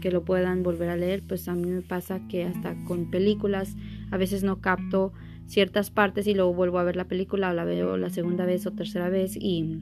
Que 0.00 0.10
lo 0.10 0.24
puedan 0.24 0.62
volver 0.62 0.90
a 0.90 0.96
leer, 0.96 1.22
pues 1.26 1.48
a 1.48 1.54
mí 1.54 1.68
me 1.68 1.82
pasa 1.82 2.20
que 2.28 2.44
hasta 2.44 2.76
con 2.84 3.10
películas 3.10 3.76
a 4.10 4.16
veces 4.16 4.44
no 4.44 4.60
capto 4.60 5.12
ciertas 5.46 5.90
partes 5.90 6.26
y 6.26 6.34
luego 6.34 6.54
vuelvo 6.54 6.78
a 6.78 6.84
ver 6.84 6.96
la 6.96 7.08
película 7.08 7.50
o 7.50 7.54
la 7.54 7.64
veo 7.64 7.96
la 7.96 8.10
segunda 8.10 8.44
vez 8.44 8.66
o 8.66 8.72
tercera 8.72 9.08
vez 9.08 9.36
y 9.36 9.80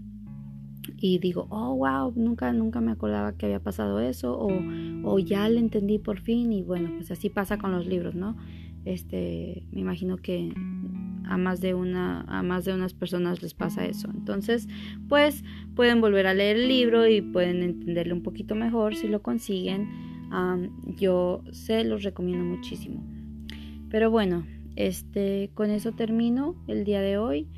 y 0.99 1.19
digo, 1.19 1.47
oh, 1.51 1.77
wow, 1.77 2.13
nunca, 2.17 2.53
nunca 2.53 2.81
me 2.81 2.93
acordaba 2.93 3.37
que 3.37 3.47
había 3.47 3.61
pasado 3.61 4.01
eso, 4.01 4.39
o, 4.39 4.51
o 5.05 5.19
ya 5.19 5.49
le 5.49 5.61
entendí 5.61 5.99
por 5.99 6.21
fin, 6.21 6.53
y 6.53 6.63
bueno, 6.63 6.91
pues 6.97 7.11
así 7.11 7.31
pasa 7.31 7.59
con 7.59 7.73
los 7.73 7.87
libros, 7.87 8.15
¿no? 8.15 8.37
Este, 8.85 9.65
me 9.73 9.81
imagino 9.81 10.17
que 10.17 10.53
a 11.27 11.37
más 11.37 11.61
de 11.61 11.75
una, 11.75 12.23
a 12.23 12.43
más 12.43 12.65
de 12.65 12.75
unas 12.75 12.95
personas 12.95 13.43
les 13.43 13.55
pasa 13.55 13.87
eso. 13.87 14.09
Entonces, 14.15 14.69
pues 15.09 15.45
pueden 15.75 16.01
volver 16.01 16.27
a 16.27 16.35
leer 16.35 16.57
el 16.57 16.69
libro 16.69 17.07
y 17.07 17.21
pueden 17.21 17.63
entenderlo 17.63 18.15
un 18.15 18.23
poquito 18.23 18.55
mejor 18.55 18.95
si 18.95 19.09
lo 19.09 19.23
consiguen. 19.23 19.89
yo 20.97 21.43
se 21.53 21.85
los 21.85 22.03
recomiendo 22.03 22.45
muchísimo. 22.45 23.05
Pero 23.89 24.11
bueno, 24.11 24.45
este, 24.77 25.51
con 25.55 25.71
eso 25.71 25.93
termino 25.93 26.57
el 26.67 26.85
día 26.85 27.01
de 27.01 27.19
hoy. 27.19 27.49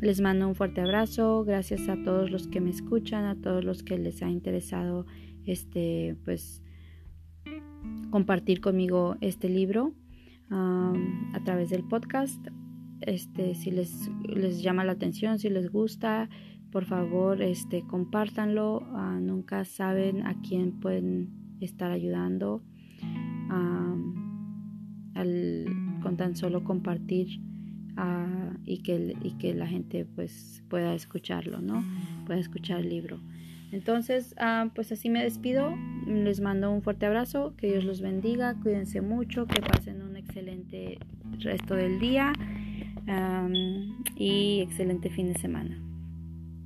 Les 0.00 0.20
mando 0.20 0.46
un 0.46 0.54
fuerte 0.54 0.80
abrazo, 0.80 1.44
gracias 1.44 1.88
a 1.88 2.00
todos 2.02 2.30
los 2.30 2.46
que 2.46 2.60
me 2.60 2.70
escuchan, 2.70 3.24
a 3.24 3.34
todos 3.34 3.64
los 3.64 3.82
que 3.82 3.98
les 3.98 4.22
ha 4.22 4.30
interesado 4.30 5.06
este 5.44 6.16
pues 6.24 6.62
compartir 8.10 8.60
conmigo 8.60 9.16
este 9.20 9.48
libro 9.48 9.94
a 10.50 11.40
través 11.44 11.70
del 11.70 11.84
podcast. 11.84 12.46
Este, 13.00 13.54
si 13.54 13.70
les, 13.70 14.10
les 14.28 14.62
llama 14.62 14.84
la 14.84 14.92
atención, 14.92 15.38
si 15.38 15.50
les 15.50 15.70
gusta, 15.70 16.28
por 16.70 16.84
favor, 16.84 17.42
este, 17.42 17.82
compártanlo. 17.86 18.82
Ah, 18.92 19.18
nunca 19.20 19.64
saben 19.64 20.26
a 20.26 20.40
quién 20.40 20.80
pueden 20.80 21.30
estar 21.60 21.90
ayudando 21.90 22.62
al, 25.14 25.66
con 26.02 26.16
tan 26.16 26.36
solo 26.36 26.62
compartir 26.64 27.40
y, 28.64 28.82
que, 28.82 29.16
y 29.22 29.32
que 29.38 29.54
la 29.54 29.66
gente 29.66 30.04
pues 30.04 30.62
pueda 30.68 30.94
escucharlo, 30.94 31.60
¿no? 31.60 31.84
Pueda 32.26 32.38
escuchar 32.38 32.80
el 32.80 32.90
libro. 32.90 33.18
Entonces, 33.72 34.34
ah, 34.38 34.70
pues 34.74 34.92
así 34.92 35.10
me 35.10 35.22
despido. 35.22 35.74
Les 36.06 36.40
mando 36.40 36.70
un 36.70 36.82
fuerte 36.82 37.06
abrazo. 37.06 37.54
Que 37.56 37.68
Dios 37.68 37.84
los 37.84 38.00
bendiga. 38.00 38.54
Cuídense 38.62 39.00
mucho. 39.00 39.46
Que 39.46 39.60
pasen 39.60 40.02
un 40.02 40.16
excelente 40.28 40.98
resto 41.40 41.74
del 41.74 41.98
día. 41.98 42.32
y 44.16 44.60
excelente 44.60 45.08
fin 45.10 45.32
de 45.32 45.38
semana. 45.38 45.82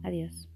Adiós. 0.03 0.52